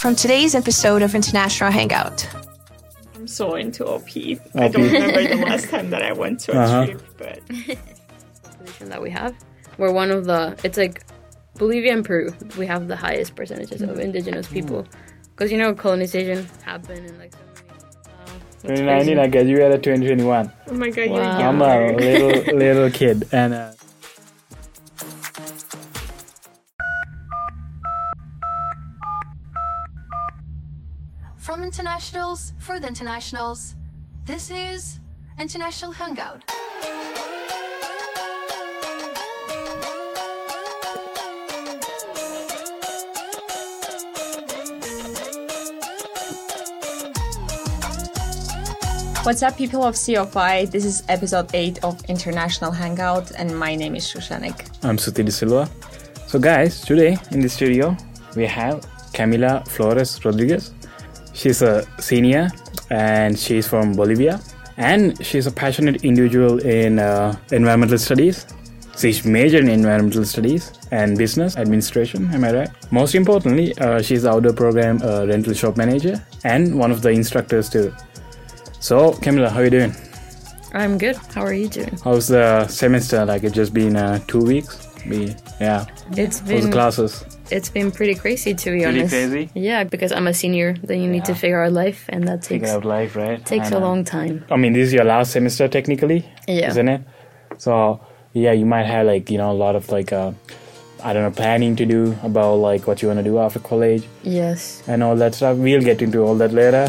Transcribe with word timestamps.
from 0.00 0.14
today's 0.14 0.54
episode 0.54 1.02
of 1.02 1.14
International 1.14 1.70
Hangout. 1.70 2.26
I'm 3.14 3.26
so 3.26 3.54
into 3.54 3.84
OP. 3.86 4.08
I 4.54 4.68
don't 4.68 4.82
remember 4.82 5.26
the 5.26 5.42
last 5.44 5.68
time 5.68 5.90
that 5.90 6.02
I 6.02 6.12
went 6.12 6.40
to 6.40 6.52
a 6.52 6.60
Uh-huh. 6.60 6.86
trip, 6.86 7.02
but 7.18 7.40
population 8.42 8.88
that 8.90 9.02
we 9.02 9.10
have. 9.10 9.34
We're 9.76 9.92
one 9.92 10.10
of 10.10 10.24
the. 10.24 10.56
It's 10.64 10.78
like 10.78 11.02
Bolivia 11.56 11.92
and 11.92 12.04
Peru. 12.04 12.32
We 12.56 12.66
have 12.66 12.88
the 12.88 12.96
highest 12.96 13.34
percentages 13.34 13.82
of 13.82 13.98
indigenous 13.98 14.46
people 14.48 14.86
because 15.34 15.50
you 15.52 15.58
know 15.58 15.74
colonization 15.74 16.46
happened 16.64 17.06
in 17.06 17.18
like 17.18 17.32
so 17.32 17.38
many. 17.54 17.68
Wow, 18.08 18.38
that's 18.62 18.80
2019, 18.80 19.06
crazy. 19.06 19.20
I 19.20 19.26
graduated 19.28 19.82
2021. 19.82 20.52
oh 20.68 20.72
my 20.74 20.90
god, 20.90 21.10
Wow. 21.10 21.38
you're 21.38 21.48
I'm 21.48 21.62
a 21.62 21.96
little 21.96 22.56
little 22.56 22.90
kid, 23.00 23.28
and 23.32 23.54
uh, 23.54 23.72
for 32.68 32.78
the 32.78 32.86
internationals, 32.86 33.74
this 34.26 34.50
is 34.50 35.00
International 35.40 35.90
Hangout. 35.90 36.44
What's 49.24 49.42
up, 49.42 49.56
people 49.56 49.82
of 49.82 49.94
COFI? 49.94 50.70
This 50.70 50.84
is 50.84 51.02
episode 51.08 51.48
8 51.54 51.82
of 51.82 52.04
International 52.10 52.70
Hangout, 52.70 53.30
and 53.38 53.58
my 53.58 53.74
name 53.76 53.96
is 53.96 54.04
Shushanik. 54.04 54.68
I'm 54.84 54.98
Suti 54.98 55.24
De 55.24 55.32
Silva. 55.32 55.70
So, 56.26 56.38
guys, 56.38 56.82
today 56.82 57.16
in 57.30 57.40
the 57.40 57.48
studio 57.48 57.96
we 58.36 58.44
have 58.44 58.86
Camila 59.14 59.66
Flores 59.66 60.22
Rodriguez. 60.22 60.74
She's 61.38 61.62
a 61.62 61.86
senior 62.00 62.50
and 62.90 63.38
she's 63.38 63.66
from 63.66 63.94
Bolivia, 63.94 64.40
and 64.76 65.24
she's 65.24 65.46
a 65.46 65.50
passionate 65.50 66.04
individual 66.04 66.58
in 66.58 66.98
uh, 66.98 67.36
environmental 67.52 67.98
studies. 67.98 68.46
She's 68.96 69.24
majored 69.24 69.62
in 69.62 69.68
environmental 69.68 70.24
studies 70.24 70.72
and 70.90 71.16
business 71.16 71.56
administration. 71.56 72.28
Am 72.34 72.42
I 72.44 72.52
right? 72.52 72.70
Most 72.90 73.14
importantly, 73.14 73.76
uh, 73.78 74.02
she's 74.02 74.22
the 74.22 74.30
outdoor 74.30 74.54
program 74.54 75.00
uh, 75.02 75.26
rental 75.26 75.54
shop 75.54 75.76
manager 75.76 76.24
and 76.42 76.76
one 76.76 76.90
of 76.90 77.02
the 77.02 77.10
instructors 77.10 77.68
too. 77.68 77.94
So, 78.80 79.12
Camila, 79.12 79.50
how 79.50 79.60
are 79.60 79.64
you 79.64 79.70
doing? 79.70 79.94
I'm 80.72 80.98
good. 80.98 81.16
How 81.34 81.42
are 81.42 81.52
you 81.52 81.68
doing? 81.68 81.96
How's 82.02 82.28
the 82.28 82.66
semester? 82.66 83.24
Like 83.24 83.44
it 83.44 83.52
just 83.52 83.72
been 83.72 83.96
uh, 83.96 84.18
two 84.26 84.42
weeks. 84.42 84.87
Be 85.08 85.34
yeah. 85.60 85.84
It's 86.12 86.38
How's 86.40 86.48
the 86.48 86.54
been 86.62 86.72
classes? 86.72 87.24
it's 87.50 87.68
been 87.70 87.90
pretty 87.90 88.14
crazy 88.14 88.54
to 88.54 88.70
be 88.70 88.82
Pretty 88.82 89.00
honest. 89.00 89.10
crazy? 89.12 89.50
Yeah, 89.54 89.84
because 89.84 90.12
I'm 90.12 90.26
a 90.26 90.34
senior. 90.34 90.74
Then 90.82 91.00
you 91.02 91.08
need 91.08 91.24
to 91.26 91.34
figure 91.34 91.62
out 91.62 91.72
life, 91.72 92.04
and 92.08 92.26
that 92.28 92.42
takes 92.42 92.48
Figure 92.48 92.68
out 92.68 92.84
life, 92.84 93.16
right? 93.16 93.44
takes 93.44 93.70
a 93.70 93.78
long 93.78 94.04
time. 94.04 94.44
I 94.50 94.56
mean, 94.56 94.72
this 94.72 94.88
is 94.88 94.92
your 94.92 95.04
last 95.04 95.32
semester 95.32 95.68
technically, 95.68 96.24
Yeah. 96.46 96.68
isn't 96.70 96.88
it? 96.88 97.02
So 97.58 98.00
yeah, 98.32 98.52
you 98.52 98.66
might 98.66 98.84
have 98.86 99.06
like 99.06 99.30
you 99.30 99.38
know 99.38 99.50
a 99.50 99.58
lot 99.64 99.74
of 99.76 99.88
like 99.90 100.12
uh, 100.12 100.32
I 101.02 101.12
don't 101.12 101.22
know 101.22 101.30
planning 101.30 101.76
to 101.76 101.86
do 101.86 102.16
about 102.22 102.56
like 102.56 102.86
what 102.86 103.00
you 103.02 103.08
want 103.08 103.18
to 103.20 103.24
do 103.24 103.38
after 103.38 103.60
college 103.60 104.04
Yes. 104.22 104.82
and 104.88 105.02
all 105.02 105.16
that 105.16 105.34
stuff. 105.34 105.56
We'll 105.56 105.80
get 105.82 106.02
into 106.02 106.20
all 106.20 106.34
that 106.36 106.52
later. 106.52 106.88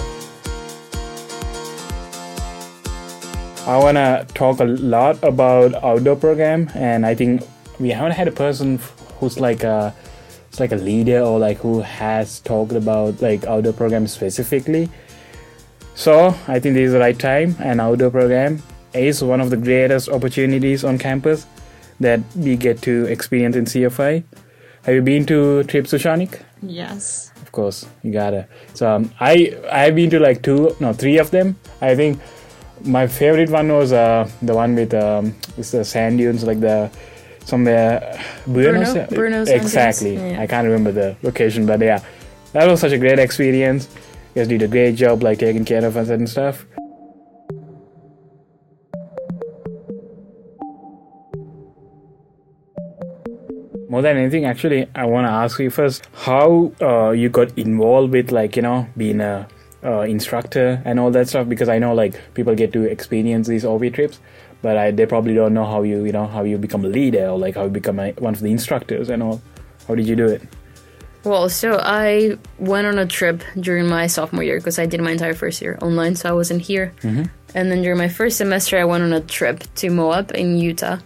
I 3.68 3.78
wanna 3.78 4.26
talk 4.34 4.60
a 4.62 4.64
lot 4.66 5.24
about 5.24 5.76
outdoor 5.84 6.16
program, 6.16 6.70
and 6.74 7.06
I 7.06 7.14
think 7.14 7.44
we 7.80 7.90
haven't 7.90 8.12
had 8.12 8.28
a 8.28 8.32
person 8.32 8.80
who's 9.20 9.40
like 9.40 9.64
a, 9.64 9.94
it's 10.50 10.60
like 10.60 10.72
a 10.72 10.76
leader 10.76 11.22
or 11.22 11.40
like 11.40 11.58
who 11.58 11.82
has 11.82 12.40
talked 12.42 12.74
about 12.74 13.22
like 13.22 13.46
outdoor 13.46 13.74
program 13.74 14.08
specifically. 14.08 14.90
So 15.96 16.36
I 16.48 16.60
think 16.60 16.76
this 16.76 16.88
is 16.88 16.94
the 16.94 17.00
right 17.00 17.18
time. 17.18 17.56
An 17.60 17.80
outdoor 17.80 18.10
program 18.10 18.64
is 18.94 19.24
one 19.24 19.42
of 19.42 19.50
the 19.50 19.58
greatest 19.58 20.10
opportunities 20.10 20.84
on 20.84 20.98
campus 20.98 21.46
that 22.00 22.22
we 22.36 22.56
get 22.56 22.82
to 22.84 23.06
experience 23.06 23.56
in 23.56 23.66
CFI. 23.66 24.24
Have 24.84 24.96
you 24.96 25.02
been 25.02 25.26
to 25.26 25.64
Trip 25.64 25.86
Shushanik? 25.86 26.42
Yes. 26.62 27.32
Of 27.42 27.52
course, 27.52 27.86
you 28.04 28.12
gotta. 28.12 28.48
So 28.74 28.90
um, 28.90 29.12
I 29.20 29.58
I've 29.72 29.96
been 29.96 30.10
to 30.12 30.20
like 30.20 30.42
two, 30.42 30.76
no, 30.80 30.94
three 30.94 31.18
of 31.18 31.32
them. 31.32 31.58
I 31.82 31.96
think 31.96 32.20
my 32.84 33.08
favorite 33.08 33.50
one 33.50 33.68
was 33.70 33.92
uh, 33.92 34.30
the 34.42 34.54
one 34.54 34.76
with 34.76 34.94
um, 34.94 35.36
it's 35.58 35.72
the 35.72 35.84
sand 35.84 36.20
dunes, 36.20 36.44
like 36.44 36.60
the 36.60 36.90
somewhere 37.50 38.20
Buenos. 38.46 38.94
Bruno- 38.94 39.08
Bruneau 39.08 39.46
sand 39.46 39.62
exactly. 39.62 40.16
Yeah. 40.16 40.42
I 40.42 40.48
can't 40.48 40.66
remember 40.66 40.92
the 40.92 41.16
location, 41.24 41.66
but 41.66 41.82
yeah, 41.82 42.00
that 42.54 42.68
was 42.68 42.80
such 42.80 42.92
a 42.94 42.98
great 42.98 43.20
experience. 43.20 43.90
You 44.36 44.42
guys 44.42 44.48
did 44.48 44.62
a 44.62 44.68
great 44.68 44.96
job, 44.96 45.24
like 45.24 45.40
taking 45.40 45.66
care 45.66 45.84
of 45.84 45.98
us 45.98 46.10
and 46.10 46.30
stuff. 46.30 46.66
More 53.90 54.04
than 54.04 54.18
anything, 54.18 54.46
actually, 54.46 54.88
I 54.94 55.06
want 55.06 55.26
to 55.26 55.32
ask 55.32 55.60
you 55.60 55.72
first 55.72 56.08
how 56.14 56.72
uh, 56.80 57.10
you 57.10 57.28
got 57.30 57.58
involved 57.58 58.14
with, 58.14 58.32
like, 58.32 58.56
you 58.56 58.62
know, 58.62 58.88
being 58.96 59.20
a 59.20 59.48
uh, 59.84 60.02
instructor 60.02 60.80
and 60.86 61.00
all 61.00 61.10
that 61.10 61.28
stuff. 61.28 61.50
Because 61.50 61.70
I 61.70 61.80
know, 61.80 61.96
like, 61.96 62.14
people 62.36 62.54
get 62.54 62.72
to 62.74 62.84
experience 62.84 63.48
these 63.48 63.66
OP 63.66 63.82
trips, 63.92 64.20
but 64.62 64.78
I, 64.78 64.92
they 64.92 65.06
probably 65.06 65.34
don't 65.34 65.54
know 65.54 65.66
how 65.66 65.84
you, 65.84 66.06
you 66.06 66.12
know, 66.12 66.28
how 66.28 66.44
you 66.44 66.58
become 66.58 66.84
a 66.86 66.88
leader 66.88 67.28
or 67.28 67.38
like 67.38 67.56
how 67.56 67.64
you 67.64 67.70
become 67.70 68.00
a, 68.00 68.12
one 68.14 68.34
of 68.34 68.42
the 68.42 68.52
instructors 68.52 69.10
and 69.10 69.24
all. 69.24 69.42
How 69.88 69.96
did 69.96 70.08
you 70.08 70.16
do 70.16 70.28
it? 70.28 70.42
Well, 71.24 71.50
so 71.50 71.80
I 71.82 72.38
went 72.60 72.88
on 72.88 72.98
a 72.98 73.06
trip 73.06 73.44
during 73.60 73.88
my 73.88 74.08
sophomore 74.08 74.44
year 74.44 74.58
because 74.58 74.80
I 74.80 74.86
did 74.86 75.02
my 75.02 75.12
entire 75.12 75.34
first 75.34 75.62
year 75.62 75.78
online, 75.82 76.16
so 76.16 76.30
I 76.30 76.32
wasn't 76.32 76.62
here. 76.62 76.94
Mm-hmm. 77.02 77.24
And 77.56 77.72
then 77.72 77.82
during 77.82 77.98
my 77.98 78.08
first 78.08 78.38
semester, 78.38 78.78
I 78.78 78.86
went 78.86 79.04
on 79.04 79.12
a 79.12 79.22
trip 79.22 79.64
to 79.76 79.90
Moab 79.90 80.32
in 80.34 80.58
Utah. 80.58 81.00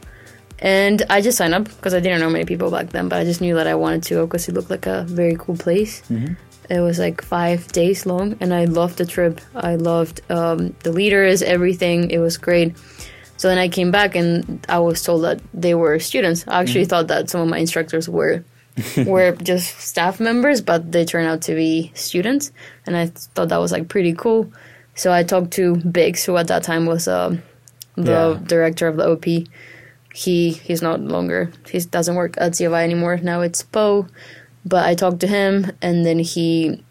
And 0.59 1.03
I 1.09 1.21
just 1.21 1.37
signed 1.37 1.53
up 1.53 1.65
because 1.65 1.93
I 1.93 1.99
didn't 1.99 2.19
know 2.19 2.29
many 2.29 2.45
people 2.45 2.69
back 2.69 2.89
then, 2.89 3.09
but 3.09 3.19
I 3.19 3.23
just 3.23 3.41
knew 3.41 3.55
that 3.55 3.67
I 3.67 3.75
wanted 3.75 4.03
to 4.03 4.13
go 4.15 4.27
because 4.27 4.47
it 4.47 4.53
looked 4.53 4.69
like 4.69 4.85
a 4.85 5.03
very 5.03 5.35
cool 5.37 5.57
place. 5.57 6.01
Mm-hmm. 6.09 6.33
It 6.69 6.79
was 6.79 6.99
like 6.99 7.21
five 7.21 7.67
days 7.73 8.05
long, 8.05 8.37
and 8.39 8.53
I 8.53 8.65
loved 8.65 8.97
the 8.97 9.05
trip. 9.05 9.41
I 9.55 9.75
loved 9.75 10.21
um, 10.31 10.75
the 10.83 10.91
leaders, 10.91 11.41
everything. 11.41 12.11
It 12.11 12.19
was 12.19 12.37
great. 12.37 12.75
So 13.43 13.49
then 13.49 13.57
I 13.57 13.67
came 13.67 13.91
back, 13.91 14.15
and 14.15 14.65
I 14.69 14.79
was 14.79 15.03
told 15.03 15.25
that 15.25 15.41
they 15.53 15.75
were 15.75 15.99
students. 15.99 16.45
I 16.47 16.61
actually 16.61 16.85
thought 16.85 17.09
that 17.09 17.29
some 17.29 17.41
of 17.41 17.49
my 17.49 17.57
instructors 17.57 18.07
were 18.07 18.45
were 19.05 19.33
just 19.43 19.81
staff 19.81 20.21
members, 20.21 20.61
but 20.61 20.93
they 20.93 21.03
turned 21.03 21.27
out 21.27 21.41
to 21.41 21.53
be 21.53 21.91
students, 21.93 22.53
and 22.85 22.95
I 22.95 23.07
thought 23.07 23.49
that 23.49 23.57
was 23.57 23.73
like 23.73 23.89
pretty 23.89 24.13
cool. 24.13 24.49
So 24.95 25.11
I 25.11 25.23
talked 25.23 25.51
to 25.59 25.75
Biggs, 25.75 26.23
who 26.23 26.37
at 26.37 26.47
that 26.47 26.63
time 26.63 26.85
was 26.85 27.05
um, 27.09 27.43
the 27.95 28.11
Yeah. 28.31 28.39
director 28.47 28.87
of 28.87 28.95
the 28.95 29.09
OP. 29.11 29.25
He 30.13 30.51
he's 30.51 30.81
not 30.81 31.01
longer 31.01 31.51
he 31.69 31.79
doesn't 31.81 32.15
work 32.15 32.35
at 32.37 32.53
CFI 32.53 32.81
anymore. 32.81 33.17
Now 33.17 33.41
it's 33.41 33.61
Poe, 33.61 34.07
but 34.63 34.85
I 34.85 34.95
talked 34.95 35.19
to 35.19 35.27
him, 35.27 35.69
and 35.81 36.05
then 36.05 36.19
he, 36.19 36.81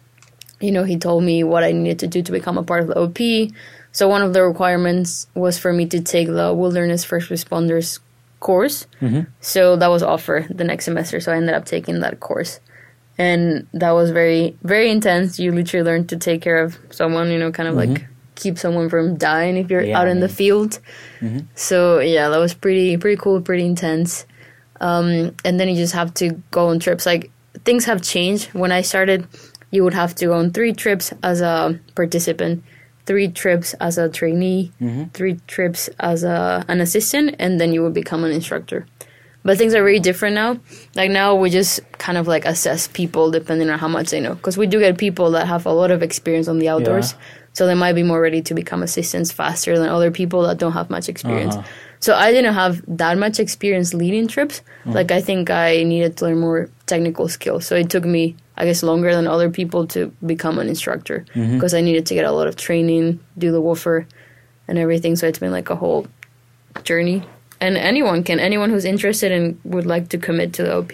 you 0.61 0.71
know, 0.71 0.85
he 0.85 0.99
told 0.99 1.25
me 1.25 1.45
what 1.45 1.65
I 1.65 1.73
needed 1.73 2.01
to 2.01 2.07
do 2.09 2.21
to 2.23 2.31
become 2.31 2.59
a 2.59 2.63
part 2.63 2.83
of 2.83 2.89
the 2.89 2.99
OP. 3.01 3.55
So 3.93 4.09
one 4.09 4.23
of 4.23 4.33
the 4.33 4.43
requirements 4.43 5.27
was 5.35 5.59
for 5.59 5.73
me 5.73 5.87
to 5.87 6.01
take 6.01 6.29
the 6.29 6.53
Wilderness 6.53 7.05
First 7.05 7.31
Responders 7.31 7.99
course. 8.41 8.87
Mm-hmm. 9.01 9.31
So 9.41 9.77
that 9.77 9.89
was 9.89 10.03
offered 10.03 10.49
the 10.49 10.65
next 10.65 10.87
semester. 10.87 11.21
So 11.21 11.33
I 11.33 11.37
ended 11.37 11.55
up 11.55 11.65
taking 11.65 12.01
that 12.01 12.21
course. 12.21 12.61
And 13.19 13.69
that 13.75 13.91
was 13.91 14.11
very, 14.11 14.57
very 14.63 14.91
intense. 14.91 15.39
You 15.39 15.53
literally 15.53 15.85
learn 15.85 16.07
to 16.09 16.17
take 16.17 16.43
care 16.43 16.63
of 16.63 16.79
someone, 16.91 17.31
you 17.31 17.39
know, 17.39 17.53
kind 17.53 17.69
of 17.69 17.75
like 17.75 17.91
mm-hmm. 17.91 18.13
keep 18.35 18.59
someone 18.59 18.89
from 18.89 19.17
dying 19.17 19.57
if 19.59 19.71
you're 19.71 19.83
Yeah, 19.83 20.01
out 20.01 20.09
in 20.09 20.21
the 20.21 20.29
field. 20.29 20.81
Mm-hmm. 21.21 21.41
So 21.55 22.01
yeah, 22.01 22.31
that 22.31 22.39
was 22.39 22.55
pretty, 22.55 22.97
pretty 22.97 23.21
cool, 23.21 23.41
pretty 23.43 23.67
intense. 23.67 24.27
Um, 24.81 25.37
and 25.45 25.61
then 25.61 25.69
you 25.69 25.77
just 25.77 25.93
have 25.93 26.13
to 26.15 26.43
go 26.51 26.69
on 26.69 26.81
trips. 26.81 27.05
Like 27.07 27.31
things 27.65 27.85
have 27.85 28.03
changed. 28.03 28.53
When 28.55 28.73
I 28.73 28.81
started, 28.81 29.29
you 29.71 29.85
would 29.85 29.95
have 29.95 30.15
to 30.17 30.27
go 30.27 30.35
on 30.35 30.51
three 30.51 30.73
trips 30.73 31.13
as 31.23 31.41
a 31.41 31.79
participant, 31.95 32.65
three 33.07 33.29
trips 33.29 33.75
as 33.75 33.99
a 33.99 34.09
trainee, 34.09 34.73
three 35.13 35.41
trips 35.47 35.89
as 35.99 36.23
a, 36.25 36.65
an 36.69 36.81
assistant, 36.81 37.37
and 37.39 37.61
then 37.61 37.73
you 37.73 37.83
would 37.83 37.95
become 37.95 38.25
an 38.25 38.33
instructor. 38.33 38.87
But 39.45 39.59
things 39.59 39.75
are 39.75 39.83
very 39.83 39.99
different 39.99 40.37
now. 40.37 40.61
Like 40.95 41.11
now, 41.11 41.35
we 41.35 41.51
just 41.51 41.81
kind 41.99 42.17
of 42.17 42.29
like 42.29 42.45
assess 42.45 42.87
people 42.87 43.33
depending 43.33 43.71
on 43.71 43.79
how 43.81 43.89
much 43.89 44.11
they 44.11 44.21
know. 44.21 44.37
Because 44.37 44.57
we 44.57 44.69
do 44.69 44.79
get 44.79 44.99
people 44.99 45.33
that 45.33 45.49
have 45.49 45.67
a 45.67 45.73
lot 45.73 45.91
of 45.91 46.01
experience 46.01 46.47
on 46.47 46.61
the 46.61 46.69
outdoors, 46.69 47.15
so 47.53 47.67
they 47.67 47.75
might 47.75 47.95
be 47.95 48.05
more 48.05 48.21
ready 48.21 48.41
to 48.43 48.55
become 48.55 48.85
assistants 48.85 49.33
faster 49.33 49.77
than 49.79 49.89
other 49.89 50.13
people 50.13 50.43
that 50.43 50.59
don't 50.59 50.73
have 50.73 50.91
much 50.91 51.09
experience. 51.09 51.57
Uh-huh. 51.57 51.67
So 51.99 52.15
I 52.15 52.31
didn't 52.33 52.55
have 52.55 52.83
that 52.87 53.19
much 53.19 53.39
experience 53.41 53.95
leading 53.95 54.29
trips. 54.29 54.63
Like 54.85 55.11
I 55.11 55.21
think 55.21 55.51
I 55.51 55.83
needed 55.83 56.17
to 56.19 56.27
learn 56.27 56.41
more 56.41 56.69
technical 56.87 57.29
skills. 57.29 57.67
So 57.67 57.75
it 57.77 57.91
took 57.91 58.05
me, 58.05 58.37
I 58.57 58.65
guess, 58.67 58.83
longer 58.83 59.15
than 59.15 59.27
other 59.27 59.51
people 59.51 59.87
to 59.89 60.13
become 60.25 60.59
an 60.59 60.69
instructor 60.69 61.25
mm-hmm. 61.35 61.55
because 61.55 61.75
I 61.75 61.81
needed 61.81 62.07
to 62.07 62.15
get 62.15 62.25
a 62.25 62.33
lot 62.33 62.47
of 62.47 62.57
training, 62.57 63.21
do 63.39 63.51
the 63.51 63.61
woofer, 63.61 64.07
and 64.69 64.79
everything. 64.79 65.17
So 65.17 65.27
it's 65.27 65.39
been 65.39 65.53
like 65.53 65.71
a 65.71 65.77
whole 65.77 66.07
journey. 66.85 67.23
And 67.61 67.77
anyone 67.77 68.25
can, 68.25 68.41
anyone 68.41 68.71
who's 68.71 68.85
interested 68.85 69.33
and 69.33 69.59
would 69.65 69.87
like 69.87 70.09
to 70.11 70.19
commit 70.19 70.53
to 70.55 70.65
the 70.65 70.77
OP, 70.77 70.93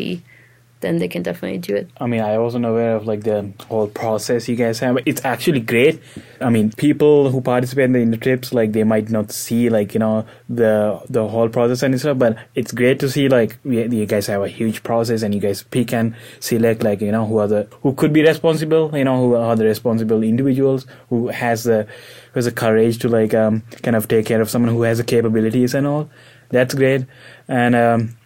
then 0.80 0.98
they 0.98 1.08
can 1.08 1.22
definitely 1.22 1.58
do 1.58 1.74
it. 1.74 1.90
I 2.00 2.06
mean, 2.06 2.20
I 2.20 2.38
wasn't 2.38 2.64
aware 2.64 2.94
of 2.94 3.06
like 3.06 3.24
the 3.24 3.52
whole 3.68 3.88
process 3.88 4.48
you 4.48 4.56
guys 4.56 4.78
have. 4.78 4.98
It's 5.06 5.24
actually 5.24 5.60
great. 5.60 6.00
I 6.40 6.50
mean, 6.50 6.70
people 6.72 7.30
who 7.30 7.40
participate 7.40 7.90
in 7.90 8.10
the 8.10 8.16
trips, 8.16 8.52
like 8.52 8.72
they 8.72 8.84
might 8.84 9.10
not 9.10 9.32
see 9.32 9.68
like 9.70 9.94
you 9.94 10.00
know 10.00 10.24
the 10.48 11.00
the 11.08 11.26
whole 11.26 11.48
process 11.48 11.82
and 11.82 11.98
stuff, 11.98 12.18
but 12.18 12.38
it's 12.54 12.72
great 12.72 13.00
to 13.00 13.10
see 13.10 13.28
like 13.28 13.58
you 13.64 14.06
guys 14.06 14.26
have 14.28 14.42
a 14.42 14.48
huge 14.48 14.82
process 14.82 15.22
and 15.22 15.34
you 15.34 15.40
guys 15.40 15.62
pick 15.62 15.92
and 15.92 16.14
select 16.40 16.82
like 16.82 17.00
you 17.00 17.10
know 17.10 17.26
who 17.26 17.38
are 17.38 17.48
the 17.48 17.68
who 17.82 17.92
could 17.94 18.12
be 18.12 18.22
responsible, 18.22 18.96
you 18.96 19.04
know 19.04 19.18
who 19.18 19.34
are 19.34 19.56
the 19.56 19.64
responsible 19.64 20.22
individuals 20.22 20.86
who 21.08 21.28
has 21.28 21.64
the 21.64 21.84
who 22.32 22.38
has 22.38 22.44
the 22.44 22.52
courage 22.52 22.98
to 22.98 23.08
like 23.08 23.34
um 23.34 23.62
kind 23.82 23.96
of 23.96 24.06
take 24.06 24.26
care 24.26 24.40
of 24.40 24.48
someone 24.48 24.72
who 24.72 24.82
has 24.82 24.98
the 24.98 25.04
capabilities 25.04 25.74
and 25.74 25.86
all. 25.86 26.08
That's 26.50 26.74
great, 26.74 27.04
and 27.48 27.74
um 27.74 28.17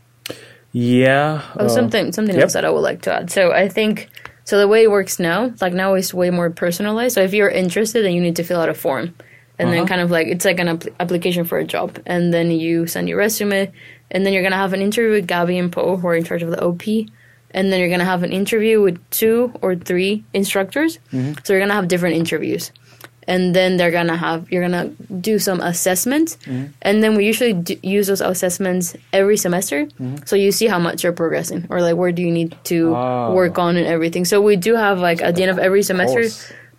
yeah. 0.73 1.43
Oh, 1.59 1.67
uh, 1.67 1.69
something 1.69 2.13
something 2.13 2.35
yep. 2.35 2.45
else 2.45 2.53
that 2.55 2.65
I 2.65 2.71
would 2.71 2.81
like 2.81 3.03
to 3.03 3.13
add. 3.15 3.31
So 3.31 3.53
I 3.53 3.69
think 3.69 4.09
so. 4.45 4.59
The 4.59 4.69
way 4.69 4.83
it 4.85 4.91
works 4.91 5.19
now, 5.19 5.53
like 5.61 5.73
now, 5.73 5.95
is 5.95 6.13
way 6.15 6.31
more 6.31 6.51
personalized. 6.51 7.15
So 7.15 7.23
if 7.23 7.33
you're 7.35 7.49
interested, 7.51 8.05
then 8.05 8.13
you 8.13 8.21
need 8.21 8.37
to 8.37 8.43
fill 8.45 8.61
out 8.61 8.69
a 8.69 8.75
form, 8.75 9.15
and 9.59 9.69
then 9.71 9.79
Uh-huh. 9.81 9.87
kind 9.89 10.01
of 10.01 10.11
like 10.11 10.27
it's 10.29 10.45
like 10.45 10.59
an 10.61 10.69
app- 10.69 10.89
application 11.01 11.45
for 11.45 11.59
a 11.59 11.65
job, 11.65 11.99
and 12.07 12.33
then 12.33 12.51
you 12.51 12.87
send 12.87 13.09
your 13.09 13.19
resume, 13.19 13.71
and 14.11 14.25
then 14.27 14.33
you're 14.33 14.43
gonna 14.43 14.57
have 14.57 14.73
an 14.73 14.81
interview 14.83 15.11
with 15.13 15.27
Gabby 15.27 15.59
and 15.59 15.71
Poe, 15.71 15.97
who 15.97 16.07
are 16.09 16.17
in 16.17 16.25
charge 16.25 16.43
of 16.43 16.51
the 16.51 16.61
OP, 16.63 17.07
and 17.53 17.71
then 17.71 17.79
you're 17.81 17.91
gonna 17.91 18.05
have 18.05 18.23
an 18.23 18.33
interview 18.33 18.81
with 18.81 18.99
two 19.11 19.53
or 19.61 19.77
three 19.77 20.25
instructors. 20.33 20.99
So 21.45 21.53
you're 21.53 21.61
gonna 21.61 21.75
have 21.75 21.89
different 21.89 22.17
interviews. 22.17 22.73
And 23.29 23.55
then 23.55 23.77
they're 23.77 23.93
gonna 23.93 24.17
have 24.17 24.51
you're 24.51 24.63
gonna 24.63 24.91
do 25.21 25.39
some 25.39 25.61
assessments, 25.61 26.37
and 26.83 27.03
then 27.03 27.15
we 27.15 27.25
usually 27.25 27.53
do 27.53 27.77
use 27.83 28.09
those 28.09 28.21
assessments 28.21 28.97
every 29.13 29.37
semester. 29.37 29.87
So 30.27 30.35
you 30.35 30.51
see 30.51 30.67
how 30.67 30.81
much 30.81 31.05
you're 31.05 31.13
progressing, 31.13 31.67
or 31.71 31.81
like 31.81 31.97
where 31.97 32.11
do 32.11 32.21
you 32.23 32.33
need 32.33 32.57
to 32.65 32.95
Ah. 32.95 33.31
work 33.33 33.59
on 33.59 33.77
and 33.77 33.87
everything. 33.87 34.25
So 34.25 34.41
we 34.43 34.57
do 34.57 34.75
have 34.75 34.99
like 34.99 35.23
at 35.23 35.37
the 35.37 35.43
end 35.43 35.51
of 35.53 35.59
every 35.59 35.83
semester. 35.83 36.25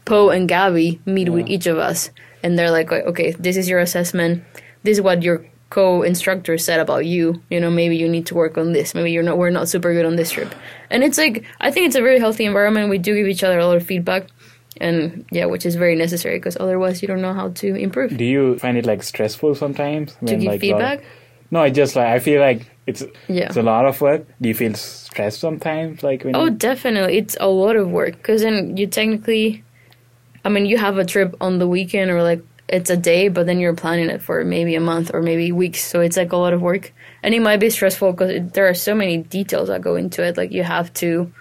Poe 0.06 0.30
and 0.36 0.50
Gabby 0.50 1.00
meet 1.06 1.30
with 1.30 1.48
each 1.48 1.66
of 1.66 1.78
us, 1.78 2.10
and 2.44 2.60
they're 2.60 2.72
like, 2.72 2.92
okay, 2.92 3.31
this 3.39 3.56
is 3.56 3.69
your 3.69 3.80
assessment. 3.80 4.44
This 4.84 4.98
is 4.98 5.01
what 5.01 5.24
your 5.24 5.46
co-instructor 5.69 6.57
said 6.57 6.80
about 6.80 7.06
you. 7.06 7.42
You 7.50 7.60
know, 7.60 7.72
maybe 7.72 7.96
you 7.98 8.07
need 8.10 8.25
to 8.28 8.36
work 8.36 8.57
on 8.57 8.74
this. 8.74 8.94
Maybe 8.94 9.12
you're 9.12 9.24
not. 9.24 9.38
We're 9.38 9.50
not 9.50 9.69
super 9.69 9.94
good 9.94 10.06
on 10.06 10.16
this 10.18 10.30
trip. 10.31 10.54
And 10.92 11.04
it's 11.04 11.18
like 11.18 11.44
I 11.62 11.72
think 11.72 11.88
it's 11.88 11.96
a 11.96 12.01
very 12.01 12.19
healthy 12.19 12.46
environment. 12.46 12.89
We 12.89 12.98
do 13.00 13.16
give 13.16 13.28
each 13.28 13.44
other 13.44 13.60
a 13.60 13.66
lot 13.66 13.78
of 13.78 13.86
feedback, 13.86 14.28
and 14.81 15.25
yeah, 15.31 15.46
which 15.46 15.66
is 15.66 15.75
very 15.75 15.96
necessary 15.96 16.38
because 16.38 16.58
otherwise 16.60 17.02
you 17.02 17.08
don't 17.08 17.22
know 17.22 17.34
how 17.34 17.50
to 17.50 17.75
improve. 17.75 18.16
Do 18.18 18.25
you 18.25 18.58
find 18.60 18.78
it 18.78 18.86
like 18.86 19.04
stressful 19.04 19.56
sometimes? 19.56 20.16
To 20.25 20.25
give 20.36 20.44
like, 20.44 20.56
of- 20.56 20.62
feedback. 20.62 21.04
no, 21.52 21.62
I 21.62 21.70
just 21.70 21.96
like 21.96 22.08
I 22.08 22.20
feel 22.20 22.42
like 22.42 22.70
it's 22.88 23.04
Yeah. 23.28 23.46
it's 23.48 23.58
a 23.58 23.64
lot 23.64 23.86
of 23.86 24.02
work. 24.02 24.25
Do 24.42 24.50
you 24.50 24.56
feel 24.56 24.74
stressed 24.75 25.40
sometimes? 25.40 26.04
Like 26.04 26.24
when 26.24 26.36
Oh, 26.36 26.46
you, 26.46 26.52
definitely. 26.52 27.18
It's 27.18 27.38
a 27.40 27.48
lot 27.48 27.75
of 27.75 27.90
work 27.90 28.14
because 28.18 28.42
then 28.42 28.75
you 28.78 28.88
technically, 28.88 29.64
I 30.44 30.50
mean, 30.50 30.66
you 30.66 30.78
have 30.78 30.98
a 30.98 31.06
trip 31.06 31.36
on 31.40 31.60
the 31.60 31.68
weekend 31.68 32.12
or 32.12 32.22
like 32.24 32.42
it's 32.70 32.90
a 32.90 32.98
day, 32.98 33.28
but 33.28 33.46
then 33.46 33.60
you're 33.60 33.75
planning 33.75 34.10
it 34.10 34.22
for 34.22 34.44
maybe 34.44 34.74
a 34.75 34.80
month 34.81 35.12
or 35.14 35.22
maybe 35.22 35.52
weeks. 35.52 35.84
So 35.84 36.02
it's 36.02 36.18
like 36.18 36.31
a 36.31 36.38
lot 36.38 36.54
of 36.54 36.62
work. 36.62 36.92
And 37.22 37.34
it 37.36 37.42
might 37.42 37.58
be 37.60 37.70
stressful 37.70 38.14
because 38.14 38.52
there 38.54 38.68
are 38.68 38.74
so 38.74 38.96
many 38.96 39.18
details 39.18 39.68
that 39.68 39.81
go 39.81 39.96
into 39.96 40.24
it. 40.24 40.36
Like 40.38 40.52
you 40.52 40.64
have 40.64 40.92
to 40.96 41.31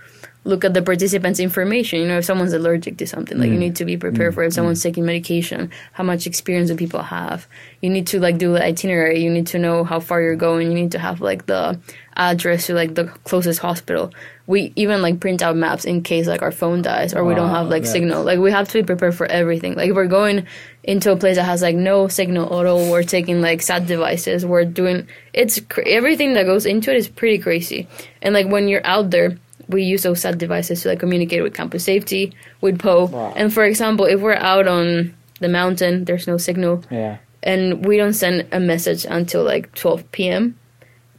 look 0.45 0.65
at 0.65 0.75
the 0.75 0.83
participants' 0.83 1.39
information. 1.39 2.01
You 2.01 2.09
know, 2.09 2.19
if 2.19 2.25
someone's 2.25 2.53
allergic 2.53 2.97
to 2.99 3.07
something, 3.07 3.39
like 3.39 3.51
you 3.51 3.57
mm. 3.57 3.61
need 3.61 3.77
to 3.77 3.85
be 3.85 3.97
prepared 3.97 4.35
for. 4.35 4.43
If 4.43 4.53
mm. 4.53 4.55
someone's 4.55 4.81
mm. 4.81 4.85
taking 4.85 5.05
medication, 5.05 5.71
how 5.93 6.05
much 6.05 6.27
experience 6.27 6.69
do 6.69 6.77
people 6.77 7.03
have? 7.03 7.47
You 7.81 7.91
need 7.91 8.07
to 8.09 8.21
like 8.21 8.39
do 8.39 8.53
the 8.53 8.65
itinerary. 8.65 9.23
You 9.23 9.31
need 9.31 9.47
to 9.49 9.59
know 9.59 9.85
how 9.85 10.01
far 10.01 10.21
you're 10.21 10.37
going. 10.37 10.69
You 10.69 10.75
need 10.75 10.93
to 10.93 10.99
have 10.99 11.21
like 11.21 11.47
the 11.47 11.79
address 12.17 12.67
to 12.67 12.75
like 12.75 12.95
the 12.95 13.05
closest 13.25 13.61
hospital. 13.61 14.13
We 14.47 14.73
even 14.75 15.01
like 15.01 15.21
print 15.21 15.41
out 15.41 15.57
maps 15.57 15.85
in 15.85 16.03
case 16.03 16.27
like 16.27 16.43
our 16.43 16.51
phone 16.51 16.83
dies 16.83 17.15
or 17.15 17.25
we 17.25 17.35
don't 17.35 17.51
ah, 17.51 17.61
have 17.61 17.69
like 17.69 17.83
that's- 17.83 17.93
signal. 17.93 18.25
Like 18.25 18.41
we 18.41 18.51
have 18.51 18.69
to 18.69 18.83
be 18.83 18.83
prepared 18.83 19.15
for 19.15 19.27
everything. 19.27 19.77
Like 19.77 19.91
if 19.91 19.97
we're 19.97 20.07
going 20.07 20.47
into 20.83 21.13
a 21.13 21.17
place 21.17 21.37
that 21.37 21.45
has 21.45 21.63
like 21.63 21.77
no 21.77 22.09
signal 22.09 22.61
at 22.61 22.67
all, 22.67 22.91
we're 22.91 23.05
taking 23.05 23.41
like 23.41 23.63
SAT 23.63 23.87
devices. 23.87 24.45
We're 24.45 24.65
doing 24.65 25.07
it's 25.33 25.61
cra- 25.61 25.89
everything 25.89 26.35
that 26.35 26.45
goes 26.45 26.67
into 26.67 26.91
it 26.91 26.97
is 26.97 27.09
pretty 27.09 27.39
crazy. 27.39 27.87
And 28.21 28.35
like 28.35 28.49
when 28.49 28.67
you're 28.67 28.85
out 28.85 29.11
there, 29.11 29.39
we 29.73 29.83
use 29.83 30.03
those 30.03 30.21
SAT 30.21 30.39
devices 30.39 30.83
to 30.83 30.89
like 30.89 31.01
communicate 31.01 31.43
with 31.43 31.55
campus 31.55 31.85
safety, 31.85 32.33
with 32.61 32.79
Poe. 32.79 33.07
Wow. 33.07 33.33
And 33.37 33.53
for 33.53 33.65
example, 33.65 34.07
if 34.07 34.21
we're 34.21 34.35
out 34.35 34.69
on 34.69 35.15
the 35.41 35.49
mountain, 35.49 36.05
there's 36.05 36.27
no 36.27 36.37
signal 36.39 36.85
yeah. 36.91 37.19
and 37.43 37.85
we 37.85 37.97
don't 37.97 38.15
send 38.15 38.47
a 38.53 38.61
message 38.61 39.05
until 39.09 39.43
like 39.43 39.75
12 39.75 40.11
p.m 40.13 40.57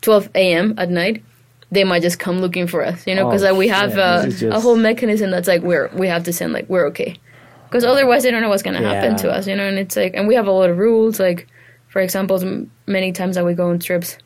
12 0.01 0.29
a.m 0.35 0.73
at 0.77 0.89
night 0.89 1.23
they 1.71 1.83
might 1.83 2.01
just 2.01 2.19
come 2.19 2.39
looking 2.39 2.67
for 2.67 2.85
us 2.85 3.05
you 3.07 3.15
know 3.15 3.25
because 3.25 3.43
Oh, 3.43 3.47
like, 3.49 3.57
we 3.57 3.67
have 3.67 3.97
uh, 3.97 4.23
This 4.23 4.41
a 4.41 4.59
whole 4.59 4.75
mechanism 4.75 5.31
that's 5.31 5.47
like 5.47 5.61
we're 5.61 5.89
we 5.93 6.07
have 6.07 6.23
to 6.25 6.33
send 6.33 6.53
like 6.53 6.69
we're 6.69 6.87
okay 6.87 7.17
because 7.65 7.83
otherwise 7.83 8.23
they 8.23 8.31
don't 8.31 8.41
know 8.41 8.49
what's 8.49 8.63
going 8.63 8.79
to 8.79 8.87
happen 8.87 9.15
to 9.17 9.31
us 9.31 9.47
you 9.47 9.55
know 9.55 9.67
and 9.67 9.79
it's 9.79 9.95
like 9.95 10.13
and 10.13 10.27
we 10.27 10.35
have 10.35 10.47
a 10.47 10.51
lot 10.51 10.69
of 10.69 10.77
rules 10.77 11.19
like 11.19 11.47
for 11.89 12.01
example 12.01 12.39
many 12.85 13.11
times 13.11 13.35
that 13.35 13.45
we 13.45 13.53
go 13.53 13.69
on 13.69 13.79
trips 13.79 14.17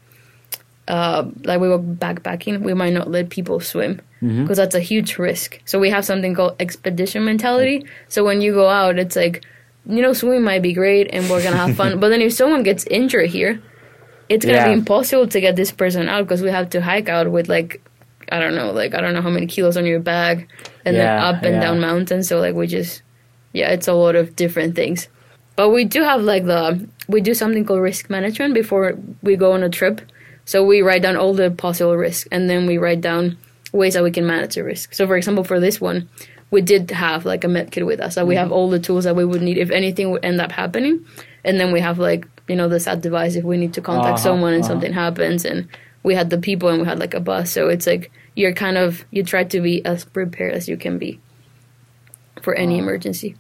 uh, 0.88 1.26
like 1.44 1.60
we 1.60 1.68
were 1.68 1.80
backpacking 1.80 2.62
we 2.62 2.74
might 2.74 2.94
not 2.94 3.10
let 3.10 3.30
people 3.30 3.60
swim 3.60 4.02
Mm-hmm. 4.22 4.44
because 4.44 4.58
that's 4.58 4.76
a 4.76 4.80
huge 4.80 5.18
risk. 5.18 5.62
So 5.66 5.80
we 5.80 5.90
have 5.90 6.06
something 6.06 6.34
called 6.34 6.56
expedition 6.60 7.24
mentality. 7.24 7.86
So 8.08 8.24
when 8.24 8.42
you 8.42 8.54
go 8.54 8.68
out 8.68 8.98
it's 8.98 9.16
like 9.16 9.46
you 9.86 10.02
know 10.02 10.14
swimming 10.14 10.44
might 10.44 10.62
be 10.62 10.74
great 10.74 11.10
and 11.14 11.30
we're 11.30 11.44
gonna 11.44 11.58
have 11.58 11.76
fun. 11.76 12.00
But 12.02 12.10
then 12.10 12.22
if 12.22 12.34
someone 12.34 12.64
gets 12.64 12.86
injured 12.86 13.30
here 13.30 13.62
it's 14.30 14.46
gonna 14.46 14.66
be 14.66 14.74
impossible 14.74 15.28
to 15.28 15.40
get 15.40 15.56
this 15.56 15.72
person 15.72 16.10
out 16.10 16.24
because 16.24 16.42
we 16.42 16.50
have 16.50 16.70
to 16.72 16.82
hike 16.82 17.08
out 17.08 17.32
with 17.32 17.48
like 17.48 17.82
i 18.30 18.42
don't 18.42 18.56
know 18.56 18.72
like 18.72 18.94
i 18.94 19.00
don't 19.00 19.14
know 19.14 19.22
how 19.22 19.30
many 19.30 19.48
kilos 19.48 19.78
on 19.78 19.86
your 19.86 20.02
bag 20.02 20.50
and 20.88 20.96
then 20.96 21.20
up 21.20 21.44
and 21.44 21.56
yeah. 21.56 21.62
down 21.62 21.80
mountains. 21.80 22.28
So 22.28 22.40
like 22.40 22.56
we 22.56 22.68
just 22.68 23.02
yeah 23.54 23.70
it's 23.70 23.88
a 23.88 23.94
lot 23.94 24.16
of 24.16 24.36
different 24.36 24.76
things. 24.76 25.08
But 25.56 25.70
we 25.70 25.86
do 25.86 26.02
have 26.04 26.22
like 26.22 26.46
the 26.46 26.88
we 27.08 27.22
do 27.22 27.34
something 27.34 27.66
called 27.66 27.82
risk 27.82 28.10
management 28.10 28.54
before 28.54 28.98
we 29.22 29.36
go 29.36 29.52
on 29.52 29.64
a 29.64 29.70
trip. 29.70 30.02
So 30.46 30.64
we 30.64 30.82
write 30.82 31.02
down 31.02 31.18
all 31.18 31.34
the 31.34 31.52
possible 31.52 31.98
risks 31.98 32.28
and 32.32 32.50
then 32.50 32.66
we 32.66 32.78
write 32.78 33.02
down 33.02 33.38
ways 33.74 33.94
that 33.94 34.04
we 34.04 34.12
can 34.12 34.26
manage 34.26 34.56
the 34.56 34.64
risk. 34.64 34.94
So 34.94 35.06
for 35.08 35.18
example 35.18 35.44
for 35.44 35.60
this 35.60 35.80
one 35.82 36.10
we 36.50 36.62
did 36.62 36.90
have 36.92 37.26
like 37.26 37.44
a 37.44 37.48
med 37.48 37.72
kit 37.72 37.86
with 37.86 38.00
us. 38.00 38.16
So 38.16 38.26
we 38.26 38.36
have 38.36 38.52
all 38.52 38.70
the 38.70 38.80
tools 38.80 39.04
that 39.04 39.16
we 39.16 39.26
would 39.26 39.42
need 39.42 39.58
if 39.58 39.70
anything 39.70 40.12
would 40.12 40.24
end 40.24 40.40
up 40.40 40.52
happening. 40.52 41.06
And 41.44 41.60
then 41.60 41.72
we 41.72 41.80
have 41.82 42.00
like 42.00 42.28
you 42.48 42.56
know 42.56 42.70
the 42.70 42.80
SAT 42.80 43.02
device 43.02 43.36
if 43.36 43.44
we 43.44 43.58
need 43.58 43.74
to 43.74 43.82
contact 43.82 44.16
Uh-huh, 44.16 44.24
someone 44.24 44.54
and 44.54 44.64
uh-huh. 44.64 44.74
something 44.74 44.94
happens 44.94 45.44
and 45.44 45.68
we 46.04 46.16
had 46.16 46.30
the 46.30 46.38
people 46.38 46.70
and 46.70 46.82
we 46.82 46.88
had 46.88 47.00
like 47.00 47.14
a 47.14 47.20
bus. 47.20 47.52
So 47.52 47.68
it's 47.68 47.86
like 47.86 48.12
you're 48.36 48.54
kind 48.54 48.78
of 48.78 49.04
you 49.12 49.24
try 49.24 49.44
to 49.44 49.60
be 49.60 49.84
as 49.86 50.06
prepared 50.06 50.54
as 50.54 50.70
you 50.70 50.78
can 50.78 50.98
be 50.98 51.20
for 52.42 52.54
any 52.54 52.78
emergency. 52.78 53.36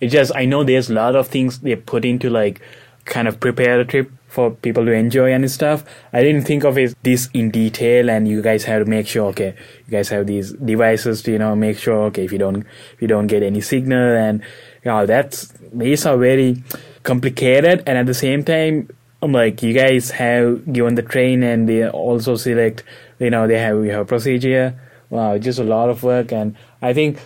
It 0.00 0.08
just 0.08 0.32
I 0.34 0.44
know 0.44 0.64
there's 0.64 0.90
a 0.90 0.94
lot 0.94 1.14
of 1.14 1.28
things 1.28 1.60
they 1.60 1.76
put 1.76 2.04
into 2.04 2.30
like 2.30 2.60
kind 3.04 3.28
of 3.28 3.38
prepare 3.38 3.80
a 3.80 3.84
trip 3.84 4.10
for 4.28 4.50
people 4.50 4.84
to 4.84 4.92
enjoy 4.92 5.32
and 5.32 5.50
stuff. 5.50 5.84
I 6.12 6.22
didn't 6.22 6.42
think 6.42 6.64
of 6.64 6.78
it 6.78 6.94
this 7.02 7.28
in 7.34 7.50
detail, 7.50 8.10
and 8.10 8.28
you 8.28 8.42
guys 8.42 8.64
have 8.64 8.84
to 8.84 8.88
make 8.88 9.08
sure 9.08 9.30
okay, 9.30 9.54
you 9.86 9.90
guys 9.90 10.08
have 10.10 10.26
these 10.26 10.52
devices 10.52 11.22
to 11.22 11.32
you 11.32 11.38
know 11.38 11.56
make 11.56 11.78
sure 11.78 12.04
okay 12.04 12.24
if 12.24 12.32
you 12.32 12.38
don't 12.38 12.66
if 12.92 13.02
you 13.02 13.08
don't 13.08 13.26
get 13.26 13.42
any 13.42 13.60
signal 13.60 14.16
and 14.16 14.42
you 14.84 14.90
know 14.90 15.06
that's 15.06 15.52
these 15.72 16.06
are 16.06 16.16
very 16.16 16.62
complicated 17.02 17.82
and 17.86 17.98
at 17.98 18.06
the 18.06 18.14
same 18.14 18.44
time 18.44 18.88
I'm 19.22 19.32
like 19.32 19.62
you 19.62 19.72
guys 19.72 20.10
have 20.12 20.72
given 20.72 20.94
the 20.94 21.02
train 21.02 21.42
and 21.42 21.68
they 21.68 21.88
also 21.88 22.36
select 22.36 22.84
you 23.18 23.30
know 23.30 23.46
they 23.46 23.58
have 23.58 23.78
we 23.78 23.88
have 23.88 24.06
procedure 24.06 24.78
wow 25.10 25.38
just 25.38 25.58
a 25.58 25.64
lot 25.64 25.88
of 25.88 26.02
work 26.02 26.32
and 26.32 26.54
I 26.82 26.92
think 26.92 27.18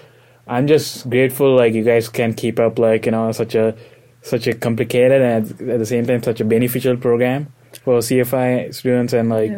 I'm 0.46 0.66
just 0.66 1.08
grateful 1.08 1.54
like 1.54 1.74
you 1.74 1.84
guys 1.84 2.08
can 2.08 2.34
keep 2.34 2.58
up 2.58 2.78
like 2.78 3.06
you 3.06 3.12
know 3.12 3.30
such 3.32 3.54
a 3.54 3.76
such 4.22 4.46
a 4.46 4.54
complicated 4.54 5.20
and 5.20 5.60
at, 5.70 5.78
the 5.78 5.86
same 5.86 6.06
time 6.06 6.22
such 6.22 6.40
a 6.40 6.44
beneficial 6.44 6.96
program 6.96 7.52
for 7.84 7.98
CFI 7.98 8.74
students 8.74 9.12
and 9.12 9.28
like 9.28 9.52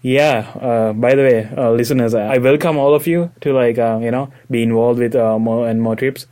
yeah, 0.00 0.52
uh, 0.60 0.92
by 0.92 1.14
the 1.14 1.22
way 1.22 1.50
uh, 1.56 1.70
listeners 1.72 2.14
I 2.14 2.38
welcome 2.38 2.78
all 2.78 2.94
of 2.94 3.06
you 3.06 3.30
to 3.40 3.52
like 3.52 3.78
uh, 3.78 3.98
you 4.00 4.10
know 4.10 4.30
be 4.50 4.62
involved 4.62 5.00
with 5.00 5.14
uh, 5.14 5.38
more 5.38 5.68
and 5.68 5.82
more 5.82 5.96
trips 5.96 6.26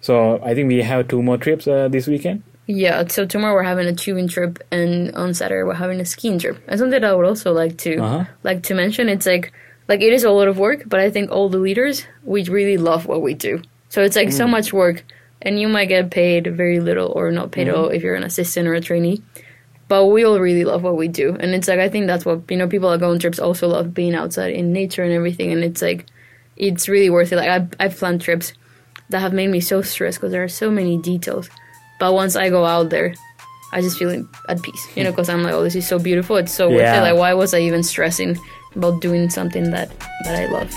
so 0.00 0.40
I 0.42 0.54
think 0.54 0.68
we 0.68 0.82
have 0.82 1.08
two 1.08 1.22
more 1.22 1.36
trips 1.36 1.66
uh, 1.68 1.88
this 1.88 2.06
weekend 2.06 2.42
Yeah, 2.66 3.04
so 3.08 3.26
tomorrow 3.26 3.54
we're 3.54 3.64
having 3.74 3.88
a 3.88 3.92
tubing 3.94 4.28
trip, 4.28 4.52
and 4.70 5.10
on 5.16 5.34
Saturday 5.34 5.64
we're 5.64 5.74
having 5.86 6.00
a 6.00 6.04
skiing 6.04 6.38
trip. 6.38 6.56
And 6.68 6.78
something 6.78 7.00
that 7.00 7.04
I 7.10 7.12
would 7.16 7.26
also 7.26 7.52
like 7.52 7.74
to 7.78 7.92
Uh-huh. 7.98 8.24
like 8.48 8.62
to 8.68 8.74
mention, 8.74 9.08
it's 9.08 9.26
like 9.26 9.52
like 9.90 10.00
it 10.06 10.12
is 10.12 10.22
a 10.24 10.30
lot 10.30 10.46
of 10.46 10.56
work, 10.56 10.84
but 10.86 11.00
I 11.00 11.10
think 11.10 11.30
all 11.34 11.48
the 11.50 11.58
leaders 11.58 12.06
we 12.22 12.44
really 12.58 12.78
love 12.78 13.02
what 13.10 13.22
we 13.26 13.34
do. 13.34 13.60
So 13.88 14.02
it's 14.06 14.14
like 14.20 14.30
so 14.30 14.46
Mm. 14.46 14.50
much 14.56 14.68
work, 14.72 15.02
and 15.42 15.60
you 15.60 15.68
might 15.68 15.86
get 15.86 16.10
paid 16.10 16.46
very 16.56 16.80
little 16.80 17.12
or 17.14 17.30
not 17.32 17.50
paid 17.52 17.68
at 17.68 17.74
Mm-hmm. 17.74 17.84
all 17.84 17.88
if 17.90 18.02
you're 18.02 18.14
an 18.14 18.22
assistant 18.24 18.68
or 18.68 18.74
a 18.74 18.80
trainee. 18.80 19.22
But 19.88 20.06
we 20.06 20.24
all 20.24 20.38
really 20.38 20.64
love 20.64 20.82
what 20.84 20.96
we 20.96 21.08
do, 21.08 21.36
and 21.40 21.52
it's 21.52 21.66
like 21.66 21.80
I 21.80 21.88
think 21.88 22.06
that's 22.06 22.24
what 22.24 22.42
you 22.50 22.56
know 22.56 22.68
people 22.68 22.90
that 22.90 23.00
go 23.00 23.10
on 23.10 23.18
trips 23.18 23.38
also 23.40 23.66
love 23.68 23.92
being 23.92 24.14
outside 24.14 24.52
in 24.52 24.72
nature 24.72 25.02
and 25.02 25.12
everything, 25.12 25.50
and 25.52 25.64
it's 25.64 25.82
like 25.82 26.06
it's 26.56 26.88
really 26.88 27.10
worth 27.10 27.32
it. 27.32 27.36
Like 27.36 27.48
I've 27.48 27.68
I've 27.80 27.96
planned 27.96 28.20
trips 28.20 28.52
that 29.08 29.18
have 29.18 29.32
made 29.32 29.48
me 29.48 29.58
so 29.60 29.82
stressed 29.82 30.18
because 30.18 30.30
there 30.30 30.44
are 30.44 30.48
so 30.48 30.70
many 30.70 30.96
details. 30.98 31.50
But 31.98 32.14
once 32.14 32.36
I 32.36 32.50
go 32.50 32.64
out 32.64 32.90
there, 32.90 33.14
I 33.72 33.80
just 33.80 33.98
feel 33.98 34.24
at 34.48 34.62
peace, 34.62 34.86
you 34.96 35.02
know, 35.02 35.10
because 35.10 35.28
I'm 35.28 35.42
like, 35.42 35.54
oh, 35.54 35.64
this 35.64 35.74
is 35.74 35.88
so 35.88 35.98
beautiful. 35.98 36.36
It's 36.36 36.52
so 36.54 36.70
worth 36.70 36.80
it. 36.96 37.00
Like, 37.02 37.16
why 37.16 37.34
was 37.34 37.52
I 37.52 37.58
even 37.58 37.82
stressing 37.82 38.38
about 38.76 39.00
doing 39.02 39.28
something 39.28 39.72
that 39.72 39.90
that 40.24 40.36
I 40.36 40.46
love. 40.52 40.70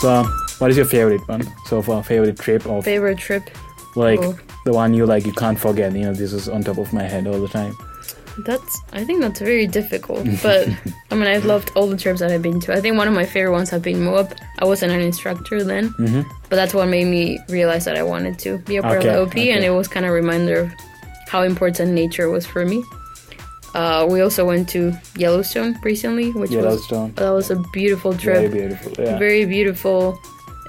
So, 0.00 0.24
what 0.58 0.70
is 0.70 0.76
your 0.76 0.86
favorite 0.86 1.26
one 1.28 1.42
so 1.66 1.82
far? 1.82 2.02
Favorite 2.02 2.38
trip 2.38 2.66
of 2.66 2.84
Favorite 2.84 3.18
trip? 3.18 3.50
like 3.94 4.20
Oh. 4.20 4.36
the 4.66 4.72
one 4.72 4.92
you 4.92 5.06
like 5.06 5.24
you 5.24 5.32
can't 5.32 5.58
forget? 5.58 5.92
You 5.92 6.04
know, 6.06 6.12
this 6.12 6.32
is 6.32 6.48
on 6.48 6.62
top 6.62 6.78
of 6.78 6.92
my 6.92 7.02
head 7.04 7.26
all 7.26 7.40
the 7.40 7.48
time. 7.48 7.74
That's 8.44 8.82
I 8.92 9.02
think 9.04 9.22
that's 9.22 9.40
very 9.40 9.66
difficult. 9.66 10.26
But 10.42 10.68
I 11.10 11.14
mean, 11.14 11.26
I've 11.26 11.46
loved 11.46 11.72
all 11.74 11.86
the 11.86 11.96
trips 11.96 12.20
that 12.20 12.30
I've 12.30 12.42
been 12.42 12.60
to. 12.60 12.74
I 12.74 12.80
think 12.82 12.98
one 12.98 13.08
of 13.08 13.14
my 13.14 13.24
favorite 13.24 13.52
ones 13.52 13.70
have 13.70 13.80
been 13.80 14.02
Moab. 14.04 14.36
I 14.58 14.66
wasn't 14.66 14.92
an 14.92 15.00
instructor 15.00 15.64
then, 15.64 15.88
mm-hmm. 15.94 16.20
but 16.50 16.56
that's 16.56 16.74
what 16.74 16.88
made 16.88 17.06
me 17.06 17.38
realize 17.48 17.86
that 17.86 17.96
I 17.96 18.02
wanted 18.02 18.38
to 18.40 18.58
be 18.58 18.76
a 18.76 18.82
part 18.82 18.98
Okay, 18.98 19.08
of 19.08 19.30
the 19.30 19.40
OP, 19.40 19.56
and 19.56 19.64
it 19.64 19.70
was 19.70 19.88
kind 19.88 20.04
of 20.04 20.10
a 20.10 20.14
reminder 20.14 20.60
of 20.60 20.72
how 21.28 21.42
important 21.42 21.92
nature 21.92 22.28
was 22.28 22.44
for 22.44 22.66
me. 22.66 22.84
Uh, 23.76 24.06
we 24.12 24.18
also 24.26 24.42
went 24.52 24.66
to 24.76 24.80
Yellowstone 25.24 25.76
recently, 25.84 26.32
which 26.40 26.50
Yellowstone. 26.50 27.08
was 27.08 27.14
that 27.20 27.30
was 27.38 27.50
a 27.50 27.56
beautiful 27.78 28.12
trip. 28.24 28.50
Very 28.50 28.60
beautiful. 28.60 28.92
Yeah. 29.04 29.18
very 29.18 29.44
beautiful 29.56 30.00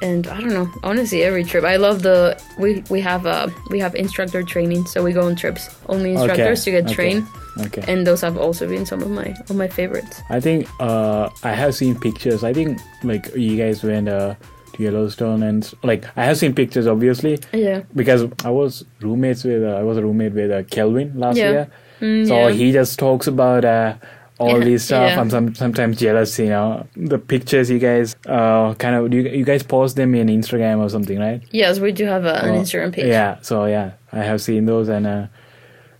and 0.08 0.28
i 0.28 0.38
don't 0.40 0.54
know 0.54 0.70
honestly 0.84 1.20
every 1.24 1.44
trip 1.44 1.64
i 1.64 1.76
love 1.76 1.98
the 2.04 2.18
we 2.62 2.84
we 2.94 3.00
have 3.02 3.26
uh 3.26 3.48
we 3.74 3.80
have 3.86 3.96
instructor 3.96 4.44
training 4.54 4.86
so 4.86 5.02
we 5.08 5.12
go 5.12 5.24
on 5.30 5.34
trips 5.36 5.64
only 5.90 6.10
instructors 6.14 6.64
to 6.64 6.70
get 6.70 6.86
okay, 6.86 6.94
trained 6.98 7.24
Okay. 7.66 7.82
and 7.92 8.06
those 8.06 8.22
have 8.22 8.38
also 8.38 8.68
been 8.74 8.86
some 8.86 9.02
of 9.02 9.10
my 9.10 9.34
of 9.50 9.56
my 9.64 9.68
favorites 9.68 10.22
I 10.30 10.40
think 10.40 10.68
uh, 10.80 11.24
I 11.42 11.54
have 11.62 11.74
seen 11.74 11.94
pictures. 12.08 12.44
I 12.44 12.54
think 12.54 12.78
like 13.12 13.24
you 13.36 13.58
guys 13.58 13.82
went 13.84 14.08
uh, 14.08 14.36
to 14.74 14.84
Yellowstone 14.84 15.42
and 15.50 15.62
like 15.82 16.06
I 16.16 16.24
have 16.30 16.38
seen 16.38 16.54
pictures 16.54 16.86
obviously 16.86 17.34
yeah 17.52 17.82
because 17.96 18.22
I 18.46 18.52
was 18.52 18.86
roommates 19.02 19.42
with 19.50 19.64
uh, 19.64 19.82
I 19.82 19.84
was 19.90 19.98
a 19.98 20.04
roommate 20.08 20.34
with 20.38 20.52
uh, 20.52 20.62
Kelvin 20.76 21.08
last 21.18 21.38
Yeah. 21.42 21.52
year. 21.52 21.66
Mm, 22.00 22.28
so 22.28 22.48
yeah. 22.48 22.54
he 22.54 22.72
just 22.72 23.00
talks 23.00 23.28
about 23.28 23.66
uh, 23.66 23.96
all 24.40 24.60
Yeah, 24.60 24.66
this 24.66 24.86
stuff. 24.86 25.12
yeah. 25.12 25.20
I'm 25.20 25.30
some, 25.30 25.56
sometimes 25.56 25.98
jealous, 25.98 26.38
you 26.40 26.50
know. 26.50 26.86
The 26.96 27.18
pictures 27.18 27.70
you 27.70 27.80
guys 27.80 28.16
uh, 28.28 28.74
kind 28.76 28.96
of 28.96 29.14
you, 29.14 29.22
you 29.22 29.44
guys 29.46 29.64
post 29.64 29.96
them 29.96 30.14
in 30.16 30.28
Instagram 30.28 30.80
or 30.80 30.90
something, 30.90 31.18
right? 31.20 31.42
yes 31.52 31.80
we 31.80 31.92
do 31.92 32.06
have 32.06 32.26
a, 32.26 32.36
an 32.44 32.50
Oh, 32.56 32.60
instagram 32.62 32.94
page 32.94 33.08
Yeah, 33.08 33.38
so 33.42 33.66
yeah, 33.66 33.94
I 34.12 34.20
have 34.24 34.42
seen 34.42 34.66
those 34.66 34.90
and 34.90 35.08
uh, 35.08 35.28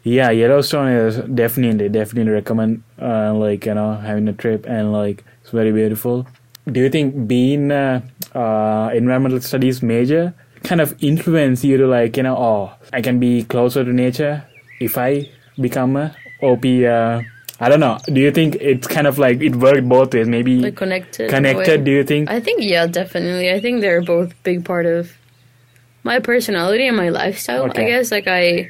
yeah, 0.04 0.30
Yellowstone 0.30 0.90
is 0.90 1.18
definitely 1.36 1.90
definitely 1.90 2.32
recommend 2.32 2.84
uh, 3.02 3.34
like 3.34 3.66
you 3.66 3.74
know 3.74 3.96
having 3.96 4.28
a 4.28 4.34
trip 4.34 4.66
and 4.68 4.94
like 4.94 5.24
it's 5.42 5.50
very 5.52 5.72
beautiful. 5.72 6.28
Do 6.72 6.80
you 6.80 6.90
think 6.90 7.28
being 7.28 7.72
uh, 7.72 8.02
uh, 8.36 8.92
environmental 8.94 9.42
studies 9.42 9.82
major 9.82 10.34
kind 10.64 10.82
of 10.82 10.96
influence 11.04 11.64
you 11.64 11.78
to 11.78 11.88
like 11.88 12.18
you 12.18 12.24
know 12.24 12.38
oh 12.38 12.72
I 12.94 13.02
can 13.02 13.20
be 13.20 13.44
closer 13.44 13.84
to 13.84 13.92
nature 13.92 14.46
if 14.80 14.98
I 14.98 15.30
become 15.60 15.96
a 15.98 16.16
OP? 16.42 16.66
Uh, 16.66 17.22
I 17.60 17.70
don't 17.70 17.80
know. 17.80 17.98
Do 18.06 18.20
you 18.22 18.32
think 18.32 18.56
it's 18.62 18.86
kind 18.88 19.08
of 19.08 19.18
like 19.18 19.42
it 19.42 19.56
worked 19.56 19.88
both 19.90 20.14
ways? 20.14 20.28
Maybe 20.28 20.60
like 20.60 20.76
connected 20.76 21.30
connected. 21.30 21.84
Do 21.84 21.92
you 21.92 22.04
think? 22.04 22.30
i 22.30 22.40
think 22.40 22.62
yeah 22.62 22.86
definitely 22.86 23.52
i 23.52 23.60
think 23.60 23.82
they're 23.82 24.04
both 24.04 24.32
big 24.44 24.64
part 24.64 24.86
of 24.86 25.12
my 26.04 26.20
personality 26.20 26.88
and 26.88 26.96
my 26.96 27.10
lifestyle 27.10 27.66
i 27.66 27.84
guess 27.84 28.12
like 28.12 28.28
i 28.28 28.70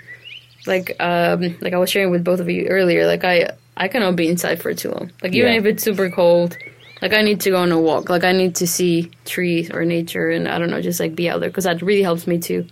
like 0.65 0.95
um 0.99 1.55
like 1.61 1.73
i 1.73 1.77
was 1.77 1.89
sharing 1.89 2.09
with 2.11 2.23
both 2.23 2.39
of 2.39 2.49
you 2.49 2.65
earlier 2.67 3.05
like 3.05 3.23
i 3.23 3.49
i 3.75 3.87
cannot 3.87 4.15
be 4.15 4.27
inside 4.27 4.61
for 4.61 4.73
too 4.73 4.89
long 4.91 5.11
like 5.21 5.33
even 5.33 5.51
Yeah. 5.51 5.59
if 5.59 5.65
it's 5.65 5.83
super 5.83 6.09
cold 6.09 6.57
like 7.01 7.13
i 7.13 7.21
need 7.21 7.39
to 7.41 7.51
go 7.51 7.57
on 7.57 7.71
a 7.71 7.79
walk 7.79 8.09
like 8.09 8.23
i 8.23 8.31
need 8.31 8.55
to 8.55 8.65
see 8.67 9.11
trees 9.25 9.69
or 9.69 9.85
nature 9.85 10.29
and 10.31 10.47
i 10.47 10.57
don't 10.57 10.71
know 10.71 10.81
just 10.81 10.99
like 10.99 11.13
be 11.15 11.29
out 11.29 11.39
there 11.41 11.49
because 11.49 11.65
that 11.65 11.81
really 11.81 12.03
helps 12.03 12.25
me 12.25 12.39
to 12.49 12.65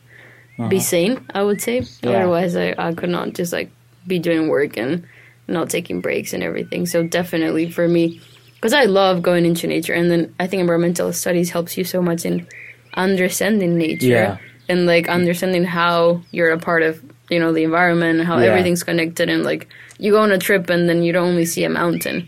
be 0.70 0.80
sane 0.80 1.24
i 1.36 1.44
would 1.44 1.62
say 1.62 1.80
Uh-huh. 1.80 2.10
Yeah. 2.10 2.18
otherwise 2.20 2.56
I, 2.56 2.74
I 2.78 2.94
could 2.94 3.10
not 3.10 3.34
just 3.34 3.52
like 3.54 3.70
be 4.08 4.20
doing 4.20 4.48
work 4.48 4.78
and 4.78 5.06
not 5.48 5.70
taking 5.70 6.02
breaks 6.02 6.34
and 6.34 6.44
everything 6.44 6.86
so 6.86 7.04
definitely 7.04 7.70
for 7.72 7.88
me 7.88 8.20
because 8.56 8.74
i 8.74 8.86
love 8.86 9.22
going 9.22 9.46
into 9.46 9.68
nature 9.68 9.94
and 9.94 10.10
then 10.10 10.34
i 10.40 10.48
think 10.48 10.60
environmental 10.62 11.12
studies 11.14 11.50
helps 11.52 11.78
you 11.78 11.84
so 11.84 12.02
much 12.02 12.26
in 12.26 12.48
understanding 12.96 13.78
nature 13.78 14.08
Yeah. 14.08 14.38
and 14.70 14.86
like 14.86 15.08
understanding 15.10 15.64
how 15.64 16.22
you're 16.32 16.52
a 16.52 16.60
part 16.60 16.82
of 16.84 17.04
you 17.30 17.40
know 17.40 17.52
the 17.54 17.64
environment 17.64 18.24
how 18.26 18.40
Yeah. 18.40 18.48
everything's 18.52 18.84
connected 18.84 19.30
and 19.30 19.44
like 19.44 19.68
you 20.00 20.12
go 20.12 20.22
on 20.22 20.32
a 20.32 20.38
trip 20.38 20.70
and 20.70 20.88
then 20.90 21.04
you 21.04 21.12
don't 21.14 21.28
only 21.30 21.46
see 21.46 21.64
a 21.64 21.70
mountain 21.70 22.28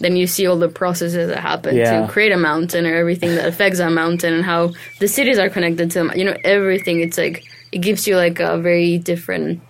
then 0.00 0.16
you 0.16 0.26
see 0.26 0.46
all 0.46 0.56
the 0.58 0.68
processes 0.68 1.28
that 1.28 1.38
happen 1.40 1.76
Yeah. 1.76 2.02
to 2.06 2.12
create 2.12 2.32
a 2.32 2.36
mountain 2.36 2.86
or 2.86 2.94
everything 2.94 3.34
that 3.36 3.46
affects 3.46 3.78
that 3.78 3.90
mountain 3.92 4.32
and 4.34 4.44
how 4.44 4.72
the 5.00 5.08
cities 5.08 5.38
are 5.38 5.48
connected 5.48 5.90
to 5.92 5.98
them 6.00 6.12
you 6.16 6.24
know 6.24 6.36
everything 6.44 7.00
it's 7.00 7.18
like 7.18 7.44
it 7.72 7.78
gives 7.78 8.06
you 8.06 8.16
like 8.16 8.40
a 8.40 8.58
very 8.58 8.98
different 8.98 9.60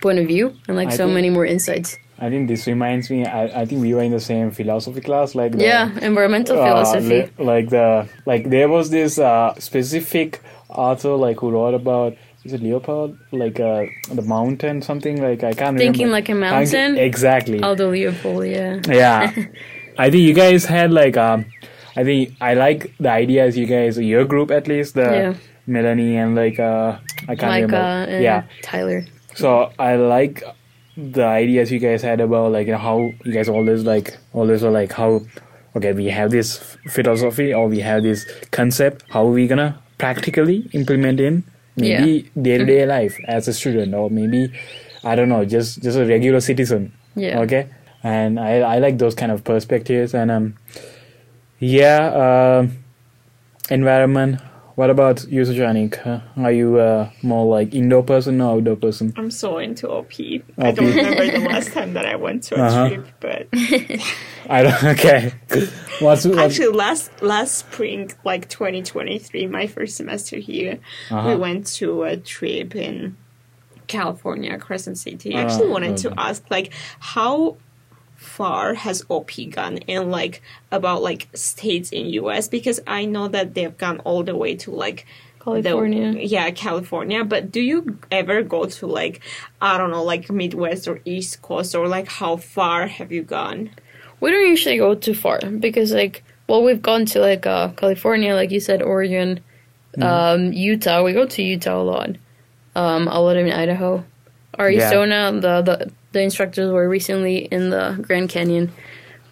point 0.00 0.18
of 0.18 0.26
view 0.26 0.54
and 0.68 0.76
like 0.76 0.88
I 0.88 0.96
so 0.96 1.06
many 1.08 1.30
more 1.30 1.46
insights. 1.46 1.96
I 2.20 2.30
think 2.30 2.48
this 2.48 2.66
reminds 2.66 3.10
me. 3.10 3.24
I, 3.26 3.60
I 3.62 3.64
think 3.64 3.80
we 3.80 3.94
were 3.94 4.02
in 4.02 4.10
the 4.12 4.20
same 4.20 4.50
philosophy 4.50 5.00
class, 5.00 5.34
like 5.36 5.52
the, 5.52 5.62
yeah 5.64 5.96
environmental 6.00 6.60
uh, 6.60 6.66
philosophy. 6.66 7.08
li- 7.38 7.44
like 7.52 7.68
the 7.70 8.08
like 8.26 8.50
there 8.50 8.68
was 8.68 8.90
this 8.90 9.18
uh, 9.18 9.54
specific 9.60 10.40
author 10.68 11.10
like 11.14 11.38
who 11.40 11.50
wrote 11.50 11.74
about 11.74 12.16
is 12.44 12.52
it 12.52 12.62
leopard? 12.62 13.16
Like 13.32 13.60
uh, 13.60 13.86
the 14.12 14.22
mountain 14.22 14.82
something 14.82 15.20
like 15.22 15.44
I 15.44 15.52
can't 15.52 15.76
Thinking 15.78 16.06
remember. 16.06 16.12
like 16.12 16.28
a 16.28 16.34
mountain? 16.34 16.96
Exactly. 16.98 17.62
Aldo 17.62 17.90
Leopold 17.90 18.46
yeah. 18.46 18.80
Yeah. 18.88 19.32
I 19.98 20.10
think 20.10 20.22
you 20.22 20.34
guys 20.34 20.64
had 20.64 20.92
like 20.92 21.16
um 21.16 21.44
I 21.96 22.04
think 22.04 22.34
I 22.40 22.54
like 22.54 22.92
the 22.98 23.10
ideas 23.10 23.56
you 23.56 23.66
guys 23.66 23.98
your 23.98 24.24
group 24.24 24.50
at 24.50 24.66
least 24.68 24.94
the 24.94 25.02
Yeah. 25.02 25.34
Melanie 25.66 26.16
and 26.16 26.34
like 26.34 26.58
uh 26.58 26.98
I 27.28 27.34
can't 27.36 27.50
Micah 27.52 27.66
remember. 27.66 28.12
and 28.12 28.22
yeah. 28.24 28.42
Tyler 28.62 29.04
so 29.40 29.48
I 29.78 29.96
like 29.96 30.42
the 30.96 31.24
ideas 31.24 31.70
you 31.74 31.78
guys 31.78 32.02
had 32.02 32.20
about 32.20 32.52
like 32.52 32.66
you 32.66 32.72
know, 32.74 32.78
how 32.88 32.98
you 33.24 33.32
guys 33.32 33.48
always 33.48 33.84
like 33.84 34.16
always 34.32 34.62
were 34.62 34.70
like 34.80 34.92
how 35.00 35.10
okay 35.76 35.92
we 35.92 36.06
have 36.18 36.30
this 36.30 36.76
philosophy 36.96 37.48
or 37.54 37.68
we 37.68 37.80
have 37.80 38.02
this 38.02 38.26
concept 38.50 39.04
how 39.14 39.22
are 39.26 39.30
we 39.40 39.46
gonna 39.46 39.70
practically 39.98 40.56
implement 40.72 41.20
in 41.20 41.44
maybe 41.76 42.12
day 42.46 42.58
to 42.58 42.64
day 42.64 42.86
life 42.86 43.16
as 43.36 43.46
a 43.48 43.54
student 43.54 43.94
or 43.94 44.10
maybe 44.10 44.42
I 45.04 45.14
don't 45.14 45.28
know 45.28 45.44
just 45.44 45.82
just 45.82 45.96
a 45.98 46.04
regular 46.14 46.40
citizen 46.40 46.92
Yeah. 47.14 47.38
okay 47.44 47.62
and 48.02 48.40
I 48.40 48.52
I 48.74 48.78
like 48.86 48.98
those 48.98 49.14
kind 49.14 49.30
of 49.36 49.44
perspectives 49.44 50.14
and 50.14 50.30
um 50.38 50.54
yeah 51.60 52.00
um 52.24 52.78
environment 53.70 54.40
what 54.78 54.90
about 54.90 55.26
you 55.28 55.42
Shushanik? 55.42 55.94
Uh, 56.06 56.20
are 56.46 56.52
you 56.52 56.78
uh, 56.78 57.10
more 57.22 57.44
like 57.56 57.74
indoor 57.74 58.04
person 58.04 58.40
or 58.40 58.56
outdoor 58.56 58.76
person 58.76 59.12
I'm 59.16 59.30
so 59.30 59.58
into 59.58 59.88
OP. 59.90 60.12
I 60.66 60.70
don't 60.70 60.94
remember 60.96 61.26
the 61.38 61.40
last 61.52 61.72
time 61.72 61.94
that 61.94 62.06
I 62.06 62.14
went 62.14 62.44
to 62.48 62.54
a 62.54 62.58
Uh-huh. 62.62 62.88
trip, 62.88 63.04
but 63.26 63.42
I 64.48 64.62
don't. 64.62 64.84
Okay. 64.94 65.32
What's, 66.00 66.24
what's 66.24 66.26
actually 66.26 66.72
last 66.84 67.10
last 67.22 67.52
spring, 67.64 68.12
like 68.24 68.48
2023, 68.48 69.48
my 69.48 69.66
first 69.66 69.96
semester 69.96 70.36
here, 70.38 70.78
Uh-huh. 71.10 71.28
we 71.28 71.34
went 71.34 71.66
to 71.78 72.04
a 72.04 72.16
trip 72.16 72.76
in 72.76 73.16
California, 73.88 74.56
Crescent 74.58 74.96
City. 74.98 75.34
I 75.34 75.40
actually 75.42 75.68
Ah, 75.70 75.72
wanted 75.76 75.96
to 76.04 76.12
ask, 76.16 76.40
like, 76.50 76.72
how 77.00 77.56
far 78.18 78.74
has 78.74 79.04
OP 79.08 79.30
gone 79.50 79.78
in 79.78 80.10
like 80.10 80.42
about 80.72 81.02
like 81.02 81.28
states 81.34 81.90
in 81.90 82.06
US 82.06 82.48
because 82.48 82.80
I 82.86 83.04
know 83.04 83.28
that 83.28 83.54
they've 83.54 83.76
gone 83.78 84.00
all 84.00 84.24
the 84.24 84.36
way 84.36 84.56
to 84.56 84.72
like 84.72 85.06
the- 85.38 85.62
California. 85.62 86.12
yeah, 86.20 86.50
California. 86.50 87.24
But 87.24 87.50
do 87.50 87.60
you 87.60 87.98
ever 88.10 88.42
go 88.42 88.66
to 88.66 88.86
like 88.86 89.20
I 89.62 89.78
don't 89.78 89.90
know, 89.90 90.02
like 90.02 90.30
Midwest 90.30 90.88
or 90.88 91.00
East 91.04 91.40
Coast 91.42 91.74
or 91.74 91.88
like 91.88 92.08
how 92.08 92.36
far 92.36 92.88
have 92.88 93.10
you 93.12 93.22
gone? 93.22 93.70
We 94.20 94.30
don't 94.32 94.48
usually 94.48 94.78
go 94.78 94.96
too 94.96 95.14
far 95.14 95.38
because, 95.40 95.92
like, 95.92 96.24
well, 96.48 96.64
we've 96.64 96.82
gone 96.82 97.06
to 97.06 97.20
like 97.20 97.46
uh, 97.46 97.68
California, 97.68 98.34
like 98.34 98.50
you 98.50 98.58
said, 98.58 98.82
Oregon, 98.82 99.38
um, 100.02 100.52
Utah. 100.52 101.04
We 101.04 101.12
go 101.12 101.24
to 101.24 101.42
Utah 101.42 101.80
a 101.80 101.84
lot. 101.84 102.10
Um, 102.74 103.06
a 103.06 103.20
lot 103.20 103.36
in 103.36 103.50
Idaho, 103.50 104.04
Arizona. 104.58 105.32
The, 105.32 105.62
the 105.62 105.92
the 106.12 106.20
instructors 106.22 106.70
were 106.70 106.88
recently 106.88 107.38
in 107.38 107.70
the 107.70 107.98
Grand 108.00 108.28
Canyon, 108.30 108.72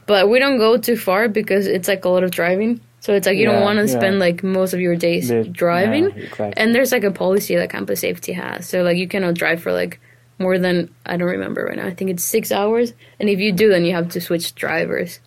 but 0.07 0.29
we 0.29 0.39
don't 0.39 0.59
go 0.59 0.77
too 0.77 0.97
far 0.97 1.29
because 1.29 1.67
it's 1.67 1.89
like 1.89 2.05
a 2.05 2.09
lot 2.09 2.23
of 2.23 2.31
driving. 2.31 2.81
So 3.01 3.15
it's 3.15 3.27
like 3.27 3.37
you 3.37 3.45
Yeah, 3.45 3.53
don't 3.53 3.63
want 3.63 3.79
to 3.79 3.87
yeah. 3.87 3.99
spend 3.99 4.19
like 4.19 4.43
most 4.43 4.75
of 4.75 4.81
your 4.81 4.97
days 4.97 5.29
The- 5.29 5.45
driving. 5.45 6.05
yeah, 6.05 6.25
exactly. 6.25 6.53
And 6.57 6.75
there's 6.75 6.93
like 6.93 7.05
a 7.05 7.11
policy 7.11 7.55
that 7.57 7.71
campus 7.71 8.01
safety 8.01 8.33
has. 8.33 8.69
So 8.69 8.83
like 8.83 8.97
you 8.97 9.07
cannot 9.07 9.35
drive 9.35 9.63
for 9.63 9.73
like 9.73 10.01
more 10.39 10.59
than 10.59 10.91
I 11.07 11.17
don't 11.17 11.29
remember 11.29 11.65
right 11.65 11.77
now. 11.77 11.87
I 11.87 11.95
think 11.95 12.11
it's 12.11 12.25
six 12.25 12.51
hours. 12.53 12.93
And 13.21 13.29
if 13.29 13.39
you 13.39 13.53
do, 13.53 13.69
then 13.69 13.85
you 13.85 13.93
have 13.95 14.09
to 14.11 14.21
switch 14.21 14.55
drivers. 14.55 15.21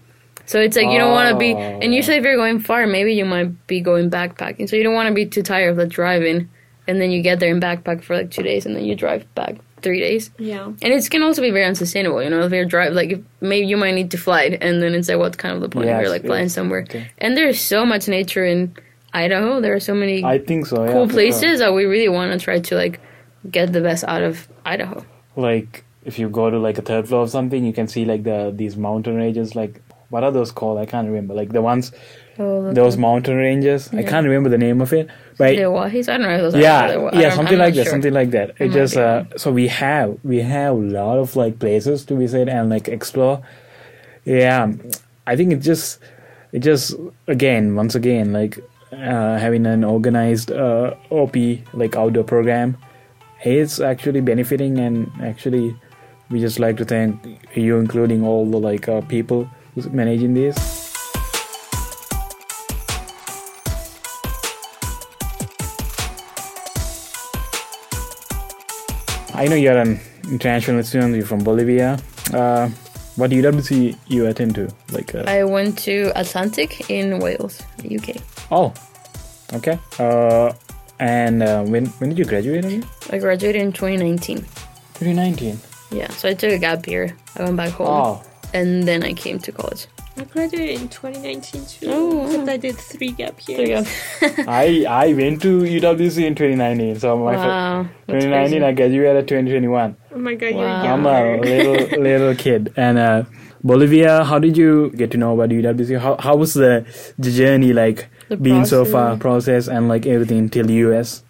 So 0.46 0.60
it's 0.60 0.76
like 0.76 0.88
you 0.90 0.98
don't 0.98 1.12
want 1.12 1.32
to 1.32 1.38
be. 1.38 1.54
Oh. 1.54 1.58
And 1.58 1.94
usually, 1.94 2.18
if 2.18 2.24
you're 2.24 2.36
going 2.36 2.60
far, 2.60 2.86
maybe 2.88 3.14
you 3.14 3.24
might 3.24 3.66
be 3.68 3.82
going 3.82 4.10
backpacking. 4.10 4.68
So 4.68 4.76
you 4.76 4.84
don't 4.84 4.96
want 4.96 5.08
to 5.08 5.14
be 5.14 5.26
too 5.28 5.44
tired 5.44 5.70
of 5.70 5.78
the 5.78 5.86
driving, 5.86 6.50
and 6.88 7.00
then 7.00 7.12
you 7.12 7.22
get 7.22 7.40
there 7.40 7.52
and 7.54 7.62
backpack 7.62 8.04
for 8.04 8.16
like 8.18 8.32
two 8.32 8.42
days, 8.42 8.66
and 8.66 8.76
then 8.76 8.84
you 8.84 8.96
drive 8.96 9.32
back 9.36 9.58
three 9.82 10.00
days. 10.00 10.32
Yeah. 10.38 10.66
And 10.66 10.94
it 10.94 11.10
can 11.10 11.24
also 11.24 11.42
be 11.42 11.52
very 11.52 11.66
unsustainable. 11.66 12.22
You 12.24 12.30
know, 12.30 12.42
if 12.44 12.52
you're 12.52 12.66
drive 12.66 12.94
like 12.94 13.12
if 13.12 13.20
maybe 13.42 13.68
you 13.68 13.78
might 13.78 13.94
need 13.96 14.12
to 14.12 14.18
fly, 14.18 14.58
and 14.62 14.82
then 14.82 14.94
it's 14.94 15.10
like 15.10 15.18
what's 15.20 15.38
kind 15.38 15.56
of 15.56 15.62
the 15.62 15.70
point 15.70 15.90
if 15.90 16.02
you're 16.02 16.10
like 16.10 16.26
flying 16.26 16.50
somewhere. 16.50 16.82
Okay. 16.82 17.10
And 17.18 17.36
there's 17.38 17.60
so 17.60 17.86
much 17.86 18.08
nature 18.08 18.46
in 18.46 18.76
Idaho. 19.14 19.60
There 19.62 19.74
are 19.74 19.80
so 19.80 19.94
many 19.96 20.24
I 20.24 20.40
think 20.40 20.66
so. 20.68 20.84
Yeah, 20.86 20.92
cool 20.94 21.08
for 21.08 21.14
places 21.14 21.42
Sure. 21.42 21.58
that 21.58 21.74
we 21.74 21.86
really 21.86 22.10
want 22.10 22.32
to 22.32 22.40
try 22.40 22.60
to 22.60 22.76
like 22.76 23.00
get 23.50 23.74
the 23.74 23.82
best 23.82 24.04
out 24.04 24.22
of 24.24 24.48
Idaho. 24.66 25.04
Like 25.36 25.84
if 26.06 26.18
you 26.20 26.30
go 26.30 26.50
to 26.50 26.58
like 26.60 26.78
a 26.78 26.82
third 26.82 27.08
floor 27.08 27.24
of 27.24 27.30
something, 27.30 27.64
you 27.66 27.74
can 27.74 27.88
see 27.88 28.06
like 28.06 28.24
the 28.24 28.52
these 28.56 28.76
mountain 28.78 29.16
ranges. 29.16 29.56
Like 29.56 29.82
what 30.10 30.24
are 30.24 30.32
those 30.32 30.52
called? 30.52 30.80
I 30.80 30.86
can't 30.86 31.08
remember. 31.08 31.34
Like 31.34 31.52
the 31.52 31.62
ones 31.62 31.92
Oh, 32.42 32.72
those 32.72 32.96
mountain 32.96 33.36
ranges. 33.36 33.90
I 33.94 34.02
can't 34.04 34.26
remember 34.26 34.48
the 34.50 34.58
name 34.58 34.80
of 34.80 34.94
it. 34.94 35.10
But 35.38 35.58
the 35.58 35.64
Owyhees? 35.64 36.08
I 36.08 36.18
don't 36.18 36.22
know. 36.22 36.36
If 36.36 36.42
those 36.42 36.56
are 36.56 36.60
yeah, 36.60 36.92
the 36.94 37.02
Wa- 37.02 37.10
I 37.12 37.20
yeah, 37.22 37.36
something 37.36 37.56
I'm 37.56 37.60
like 37.60 37.76
that, 37.76 37.84
sure. 37.84 37.92
something 37.92 38.14
like 38.14 38.32
that. 38.32 38.56
It 38.60 38.70
just 38.70 38.96
uh, 38.96 39.26
so 39.36 39.52
we 39.52 39.68
have 39.68 40.18
we 40.24 40.40
have 40.40 40.74
a 40.74 40.78
lot 40.78 41.18
of 41.18 41.36
like 41.36 41.60
places 41.60 42.06
to 42.06 42.16
visit 42.16 42.48
and 42.48 42.70
like 42.70 42.88
explore. 42.88 43.42
Yeah, 44.24 44.72
I 45.28 45.36
think 45.36 45.52
it 45.52 45.58
just 45.60 46.00
it 46.54 46.60
just 46.60 46.96
again 47.28 47.76
once 47.76 47.94
again 47.94 48.32
like 48.32 48.58
uh, 48.94 49.38
having 49.38 49.66
an 49.66 49.84
organized 49.84 50.50
uh, 50.52 50.96
OP 51.10 51.36
like 51.74 51.98
outdoor 51.98 52.24
program 52.24 52.78
is 53.44 53.82
actually 53.82 54.22
benefiting 54.22 54.80
and 54.80 55.12
actually 55.22 55.76
we 56.30 56.40
just 56.40 56.58
like 56.60 56.78
to 56.78 56.86
thank 56.86 57.16
you 57.56 57.78
including 57.78 58.24
all 58.26 58.50
the 58.50 58.58
like 58.58 58.88
uh, 58.88 59.02
people 59.02 59.50
who's 59.80 59.92
managing 59.94 60.34
this. 60.34 60.58
I 69.34 69.48
know 69.48 69.56
you're 69.56 69.78
an 69.78 70.00
international 70.30 70.84
student. 70.84 71.16
You're 71.16 71.26
from 71.26 71.44
Bolivia. 71.44 71.98
Uh, 72.34 72.68
what 73.16 73.32
UWC 73.32 73.96
you 74.08 74.26
attend 74.28 74.56
to? 74.56 74.70
Like, 74.92 75.16
uh, 75.16 75.24
I 75.28 75.44
went 75.44 75.78
to 75.80 76.12
Atlantic 76.16 76.90
in 76.90 77.20
Wales, 77.20 77.62
UK. 77.86 78.18
oh, 78.52 78.74
okay. 79.54 79.80
Uh, 79.98 80.52
and 81.00 81.42
uh, 81.44 81.64
when 81.64 81.86
when 82.00 82.10
did 82.10 82.20
you 82.20 82.26
graduate 82.26 82.66
again? 82.66 82.86
I 83.12 83.18
graduated 83.20 83.62
in 83.62 83.72
2019. 83.72 84.38
2019. 85.00 85.58
Yeah, 85.92 86.10
so 86.12 86.30
I 86.30 86.34
took 86.34 86.52
a 86.52 86.58
gap 86.60 86.86
year. 86.88 87.16
I 87.38 87.44
went 87.44 87.56
back 87.56 87.72
home, 87.72 87.88
Oh, 87.88 88.24
and 88.54 88.84
then 88.88 89.04
I 89.04 89.14
came 89.14 89.40
to 89.40 89.52
college. 89.52 89.88
I 90.18 90.24
graduated 90.26 90.82
in 90.82 90.90
2019 90.90 91.66
too. 91.66 91.88
Oh, 91.90 92.26
Except 92.26 92.50
I 92.50 92.58
did 92.58 92.76
three 92.76 93.12
gap 93.12 93.40
years. 93.48 93.88
There 94.20 94.30
you 94.30 94.36
go. 94.36 94.44
I 94.52 94.86
I 94.90 95.14
went 95.14 95.42
to 95.44 95.62
UWC 95.62 96.26
in 96.26 96.36
2019. 96.36 97.00
So 97.00 97.18
my 97.18 97.36
fir- 97.36 97.40
Wow, 97.48 97.84
that's 98.08 98.26
2019 98.26 98.50
crazy. 98.60 98.66
I 98.66 98.72
graduated 98.74 99.28
2021. 99.30 99.96
Oh 100.14 100.18
my 100.20 100.36
god, 100.36 100.56
Wow. 100.56 100.84
you're 100.84 100.92
I'm 100.94 101.06
a 101.06 101.38
little 101.42 102.02
little 102.02 102.36
kid. 102.36 102.74
And 102.76 102.98
uh, 102.98 103.24
Bolivia, 103.64 104.24
how 104.26 104.40
did 104.40 104.58
you 104.58 104.90
get 104.92 105.12
to 105.12 105.18
know 105.18 105.34
about 105.34 105.50
UWC? 105.50 106.00
How 106.00 106.18
how 106.20 106.36
was 106.36 106.54
the, 106.54 106.86
the 107.18 107.32
journey 107.32 107.72
like 107.72 108.10
The 108.28 108.36
being 108.38 108.66
so 108.66 108.84
far 108.86 109.16
process 109.18 109.68
and 109.70 109.88
like 109.88 110.06
everything 110.06 110.50
till 110.50 110.70
US? 110.70 111.24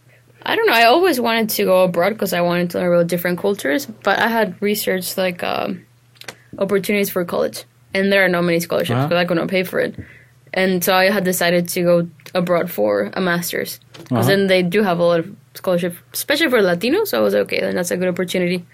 I 0.43 0.55
don't 0.55 0.65
know. 0.65 0.73
I 0.73 0.85
always 0.85 1.19
wanted 1.19 1.49
to 1.57 1.65
go 1.65 1.83
abroad 1.83 2.13
because 2.13 2.33
I 2.33 2.41
wanted 2.41 2.69
to 2.71 2.79
learn 2.79 2.93
about 2.93 3.07
different 3.07 3.37
cultures. 3.39 3.85
But 3.85 4.17
I 4.19 4.29
had 4.29 4.59
researched 4.61 5.17
like 5.17 5.43
um, 5.43 5.85
opportunities 6.57 7.09
for 7.09 7.23
college, 7.25 7.63
and 7.93 8.11
there 8.11 8.23
are 8.25 8.29
not 8.29 8.43
many 8.43 8.59
scholarships 8.59 8.97
Uh-huh. 8.97 9.15
I 9.15 9.25
couldn't 9.25 9.47
pay 9.47 9.63
for 9.63 9.79
it. 9.79 9.95
And 10.53 10.83
so 10.83 10.95
I 10.95 11.09
had 11.11 11.23
decided 11.23 11.67
to 11.69 11.81
go 11.83 12.07
abroad 12.33 12.71
for 12.71 13.11
a 13.13 13.21
master's 13.21 13.79
because 13.93 14.11
Uh-huh. 14.11 14.27
then 14.27 14.47
they 14.47 14.63
do 14.63 14.81
have 14.83 14.99
a 14.99 15.03
lot 15.03 15.19
of 15.19 15.27
scholarship, 15.53 15.93
especially 16.13 16.49
for 16.49 16.59
Latinos. 16.61 17.07
So 17.09 17.19
I 17.19 17.21
was 17.21 17.35
okay, 17.35 17.59
then 17.59 17.75
that's 17.75 17.91
a 17.91 17.97
good 17.97 18.07
opportunity. 18.07 18.65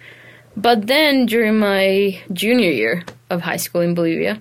But 0.55 0.87
then 0.87 1.25
during 1.25 1.59
my 1.59 2.17
junior 2.31 2.71
year 2.71 3.03
of 3.29 3.41
high 3.41 3.57
school 3.57 3.81
in 3.81 3.93
Bolivia, 3.93 4.39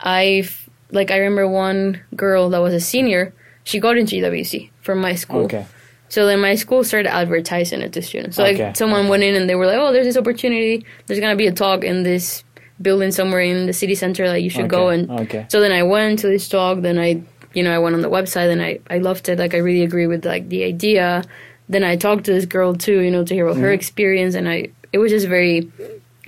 I 0.00 0.48
like 0.90 1.10
I 1.10 1.16
remember 1.18 1.48
one 1.48 2.00
girl 2.14 2.50
that 2.50 2.58
was 2.60 2.74
a 2.74 2.80
senior. 2.80 3.32
She 3.64 3.80
got 3.80 3.96
into 3.96 4.16
UWC 4.16 4.70
from 4.80 5.00
my 5.00 5.14
school. 5.14 5.44
Okay. 5.46 5.66
So 6.08 6.26
then 6.26 6.38
my 6.40 6.54
school 6.54 6.84
started 6.84 7.12
advertising 7.12 7.80
it 7.80 7.92
to 7.94 8.02
students. 8.02 8.36
So 8.36 8.44
Okay, 8.44 8.66
like 8.66 8.76
someone 8.76 9.08
went 9.08 9.22
in 9.24 9.34
and 9.34 9.48
they 9.50 9.56
were 9.56 9.66
like, 9.66 9.78
"Oh, 9.78 9.90
there's 9.92 10.06
this 10.06 10.16
opportunity. 10.16 10.84
There's 11.06 11.18
gonna 11.18 11.34
be 11.34 11.48
a 11.48 11.52
talk 11.52 11.82
in 11.82 12.04
this 12.04 12.43
building 12.80 13.12
somewhere 13.12 13.40
in 13.40 13.66
the 13.66 13.72
city 13.72 13.94
center 13.94 14.26
that 14.26 14.42
you 14.42 14.50
should 14.50 14.68
go." 14.68 14.88
And 14.88 15.10
okay. 15.10 15.46
so 15.48 15.60
then 15.60 15.72
I 15.72 15.82
went 15.82 16.18
to 16.20 16.26
this 16.28 16.48
talk. 16.48 16.80
Then 16.82 16.98
I, 16.98 17.22
you 17.52 17.62
know, 17.62 17.74
I 17.74 17.78
went 17.78 17.94
on 17.94 18.02
the 18.02 18.10
website 18.10 18.50
and 18.50 18.62
I 18.62 18.80
I 18.88 18.98
loved 18.98 19.28
it. 19.28 19.38
Like 19.38 19.54
I 19.54 19.58
really 19.58 19.82
agree 19.82 20.06
with 20.06 20.24
like 20.24 20.48
the 20.48 20.64
idea. 20.64 21.22
Then 21.68 21.82
I 21.82 21.96
talked 21.96 22.24
to 22.26 22.32
this 22.32 22.44
girl 22.46 22.74
too, 22.74 23.00
you 23.00 23.10
know, 23.10 23.24
to 23.24 23.34
hear 23.34 23.46
about 23.46 23.56
her 23.60 23.68
Mm-hmm. 23.68 23.74
experience, 23.74 24.34
and 24.34 24.48
I 24.48 24.68
it 24.92 24.98
was 24.98 25.10
just 25.10 25.26
very, 25.26 25.70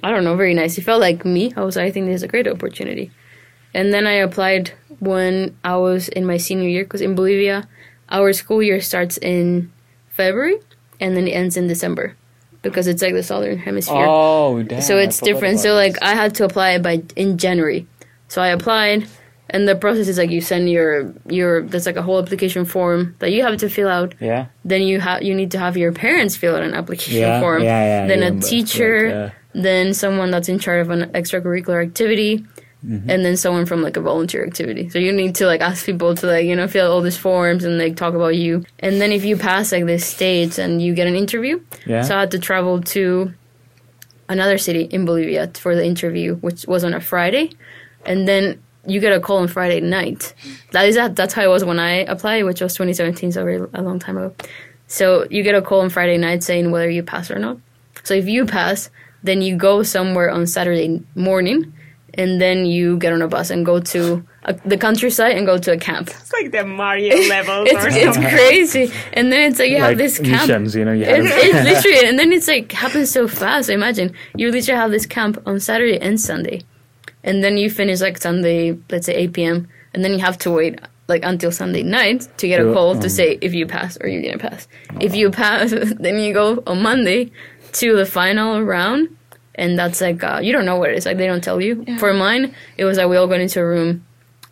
I 0.03 0.11
don't 0.11 0.25
know, 0.25 0.35
very 0.35 0.55
nice. 0.55 0.77
It 0.79 0.83
felt 0.83 1.01
like 1.01 1.25
me. 1.25 1.53
I 1.57 1.63
was, 1.63 1.77
like, 1.77 1.87
I 1.87 1.91
think 1.93 2.07
this 2.07 2.17
is 2.17 2.23
a 2.25 2.29
great 2.29 2.49
opportunity. 2.49 3.11
And 3.73 3.93
then 3.95 4.07
I 4.07 4.13
applied 4.13 4.73
when 4.99 5.55
I 5.63 5.77
was 5.77 6.09
in 6.09 6.27
my 6.27 6.37
senior 6.39 6.69
year 6.69 6.83
because 6.85 7.01
in 7.01 7.15
Bolivia, 7.15 7.69
our 8.09 8.33
school 8.33 8.63
year 8.63 8.81
starts 8.81 9.19
in 9.19 9.71
February 10.09 10.57
and 10.99 11.17
then 11.17 11.29
it 11.29 11.33
ends 11.33 11.57
in 11.57 11.69
December 11.69 12.17
because 12.63 12.87
it's 12.87 13.03
like 13.03 13.15
the 13.15 13.23
southern 13.23 13.59
hemisphere. 13.59 14.07
Oh, 14.09 14.63
damn. 14.63 14.81
so 14.83 14.97
it's 14.99 15.21
different. 15.21 15.61
So 15.61 15.75
like. 15.75 15.97
I 16.03 16.15
had 16.15 16.35
to 16.37 16.45
apply 16.45 16.79
by 16.79 17.03
in 17.17 17.39
January. 17.39 17.87
So 18.29 18.43
I 18.43 18.49
applied 18.49 19.07
and 19.51 19.69
the 19.69 19.77
process 19.77 20.09
is 20.09 20.19
like 20.19 20.31
you 20.31 20.41
send 20.41 20.69
your 20.71 21.13
your 21.29 21.63
there's 21.63 21.87
like 21.87 21.97
a 21.97 22.03
whole 22.03 22.19
application 22.19 22.65
form 22.65 23.15
that 23.21 23.31
you 23.31 23.43
have 23.45 23.57
to 23.59 23.69
fill 23.71 23.89
out. 23.89 24.15
yeah. 24.21 24.47
Then 24.65 24.83
you 24.83 25.01
have 25.01 25.23
you 25.23 25.35
need 25.35 25.51
to 25.53 25.59
have 25.59 25.77
your 25.77 25.93
parents 25.93 26.37
fill 26.37 26.57
out 26.57 26.63
an 26.63 26.75
application 26.75 27.21
Yeah, 27.21 27.41
form. 27.41 27.63
yeah, 27.63 27.85
yeah, 28.03 28.07
then 28.09 28.23
a 28.23 28.41
teacher, 28.41 29.07
Like, 29.07 29.31
uh, 29.31 29.35
then 29.55 29.95
someone 29.95 30.31
that's 30.31 30.49
in 30.49 30.59
charge 30.59 30.81
of 30.81 30.91
an 30.91 31.11
extracurricular 31.13 31.83
activity, 31.87 32.45
Mm-hmm. 32.85 33.11
and 33.11 33.25
then 33.25 33.37
someone 33.37 33.65
from 33.67 33.83
like 33.83 33.97
a 33.97 34.01
volunteer 34.01 34.47
activity. 34.47 34.89
So 34.91 34.99
you 34.99 35.11
need 35.13 35.35
to 35.37 35.47
like 35.47 35.61
ask 35.61 35.85
people 35.87 36.15
to 36.15 36.27
like 36.27 36.45
you 36.45 36.55
know 36.55 36.69
fill 36.69 36.87
out 36.87 36.93
all 36.93 37.01
these 37.01 37.17
forms 37.17 37.65
and 37.65 37.79
like 37.79 37.97
talk 37.97 38.15
about 38.15 38.37
you. 38.37 38.65
And 38.79 39.01
then 39.01 39.11
if 39.13 39.25
you 39.25 39.37
pass 39.37 39.73
like 39.73 39.87
this 39.87 40.05
stage 40.07 40.59
and 40.59 40.81
you 40.81 40.95
get 40.95 41.09
an 41.09 41.17
interview, 41.17 41.61
Yeah. 41.87 42.03
so 42.03 42.15
I 42.17 42.21
had 42.21 42.31
to 42.33 42.39
travel 42.39 42.81
to 42.83 43.33
another 44.29 44.59
city 44.59 44.83
in 44.83 45.05
Bolivia 45.05 45.51
for 45.55 45.75
the 45.75 45.85
interview, 45.85 46.37
which 46.37 46.67
was 46.67 46.85
on 46.85 46.95
a 46.95 47.01
Friday, 47.01 47.51
and 48.05 48.29
then 48.29 48.61
you 48.87 49.01
get 49.01 49.13
a 49.13 49.21
call 49.21 49.39
on 49.39 49.49
Friday 49.49 49.81
night. 49.81 50.35
That 50.73 50.87
is 50.87 50.95
that. 50.97 51.17
That's 51.17 51.35
how 51.35 51.43
it 51.43 51.49
was 51.49 51.65
when 51.65 51.79
I 51.81 52.05
applied, 52.05 52.45
which 52.45 52.61
was 52.61 52.75
2017, 52.75 53.33
so 53.33 53.45
very, 53.45 53.67
a 53.75 53.83
long 53.83 53.99
time 53.99 54.17
ago. 54.17 54.35
So 54.87 55.27
you 55.31 55.43
get 55.43 55.55
a 55.57 55.63
call 55.63 55.81
on 55.81 55.91
Friday 55.91 56.19
night 56.19 56.45
saying 56.45 56.71
whether 56.71 56.89
you 56.91 57.03
pass 57.03 57.31
or 57.31 57.39
not. 57.39 57.59
So 58.05 58.15
if 58.15 58.29
you 58.29 58.47
pass, 58.47 58.91
then 59.25 59.43
you 59.43 59.57
go 59.57 59.83
somewhere 59.83 60.31
on 60.31 60.47
Saturday 60.47 61.03
morning, 61.17 61.73
and 62.17 62.41
then 62.41 62.67
you 62.67 62.97
get 62.99 63.13
on 63.13 63.23
a 63.23 63.29
bus 63.29 63.51
and 63.51 63.65
go 63.65 63.81
to 63.81 64.25
a, 64.45 64.55
the 64.65 64.77
countryside 64.77 65.37
and 65.37 65.47
go 65.47 65.59
to 65.59 65.73
a 65.73 65.77
camp. 65.77 66.09
It's 66.09 66.33
like 66.33 66.51
the 66.51 66.65
Mario 66.65 67.17
levels 67.29 67.69
It's, 67.71 67.85
or 67.85 67.89
it's 67.89 68.17
crazy. 68.17 68.93
And 69.13 69.31
then 69.31 69.51
it's 69.51 69.59
like 69.59 69.71
you 69.71 69.79
have 69.79 69.99
this 69.99 70.19
camp. 70.19 70.49
missions, 70.49 70.75
you 70.75 70.85
know, 70.85 70.93
you 70.93 71.05
have 71.05 71.19
It's, 71.19 71.31
it's 71.35 71.85
literally, 71.85 72.09
and 72.09 72.19
then 72.19 72.33
it's 72.33 72.49
like 72.49 72.73
happens 72.73 73.11
so 73.11 73.29
fast. 73.29 73.69
Imagine 73.69 74.13
you 74.37 74.51
literally 74.51 74.81
have 74.81 74.91
this 74.91 75.07
camp 75.07 75.43
on 75.47 75.61
Saturday 75.61 75.99
and 75.99 76.21
Sunday, 76.21 76.63
and 77.23 77.45
then 77.45 77.57
you 77.57 77.71
finish 77.71 78.01
like 78.01 78.19
Sunday, 78.19 78.79
let's 78.91 79.07
say 79.07 79.15
8 79.15 79.33
p.m., 79.33 79.69
and 79.93 80.05
then 80.05 80.13
you 80.13 80.19
have 80.19 80.39
to 80.39 80.51
wait 80.51 80.81
like 81.09 81.23
until 81.25 81.53
Sunday 81.53 81.83
night 81.83 82.29
to 82.39 82.49
get 82.49 82.61
a 82.61 82.73
call 82.73 82.93
um. 82.93 83.01
to 83.01 83.09
say 83.09 83.39
if 83.41 83.55
you 83.55 83.67
pass 83.67 83.97
or 84.01 84.09
you 84.09 84.23
didn't 84.23 84.41
pass. 84.41 84.67
If 85.01 85.15
you 85.15 85.31
pass, 85.31 85.71
then 85.99 86.19
you 86.19 86.33
go 86.33 86.63
on 86.67 86.83
Monday 86.83 87.31
to 87.73 87.97
the 87.97 88.07
final 88.07 88.63
round, 88.63 89.17
and 89.57 89.79
that's 89.79 90.01
like 90.01 90.23
uh, 90.23 90.41
you 90.43 90.53
don't 90.53 90.65
know 90.65 90.77
what 90.77 90.91
it 90.91 90.97
is. 90.97 91.07
Like 91.07 91.17
they 91.17 91.27
don't 91.27 91.43
tell 91.43 91.61
you. 91.61 91.85
For 91.99 92.15
mine, 92.15 92.55
it 92.77 92.85
was 92.85 92.99
like 92.99 93.09
we 93.09 93.17
all 93.17 93.27
got 93.27 93.41
into 93.41 93.61
a 93.61 93.67
room, 93.67 94.07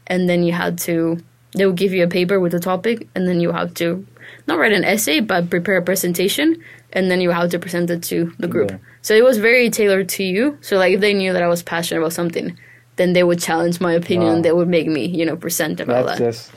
and 0.06 0.28
then 0.28 0.42
you 0.42 0.52
had 0.52 0.78
to. 0.80 1.18
They 1.56 1.66
would 1.66 1.76
give 1.76 1.92
you 1.92 2.02
a 2.02 2.08
paper 2.08 2.40
with 2.40 2.52
a 2.54 2.60
topic, 2.60 3.08
and 3.14 3.28
then 3.28 3.40
you 3.40 3.52
have 3.52 3.74
to 3.74 4.04
not 4.46 4.58
write 4.58 4.72
an 4.72 4.84
essay, 4.84 5.20
but 5.20 5.50
prepare 5.50 5.76
a 5.76 5.82
presentation, 5.82 6.62
and 6.92 7.10
then 7.10 7.20
you 7.20 7.30
have 7.30 7.50
to 7.50 7.58
present 7.58 7.90
it 7.90 8.02
to 8.04 8.32
the 8.38 8.48
group. 8.48 8.70
Yeah. 8.70 8.78
So 9.02 9.14
it 9.14 9.22
was 9.22 9.38
very 9.38 9.70
tailored 9.70 10.08
to 10.10 10.24
you. 10.24 10.58
So 10.62 10.78
like 10.78 10.94
if 10.94 11.00
they 11.00 11.14
knew 11.14 11.32
that 11.32 11.42
I 11.42 11.48
was 11.48 11.62
passionate 11.62 12.00
about 12.00 12.12
something, 12.12 12.58
then 12.96 13.12
they 13.12 13.22
would 13.22 13.38
challenge 13.38 13.80
my 13.80 13.92
opinion. 13.92 14.36
Wow. 14.36 14.42
They 14.42 14.52
would 14.52 14.68
make 14.68 14.86
me, 14.86 15.06
you 15.06 15.24
know, 15.26 15.36
present 15.36 15.80
about 15.80 16.06
That's 16.06 16.18
that. 16.18 16.24
just 16.32 16.52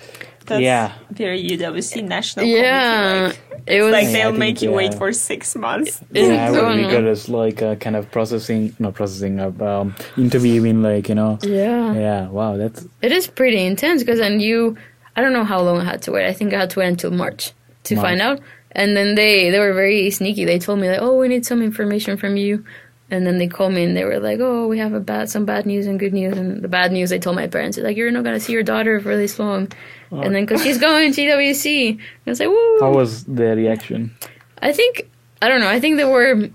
That's 0.47 0.61
yeah. 0.61 0.93
very 1.11 1.43
UWC 1.43 2.03
national. 2.03 2.45
yeah, 2.45 3.27
like, 3.27 3.63
it 3.67 3.81
was 3.81 3.91
like 3.91 4.07
they'll 4.07 4.29
think, 4.29 4.39
make 4.39 4.61
you 4.61 4.71
wait 4.71 4.93
for 4.93 5.11
six 5.11 5.55
months. 5.55 6.01
Yeah, 6.11 6.51
so 6.51 6.63
well, 6.63 6.75
we 6.75 6.85
annoying. 6.85 7.05
got 7.05 7.29
like 7.29 7.61
uh, 7.61 7.75
kind 7.75 7.95
of 7.95 8.09
processing, 8.11 8.75
not 8.79 8.93
processing, 8.93 9.39
of 9.39 9.61
um, 9.61 9.93
interviewing, 10.17 10.81
like 10.81 11.09
you 11.09 11.15
know. 11.15 11.37
yeah. 11.43 11.93
Yeah, 11.93 12.27
wow, 12.29 12.55
that's 12.57 12.85
It 13.01 13.11
is 13.11 13.27
pretty 13.27 13.63
intense 13.65 14.03
because 14.03 14.19
then 14.19 14.39
you, 14.39 14.77
I 15.15 15.21
don't 15.21 15.33
know 15.33 15.43
how 15.43 15.61
long 15.61 15.79
I 15.79 15.83
had 15.83 16.01
to 16.03 16.11
wait. 16.11 16.27
I 16.27 16.33
think 16.33 16.53
I 16.53 16.59
had 16.59 16.69
to 16.71 16.79
wait 16.79 16.87
until 16.87 17.11
March 17.11 17.51
to 17.83 17.95
March. 17.95 18.05
find 18.05 18.21
out. 18.21 18.39
And 18.71 18.95
then 18.95 19.15
they 19.15 19.49
they 19.49 19.59
were 19.59 19.73
very 19.73 20.09
sneaky. 20.11 20.45
They 20.45 20.59
told 20.59 20.79
me 20.79 20.89
like, 20.89 21.01
oh, 21.01 21.17
we 21.17 21.27
need 21.27 21.45
some 21.45 21.61
information 21.61 22.15
from 22.17 22.37
you. 22.37 22.63
And 23.09 23.25
then 23.25 23.37
they 23.37 23.47
called 23.47 23.73
me 23.73 23.83
and 23.83 23.95
they 23.95 24.03
were 24.03 24.19
like, 24.19 24.39
oh, 24.41 24.67
we 24.67 24.79
have 24.79 24.93
a 24.93 24.99
bad 24.99 25.29
some 25.29 25.45
bad 25.45 25.65
news 25.65 25.87
and 25.87 25.99
good 25.99 26.13
news. 26.13 26.37
And 26.37 26.61
the 26.61 26.67
bad 26.67 26.91
news 26.91 27.09
they 27.09 27.19
told 27.19 27.35
my 27.35 27.47
parents 27.47 27.77
like, 27.77 27.97
you're 27.97 28.11
not 28.11 28.23
gonna 28.23 28.39
see 28.39 28.53
your 28.53 28.63
daughter 28.63 28.99
for 28.99 29.15
this 29.15 29.39
long. 29.39 29.69
And 30.11 30.33
then 30.35 30.45
because 30.45 30.63
she's 30.63 30.77
going 30.77 31.11
to 31.13 31.21
UWC, 31.21 31.89
and 31.91 31.99
I 32.25 32.29
was 32.29 32.39
like, 32.39 32.49
woo. 32.49 32.77
how 32.79 32.91
was 32.91 33.23
their 33.25 33.55
reaction? 33.55 34.15
I 34.61 34.71
think 34.71 35.09
I 35.41 35.47
don't 35.49 35.59
know. 35.59 35.69
I 35.69 35.79
think 35.79 35.97
they 35.97 36.05
were. 36.05 36.49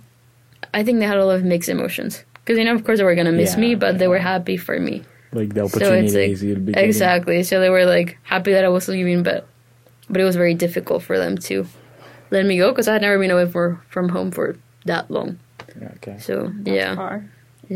I 0.74 0.82
think 0.82 0.98
they 1.00 1.06
had 1.06 1.18
a 1.18 1.24
lot 1.26 1.36
of 1.36 1.44
mixed 1.44 1.68
emotions 1.68 2.24
because 2.36 2.58
you 2.58 2.64
know, 2.64 2.74
of 2.74 2.84
course, 2.84 2.98
they 2.98 3.04
were 3.04 3.14
gonna 3.14 3.32
miss 3.32 3.54
Yeah, 3.54 3.60
me, 3.60 3.74
but 3.74 3.98
they 3.98 4.08
were 4.08 4.18
happy 4.18 4.56
for 4.56 4.78
me. 4.80 5.02
Like 5.32 5.54
the 5.54 5.60
So 5.60 5.64
it's 5.66 5.76
opportunities 5.76 6.42
like 6.42 6.48
you'll 6.48 6.60
be 6.60 6.72
exactly. 6.76 7.42
So 7.42 7.60
they 7.60 7.70
were 7.70 7.84
like 7.86 8.18
happy 8.22 8.52
that 8.52 8.64
I 8.64 8.68
was 8.68 8.88
leaving, 8.88 9.22
but 9.22 9.46
but 10.08 10.20
it 10.20 10.24
was 10.24 10.36
very 10.36 10.54
difficult 10.54 11.02
for 11.02 11.18
them 11.18 11.36
to 11.38 11.66
let 12.30 12.44
me 12.46 12.58
go 12.58 12.70
because 12.70 12.88
I 12.88 12.94
had 12.94 13.02
never 13.02 13.18
been 13.18 13.30
away 13.30 13.48
for 13.50 13.80
from 13.88 14.08
home 14.08 14.30
for 14.30 14.56
that 14.86 15.10
long. 15.10 15.38
Okay. 15.96 16.18
So 16.18 16.52
yeah, 16.64 16.96
Or- 16.98 17.24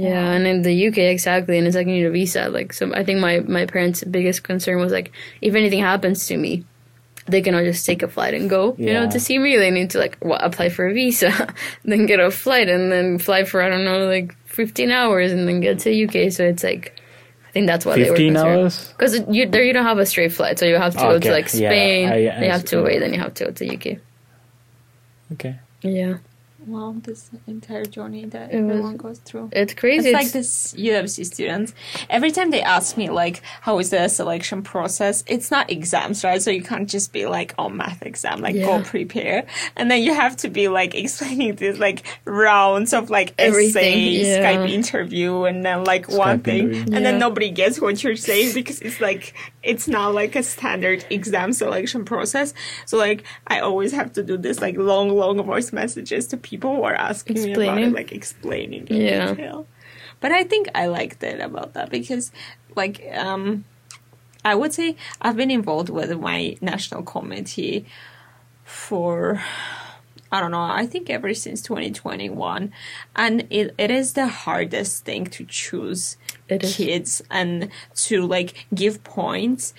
yeah, 0.03 0.33
and 0.33 0.47
in 0.47 0.63
the 0.63 0.89
UK 0.89 0.99
exactly, 0.99 1.59
and 1.59 1.67
it's 1.67 1.77
like 1.77 1.87
you 1.87 1.95
need 1.95 2.07
a 2.07 2.11
visa. 2.11 2.49
Like 2.49 2.73
so, 2.73 2.93
I 2.95 3.05
think 3.05 3.21
my 3.21 3.41
my 3.41 3.67
parents' 3.67 4.05
biggest 4.05 4.43
concern 4.43 4.79
was 4.81 4.93
like 4.93 5.13
if 5.41 5.55
anything 5.55 5.81
happens 5.81 6.27
to 6.27 6.37
me, 6.37 6.65
they 7.27 7.43
cannot 7.43 7.65
just 7.65 7.85
take 7.87 8.03
a 8.03 8.09
flight 8.09 8.35
and 8.35 8.49
go. 8.51 8.75
You 8.79 8.93
know, 8.95 9.11
to 9.11 9.19
see 9.21 9.39
me, 9.39 9.57
they 9.57 9.71
need 9.71 9.91
to 9.91 9.99
like 9.99 10.19
well, 10.21 10.39
apply 10.41 10.69
for 10.71 10.87
a 10.87 10.93
visa, 10.95 11.31
then 11.85 12.07
get 12.07 12.21
a 12.21 12.31
flight, 12.31 12.69
and 12.69 12.93
then 12.93 13.19
fly 13.19 13.45
for 13.45 13.63
I 13.63 13.69
don't 13.69 13.85
know 13.85 14.07
like 14.07 14.37
fifteen 14.47 14.91
hours, 14.91 15.33
and 15.33 15.49
then 15.49 15.61
get 15.61 15.79
to 15.81 16.05
UK. 16.05 16.31
So 16.33 16.45
it's 16.45 16.63
like. 16.65 17.01
I 17.49 17.59
think 17.59 17.69
that's 17.69 17.87
why 17.87 17.95
they 17.95 18.11
were 18.11 18.17
Fifteen 18.17 18.37
hours. 18.37 18.89
Because 18.93 19.19
you 19.31 19.49
there 19.49 19.65
you 19.65 19.73
don't 19.73 19.87
have 19.87 19.97
a 19.97 20.05
straight 20.05 20.31
flight, 20.35 20.59
so 20.59 20.67
you 20.67 20.77
have 20.77 20.93
to 20.93 20.99
go 21.01 21.09
to 21.13 21.17
Okay, 21.17 21.31
like 21.33 21.49
yeah, 21.55 21.71
Spain. 21.71 22.09
I- 22.11 22.13
I 22.29 22.45
you 22.45 22.51
have 22.51 22.67
to 22.67 22.83
wait, 22.83 22.99
then 22.99 23.15
you 23.15 23.19
have 23.19 23.33
to 23.33 23.45
go 23.47 23.51
to 23.51 23.65
UK. 23.75 23.99
Okay. 25.33 25.57
Yeah, 25.81 26.19
Wow, 26.67 26.97
this 27.01 27.31
entire 27.47 27.85
journey 27.85 28.25
that 28.27 28.53
It 28.53 28.61
was- 28.61 28.71
everyone 28.71 28.97
goes 28.97 29.19
through. 29.21 29.51
it's 29.53 29.73
crazy. 29.75 30.09
It's 30.09 30.15
like 30.15 30.33
this 30.33 30.75
UWC 30.77 31.23
students. 31.25 31.73
Every 32.11 32.33
time 32.33 32.51
they 32.51 32.61
ask 32.61 32.97
me 32.97 33.09
like, 33.09 33.41
how 33.61 33.79
is 33.79 33.91
the 33.91 34.09
selection 34.09 34.63
process? 34.63 35.23
It's 35.29 35.53
not 35.53 35.71
exams, 35.71 36.25
right? 36.25 36.43
So 36.43 36.51
you 36.51 36.63
can't 36.63 36.89
just 36.91 37.13
be 37.13 37.27
like, 37.27 37.55
oh, 37.57 37.69
math 37.69 38.03
exam, 38.03 38.41
like 38.41 38.57
go 38.57 38.83
prepare, 38.83 39.47
and 39.77 39.89
then 39.91 40.03
you 40.03 40.13
have 40.13 40.37
to 40.39 40.49
be 40.49 40.67
like 40.67 40.95
explaining 41.03 41.55
this 41.55 41.79
like 41.79 42.03
rounds 42.25 42.93
of 42.93 43.11
like 43.11 43.33
Everything, 43.39 43.85
essays, 43.85 44.27
yeah. 44.27 44.43
Skype 44.57 44.69
interview, 44.69 45.45
and 45.45 45.65
then 45.65 45.85
like 45.85 46.09
one 46.11 46.41
thing, 46.41 46.75
interview. 46.75 46.95
and 46.97 47.07
then 47.07 47.21
nobody 47.21 47.51
gets 47.51 47.81
what 47.81 48.03
you're 48.03 48.17
saying 48.17 48.55
because 48.55 48.81
it's 48.81 49.01
like 49.01 49.35
it's 49.63 49.87
not 49.87 50.15
like 50.15 50.35
a 50.35 50.43
standard 50.43 51.05
exam 51.11 51.53
selection 51.53 52.05
process. 52.05 52.55
So 52.87 52.97
like 52.99 53.23
I 53.47 53.61
always 53.61 53.93
have 53.93 54.13
to 54.15 54.25
do 54.25 54.37
this 54.37 54.61
like 54.61 54.77
long, 54.77 55.11
long 55.11 55.41
voice 55.45 55.73
messages 55.73 56.27
to 56.29 56.37
people 56.37 56.56
who 56.63 56.81
were 56.81 56.95
asking 56.95 57.43
me 57.43 57.55
about 57.55 57.79
it, 57.79 57.93
like 57.93 58.13
explaining 58.13 58.87
in 58.89 58.97
Yeah. 58.97 59.29
detail. 59.35 59.67
But 60.21 60.33
I 60.33 60.45
think 60.45 60.69
I 60.75 60.87
liked 60.87 61.23
it 61.23 61.41
about 61.41 61.75
that 61.75 61.91
because, 61.91 62.33
like, 62.75 63.05
um, 63.15 63.65
I 64.45 64.55
would 64.55 64.73
say 64.73 64.97
I've 65.21 65.37
been 65.37 65.51
involved 65.51 65.89
with 65.91 66.11
my 66.19 66.57
national 66.61 67.03
committee 67.03 67.87
for 68.65 69.43
I 70.33 70.41
don't 70.41 70.51
know, 70.51 70.61
I 70.61 70.87
think 70.87 71.09
ever 71.09 71.33
since 71.35 71.63
2021. 71.63 72.73
And 73.15 73.47
it, 73.49 73.75
it 73.79 73.91
is 73.93 74.15
the 74.15 74.27
hardest 74.27 75.05
thing 75.05 75.27
to 75.27 75.45
choose 75.45 76.17
kids 76.73 77.23
and 77.31 77.69
to 77.95 78.27
like 78.27 78.67
give 78.75 79.05
points. 79.05 79.73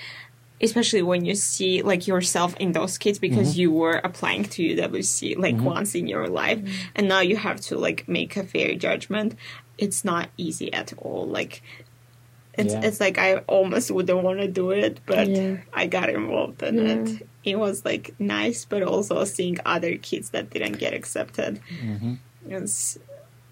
Especially 0.62 1.02
when 1.02 1.24
you 1.26 1.36
see 1.36 1.82
like 1.82 2.08
yourself 2.08 2.56
in 2.58 2.72
those 2.72 2.98
kids 2.98 3.20
because 3.20 3.52
mm-hmm. 3.52 3.60
you 3.60 3.72
were 3.72 4.02
applying 4.04 4.44
to 4.44 4.76
UWC 4.76 5.38
like 5.38 5.56
mm-hmm. 5.56 5.66
once 5.66 5.94
in 5.94 6.08
your 6.08 6.28
life 6.28 6.60
and 6.96 7.08
now 7.08 7.20
you 7.20 7.36
have 7.36 7.62
to 7.62 7.78
like 7.78 8.08
make 8.08 8.36
a 8.36 8.44
fair 8.44 8.74
judgment. 8.76 9.36
It's 9.78 10.04
not 10.04 10.30
easy 10.38 10.74
at 10.74 10.94
all. 10.98 11.28
Like 11.28 11.62
it's 12.58 12.74
Yeah. 12.74 12.82
it's 12.84 13.00
like 13.00 13.20
I 13.20 13.38
almost 13.48 13.92
wouldn't 13.92 14.24
want 14.24 14.40
to 14.40 14.48
do 14.48 14.72
it, 14.72 15.00
but 15.06 15.28
Yeah. 15.28 15.58
I 15.74 15.86
got 15.86 16.10
involved 16.10 16.64
in 16.64 16.80
it. 16.80 17.28
It 17.44 17.60
was 17.60 17.86
like 17.86 18.16
nice, 18.20 18.66
but 18.66 18.82
also 18.82 19.24
seeing 19.26 19.58
other 19.66 19.96
kids 19.98 20.32
that 20.32 20.50
didn't 20.50 20.80
get 20.80 20.94
accepted. 20.94 21.60
Mm-hmm. 21.82 22.16
It's 22.50 22.98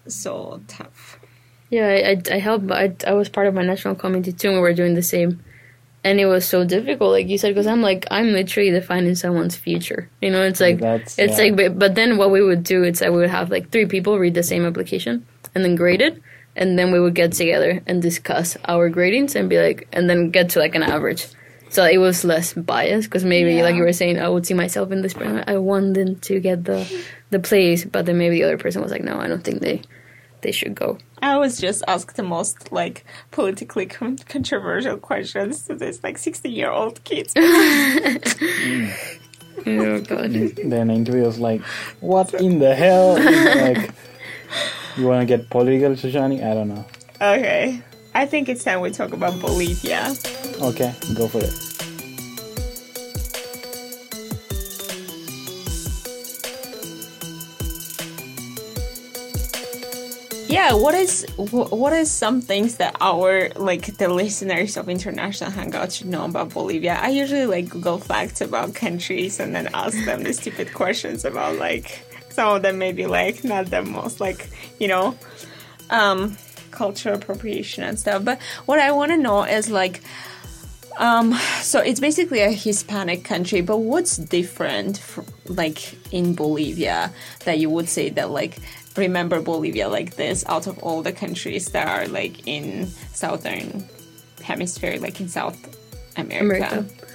so 0.08 0.60
tough. 0.66 1.18
Yeah, 1.70 1.88
I, 1.88 2.10
I, 2.10 2.22
I 2.36 2.38
helped. 2.38 2.70
I, 2.70 2.94
I 3.06 3.12
was 3.12 3.28
part 3.28 3.46
of 3.46 3.54
my 3.54 3.62
national 3.62 3.94
committee 3.96 4.32
too. 4.32 4.48
and 4.48 4.56
We 4.56 4.62
were 4.62 4.72
doing 4.72 4.94
the 4.94 5.02
same, 5.02 5.42
and 6.06 6.20
it 6.20 6.26
was 6.26 6.44
so 6.46 6.64
difficult, 6.64 7.10
like 7.18 7.28
you 7.28 7.36
said, 7.38 7.50
because 7.54 7.66
I'm 7.66 7.82
like 7.82 8.06
I'm 8.10 8.28
literally 8.32 8.70
defining 8.70 9.14
someone's 9.16 9.56
future. 9.56 10.08
You 10.22 10.30
know, 10.30 10.42
it's 10.42 10.60
like 10.60 10.78
That's- 10.78 11.18
it's 11.18 11.36
yeah. 11.36 11.44
like, 11.44 11.54
but, 11.56 11.78
but 11.82 11.94
then 11.98 12.16
what 12.16 12.30
we 12.30 12.40
would 12.48 12.62
do 12.62 12.84
is 12.84 13.00
that 13.00 13.10
we 13.12 13.18
would 13.18 13.30
have 13.38 13.50
like 13.50 13.70
three 13.70 13.86
people 13.86 14.18
read 14.18 14.34
the 14.34 14.42
same 14.42 14.64
application 14.64 15.26
and 15.54 15.64
then 15.64 15.74
grade 15.74 16.00
it, 16.08 16.14
and 16.54 16.78
then 16.78 16.92
we 16.92 17.00
would 17.00 17.14
get 17.14 17.32
together 17.32 17.82
and 17.86 18.00
discuss 18.00 18.56
our 18.66 18.88
gradings 18.90 19.34
and 19.34 19.48
be 19.50 19.58
like, 19.58 19.88
and 19.92 20.08
then 20.08 20.30
get 20.30 20.50
to 20.50 20.58
like 20.60 20.74
an 20.74 20.82
average. 20.82 21.26
So 21.68 21.84
it 21.84 21.98
was 21.98 22.24
less 22.24 22.54
biased 22.54 23.08
because 23.10 23.24
maybe 23.24 23.60
like 23.62 23.74
you 23.74 23.82
were 23.82 23.92
saying, 23.92 24.20
I 24.20 24.28
would 24.28 24.46
see 24.46 24.54
myself 24.54 24.92
in 24.92 25.02
this. 25.02 25.14
person. 25.14 25.42
I 25.46 25.56
want 25.58 25.94
them 25.94 26.16
to 26.30 26.38
get 26.40 26.64
the 26.64 26.86
the 27.30 27.40
place, 27.40 27.84
but 27.84 28.06
then 28.06 28.16
maybe 28.18 28.36
the 28.38 28.44
other 28.44 28.58
person 28.64 28.80
was 28.82 28.92
like, 28.94 29.02
no, 29.02 29.18
I 29.18 29.26
don't 29.26 29.42
think 29.42 29.60
they 29.60 29.82
they 30.42 30.52
should 30.52 30.74
go. 30.74 30.98
I 31.22 31.32
always 31.32 31.58
just 31.60 31.82
ask 31.88 32.14
the 32.14 32.22
most 32.22 32.70
like 32.72 33.04
politically 33.30 33.86
con- 33.86 34.18
controversial 34.28 34.96
questions 34.98 35.64
to 35.66 35.74
this 35.74 36.02
like 36.04 36.18
16 36.18 36.52
year 36.52 36.70
old 36.70 37.02
kids. 37.04 37.32
Oh 39.66 40.00
god. 40.00 40.32
Then 40.32 40.90
interview 40.90 41.22
was 41.24 41.38
like, 41.40 41.60
what 42.00 42.32
in 42.34 42.58
the 42.58 42.74
hell? 42.74 43.14
like, 43.14 43.90
you 44.96 45.06
want 45.06 45.22
to 45.22 45.26
get 45.26 45.48
political, 45.50 45.90
Shoshani? 45.92 46.44
I 46.44 46.54
don't 46.54 46.68
know. 46.68 46.84
okay, 47.16 47.80
I 48.14 48.26
think 48.26 48.48
it's 48.48 48.62
time 48.62 48.80
we 48.80 48.90
talk 48.90 49.12
about 49.12 49.40
Bolivia. 49.40 50.14
Okay, 50.60 50.94
go 51.16 51.26
for 51.26 51.38
it. 51.42 51.65
Yeah, 60.66 60.74
what 60.74 60.96
is 60.96 61.24
what 61.36 61.92
is 61.92 62.10
some 62.10 62.40
things 62.40 62.78
that 62.78 62.96
our 63.00 63.50
like 63.50 63.98
the 63.98 64.08
listeners 64.08 64.76
of 64.76 64.88
International 64.88 65.48
Hangout 65.48 65.92
should 65.92 66.08
know 66.08 66.24
about 66.24 66.48
Bolivia? 66.48 66.98
I 67.00 67.10
usually 67.10 67.46
like 67.46 67.68
Google 67.68 67.98
facts 67.98 68.40
about 68.40 68.74
countries 68.74 69.38
and 69.38 69.54
then 69.54 69.68
ask 69.74 69.96
them 70.04 70.24
the 70.24 70.32
stupid 70.32 70.74
questions 70.74 71.24
about 71.24 71.54
like 71.58 72.04
some 72.30 72.56
of 72.56 72.62
them 72.62 72.78
maybe 72.78 73.06
like 73.06 73.44
not 73.44 73.66
the 73.66 73.82
most 73.82 74.18
like 74.18 74.48
you 74.80 74.88
know 74.88 75.16
um 75.90 76.36
cultural 76.72 77.14
appropriation 77.14 77.84
and 77.84 77.96
stuff. 77.96 78.24
But 78.24 78.42
what 78.64 78.80
I 78.80 78.90
want 78.90 79.12
to 79.12 79.16
know 79.16 79.44
is 79.44 79.70
like 79.70 80.00
um 80.98 81.32
so 81.60 81.78
it's 81.78 82.00
basically 82.00 82.40
a 82.40 82.50
Hispanic 82.50 83.22
country, 83.22 83.60
but 83.60 83.76
what's 83.76 84.16
different 84.16 85.00
like 85.46 85.94
in 86.12 86.34
Bolivia 86.34 87.12
that 87.44 87.60
you 87.60 87.70
would 87.70 87.88
say 87.88 88.10
that 88.10 88.30
like 88.30 88.58
remember 88.96 89.40
Bolivia 89.40 89.88
like 89.88 90.16
this 90.16 90.44
out 90.46 90.66
of 90.66 90.78
all 90.80 91.02
the 91.02 91.12
countries 91.12 91.70
that 91.70 91.86
are 91.88 92.06
like 92.08 92.46
in 92.46 92.86
southern 93.12 93.84
hemisphere, 94.42 94.98
like 94.98 95.20
in 95.20 95.28
South 95.28 95.58
America. 96.16 96.78
America. 96.78 97.06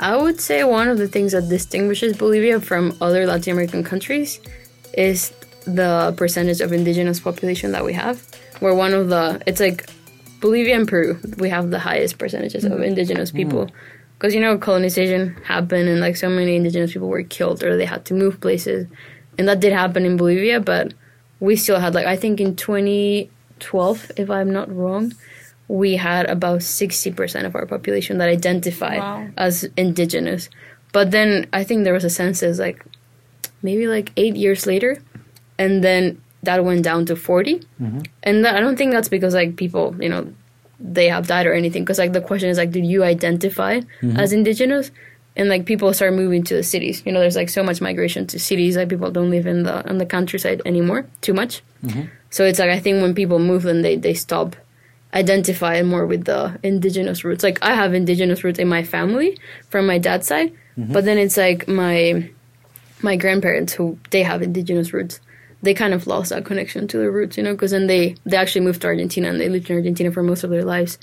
I 0.00 0.16
would 0.16 0.40
say 0.40 0.64
one 0.64 0.88
of 0.88 0.96
the 0.96 1.08
things 1.08 1.32
that 1.32 1.48
distinguishes 1.48 2.16
Bolivia 2.16 2.58
from 2.60 2.96
other 3.02 3.26
Latin 3.26 3.52
American 3.52 3.84
countries 3.84 4.40
is 4.96 5.32
the 5.66 6.14
percentage 6.16 6.62
of 6.62 6.72
indigenous 6.72 7.20
population 7.20 7.72
that 7.72 7.84
we 7.84 7.92
have. 7.92 8.26
We're 8.62 8.74
one 8.74 8.94
of 8.94 9.10
the, 9.10 9.42
it's 9.46 9.60
like 9.60 9.90
Bolivia 10.40 10.76
and 10.76 10.88
Peru, 10.88 11.20
we 11.36 11.50
have 11.50 11.70
the 11.70 11.78
highest 11.78 12.18
percentages 12.18 12.64
of 12.64 12.72
mm. 12.72 12.86
indigenous 12.86 13.30
people. 13.30 13.66
Mm. 13.66 13.72
Because, 14.14 14.34
you 14.34 14.40
know, 14.40 14.56
colonization 14.58 15.34
happened 15.44 15.88
and 15.88 16.00
like 16.00 16.16
so 16.16 16.28
many 16.30 16.56
indigenous 16.56 16.92
people 16.92 17.08
were 17.08 17.22
killed 17.22 17.62
or 17.62 17.76
they 17.76 17.84
had 17.84 18.04
to 18.06 18.14
move 18.14 18.40
places. 18.40 18.86
And 19.38 19.48
that 19.48 19.60
did 19.60 19.72
happen 19.72 20.04
in 20.04 20.16
Bolivia, 20.16 20.60
but 20.60 20.94
we 21.40 21.56
still 21.56 21.80
had 21.80 21.94
like, 21.94 22.06
I 22.06 22.16
think 22.16 22.40
in 22.40 22.54
2012, 22.54 24.12
if 24.16 24.30
I'm 24.30 24.52
not 24.52 24.74
wrong, 24.74 25.14
we 25.68 25.96
had 25.96 26.26
about 26.26 26.60
60% 26.60 27.44
of 27.46 27.54
our 27.54 27.66
population 27.66 28.18
that 28.18 28.28
identified 28.28 28.98
Wow. 28.98 29.28
as 29.36 29.64
indigenous. 29.76 30.48
But 30.92 31.10
then 31.12 31.46
I 31.52 31.64
think 31.64 31.84
there 31.84 31.94
was 31.94 32.04
a 32.04 32.10
census 32.10 32.58
like 32.58 32.84
maybe 33.62 33.86
like 33.86 34.12
eight 34.16 34.36
years 34.36 34.66
later, 34.66 34.98
and 35.58 35.84
then 35.84 36.20
that 36.42 36.64
went 36.64 36.82
down 36.82 37.06
to 37.06 37.16
40. 37.16 37.58
Mm-hmm. 37.80 38.00
And 38.22 38.44
that, 38.44 38.56
I 38.56 38.60
don't 38.60 38.76
think 38.76 38.92
that's 38.92 39.08
because 39.08 39.34
like 39.34 39.56
people, 39.56 39.94
you 40.00 40.08
know, 40.08 40.32
they 40.78 41.08
have 41.08 41.26
died 41.26 41.46
or 41.46 41.52
anything. 41.52 41.84
Because 41.84 41.98
like 41.98 42.12
the 42.12 42.20
question 42.20 42.48
is 42.48 42.58
like, 42.58 42.70
do 42.70 42.80
you 42.80 43.04
identify 43.04 43.80
mm-hmm. 43.80 44.16
as 44.16 44.32
indigenous? 44.32 44.90
And 45.40 45.48
like 45.48 45.64
people 45.64 45.90
start 45.94 46.12
moving 46.12 46.44
to 46.44 46.54
the 46.54 46.62
cities. 46.62 47.02
You 47.06 47.12
know, 47.12 47.20
there's 47.20 47.34
like 47.34 47.48
so 47.48 47.62
much 47.62 47.80
migration 47.80 48.26
to 48.26 48.38
cities. 48.38 48.76
Like 48.76 48.90
people 48.90 49.10
don't 49.10 49.30
live 49.30 49.46
in 49.46 49.62
the 49.62 49.88
on 49.88 49.96
the 49.96 50.04
countryside 50.04 50.60
anymore 50.66 51.06
too 51.22 51.32
much. 51.32 51.62
Mm-hmm. 51.82 52.02
So 52.28 52.44
it's 52.44 52.58
like 52.58 52.68
I 52.68 52.78
think 52.78 53.00
when 53.00 53.14
people 53.14 53.38
move, 53.38 53.62
then 53.62 53.80
they 53.80 53.96
they 53.96 54.12
stop 54.12 54.54
identifying 55.14 55.86
more 55.86 56.04
with 56.04 56.26
the 56.26 56.58
indigenous 56.62 57.24
roots. 57.24 57.42
Like 57.42 57.58
I 57.62 57.74
have 57.74 57.94
indigenous 57.94 58.44
roots 58.44 58.58
in 58.58 58.68
my 58.68 58.82
family 58.82 59.38
from 59.70 59.86
my 59.86 59.96
dad's 59.96 60.26
side, 60.26 60.52
mm-hmm. 60.76 60.92
but 60.92 61.06
then 61.06 61.16
it's 61.16 61.38
like 61.38 61.66
my 61.66 62.28
my 63.00 63.16
grandparents 63.16 63.72
who 63.72 63.98
they 64.10 64.22
have 64.22 64.42
indigenous 64.42 64.92
roots. 64.92 65.20
They 65.62 65.72
kind 65.72 65.94
of 65.94 66.06
lost 66.06 66.28
that 66.30 66.44
connection 66.44 66.86
to 66.88 66.98
their 66.98 67.10
roots, 67.10 67.38
you 67.38 67.42
know, 67.42 67.52
because 67.52 67.70
then 67.70 67.86
they 67.86 68.14
they 68.26 68.36
actually 68.36 68.66
moved 68.66 68.82
to 68.82 68.88
Argentina 68.88 69.30
and 69.30 69.40
they 69.40 69.48
lived 69.48 69.70
in 69.70 69.76
Argentina 69.76 70.12
for 70.12 70.22
most 70.22 70.44
of 70.44 70.50
their 70.50 70.66
lives. 70.66 70.98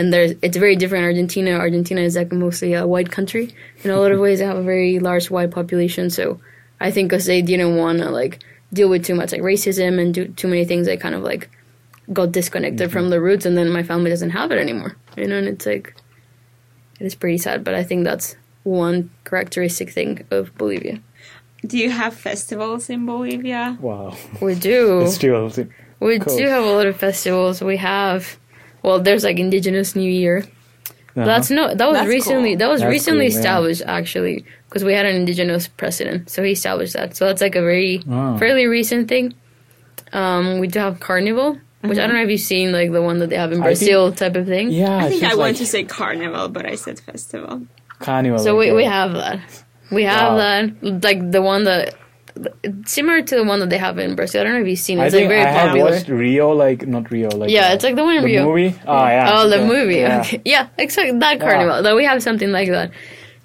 And 0.00 0.12
there's 0.12 0.32
it's 0.42 0.56
very 0.56 0.76
different. 0.76 1.02
in 1.04 1.08
Argentina, 1.10 1.50
Argentina 1.66 2.00
is 2.00 2.16
like 2.16 2.32
mostly 2.32 2.72
a 2.74 2.86
white 2.86 3.10
country. 3.10 3.44
In 3.84 3.90
a 3.90 3.98
lot 4.00 4.12
of 4.12 4.18
ways, 4.24 4.38
they 4.38 4.46
have 4.46 4.56
a 4.56 4.62
very 4.74 4.98
large 4.98 5.30
white 5.30 5.50
population. 5.50 6.08
So 6.10 6.40
I 6.80 6.90
think 6.90 7.08
because 7.10 7.26
they 7.26 7.42
didn't 7.42 7.76
want 7.76 7.98
to 7.98 8.08
like 8.10 8.34
deal 8.72 8.88
with 8.88 9.04
too 9.04 9.14
much 9.14 9.32
like 9.32 9.42
racism 9.42 10.00
and 10.00 10.14
do 10.14 10.22
too 10.40 10.48
many 10.48 10.64
things, 10.64 10.86
they 10.86 10.96
kind 10.96 11.14
of 11.14 11.22
like 11.22 11.50
got 12.18 12.32
disconnected 12.32 12.90
from 12.90 13.10
the 13.10 13.20
roots. 13.20 13.44
And 13.46 13.56
then 13.58 13.68
my 13.70 13.82
family 13.82 14.10
doesn't 14.10 14.30
have 14.30 14.50
it 14.52 14.58
anymore, 14.58 14.96
you 15.16 15.26
know. 15.28 15.36
And 15.38 15.48
it's 15.48 15.66
like 15.66 15.94
it 16.98 17.04
is 17.06 17.14
pretty 17.14 17.38
sad. 17.38 17.62
But 17.64 17.74
I 17.74 17.82
think 17.84 18.04
that's 18.04 18.36
one 18.64 19.10
characteristic 19.24 19.90
thing 19.90 20.24
of 20.30 20.56
Bolivia. 20.56 21.00
Do 21.66 21.76
you 21.76 21.90
have 21.90 22.14
festivals 22.14 22.88
in 22.88 23.04
Bolivia? 23.04 23.76
Wow. 23.80 24.16
We 24.40 24.54
do. 24.54 25.00
It's 25.04 25.18
true. 25.18 25.50
We 26.00 26.18
Cool. 26.18 26.38
do 26.38 26.46
have 26.48 26.64
a 26.64 26.72
lot 26.72 26.86
of 26.86 26.96
festivals. 26.96 27.60
We 27.60 27.76
have, 27.76 28.38
well, 28.82 29.00
there's 29.00 29.24
like 29.24 29.38
Indigenous 29.38 29.94
New 29.96 30.10
Year. 30.10 30.44
Uh-huh. 31.16 31.24
That's 31.24 31.50
no, 31.50 31.74
that 31.74 31.88
was 31.88 31.98
That's 31.98 32.08
recently, 32.08 32.50
cool. 32.50 32.58
that 32.58 32.68
was 32.70 32.80
That's 32.82 32.90
recently 32.90 33.26
cool, 33.26 33.32
yeah. 33.34 33.38
established 33.40 33.82
actually, 33.86 34.44
because 34.68 34.84
we 34.84 34.92
had 34.94 35.06
an 35.06 35.16
Indigenous 35.16 35.66
president, 35.68 36.30
so 36.30 36.42
he 36.42 36.52
established 36.52 36.92
that. 36.92 37.16
So 37.16 37.26
that's 37.26 37.40
like 37.42 37.56
a 37.56 37.60
very 37.62 38.02
Oh. 38.08 38.38
fairly 38.38 38.66
recent 38.66 39.08
thing. 39.08 39.34
Um, 40.12 40.58
we 40.60 40.66
do 40.68 40.78
have 40.78 41.00
Carnival, 41.00 41.58
which 41.82 41.98
I 41.98 42.06
don't 42.06 42.14
know 42.14 42.22
if 42.22 42.30
you've 42.30 42.40
seen 42.40 42.72
like 42.72 42.92
the 42.92 43.02
one 43.02 43.18
that 43.18 43.30
they 43.30 43.36
have 43.36 43.52
in 43.52 43.58
I 43.60 43.66
think- 43.74 43.78
Brazil 43.80 44.12
type 44.12 44.36
of 44.36 44.46
thing. 44.46 44.70
Yeah, 44.70 44.96
I 44.98 45.08
think 45.08 45.22
I 45.24 45.28
like 45.30 45.36
want 45.38 45.56
to 45.58 45.66
say 45.66 45.84
carnival, 45.84 46.48
but 46.48 46.64
I 46.66 46.74
said 46.76 47.00
festival. 47.00 47.62
carnival. 47.98 48.38
So 48.38 48.56
like 48.56 48.68
we, 48.70 48.72
we 48.76 48.84
have 48.84 49.12
that. 49.14 49.40
We 49.90 50.04
have 50.04 50.32
Wow. 50.34 50.38
that, 50.38 51.02
like 51.04 51.30
the 51.32 51.42
one 51.42 51.64
that 51.64 51.94
similar 52.86 53.22
to 53.22 53.34
the 53.36 53.44
one 53.44 53.60
that 53.60 53.70
they 53.70 53.78
have 53.78 53.98
in 53.98 54.14
Brazil. 54.14 54.40
I 54.40 54.44
don't 54.44 54.54
know 54.54 54.60
if 54.60 54.68
you've 54.68 54.78
seen 54.78 54.98
it. 54.98 55.02
I 55.02 55.06
It's 55.06 55.14
like 55.14 55.20
think 55.22 55.30
very 55.30 55.42
I 55.42 55.66
popular. 55.66 55.90
watched 55.90 56.08
Rio, 56.08 56.52
like 56.52 56.86
not 56.86 57.10
Rio, 57.10 57.28
like 57.30 57.50
Yeah, 57.50 57.68
uh, 57.70 57.74
it's 57.74 57.84
like 57.84 57.96
the 57.96 58.04
one 58.04 58.16
in 58.16 58.22
the 58.22 58.26
Rio. 58.26 58.44
movie. 58.46 58.74
Oh 58.86 59.06
yeah. 59.06 59.32
Oh, 59.34 59.48
the 59.48 59.56
okay. 59.58 59.66
movie. 59.66 59.96
Yeah. 59.96 60.20
Okay. 60.20 60.42
Yeah, 60.44 60.68
exactly. 60.78 61.18
That 61.18 61.40
carnival. 61.40 61.82
That 61.82 61.94
we 61.96 62.04
have 62.04 62.22
something 62.22 62.50
like 62.52 62.68
that. 62.68 62.92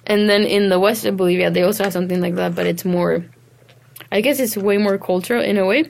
And 0.06 0.28
then 0.30 0.42
in 0.44 0.68
the 0.68 0.78
west 0.78 1.04
of 1.04 1.16
Bolivia, 1.16 1.50
they 1.50 1.62
also 1.62 1.84
have 1.84 1.92
something 1.92 2.20
like 2.20 2.34
that, 2.36 2.54
but 2.54 2.66
it's 2.66 2.84
more. 2.84 3.24
I 4.12 4.20
guess 4.20 4.38
it's 4.38 4.56
way 4.56 4.78
more 4.78 4.98
cultural 4.98 5.42
in 5.42 5.56
a 5.58 5.66
way. 5.66 5.84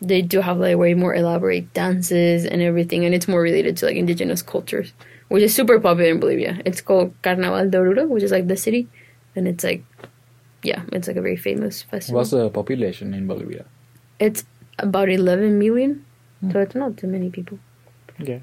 They 0.00 0.20
do 0.20 0.40
have 0.40 0.58
like 0.58 0.76
way 0.76 0.94
more 0.94 1.14
elaborate 1.14 1.72
dances 1.74 2.44
and 2.44 2.60
everything, 2.60 3.04
and 3.04 3.14
it's 3.14 3.28
more 3.28 3.40
related 3.40 3.76
to 3.78 3.86
like 3.86 3.94
indigenous 3.96 4.42
cultures, 4.42 4.92
which 5.28 5.44
is 5.44 5.54
super 5.54 5.78
popular 5.78 6.10
in 6.10 6.18
Bolivia. 6.18 6.60
It's 6.64 6.80
called 6.80 7.14
Carnaval 7.22 7.70
de 7.70 7.78
Oruro, 7.78 8.08
which 8.08 8.24
is 8.24 8.32
like 8.32 8.48
the 8.48 8.56
city, 8.56 8.88
and 9.36 9.46
it's 9.46 9.62
like, 9.62 9.84
yeah, 10.62 10.82
it's 10.92 11.08
like 11.08 11.16
a 11.16 11.22
very 11.22 11.36
famous 11.36 11.82
festival. 11.82 12.18
What's 12.18 12.30
the 12.30 12.48
population 12.50 13.14
in 13.14 13.26
Bolivia? 13.26 13.64
It's 14.18 14.44
about 14.78 15.08
11 15.08 15.58
million, 15.58 16.04
so 16.52 16.60
it's 16.60 16.74
not 16.74 16.96
too 16.96 17.06
many 17.08 17.30
people. 17.30 17.58
Yeah. 18.18 18.38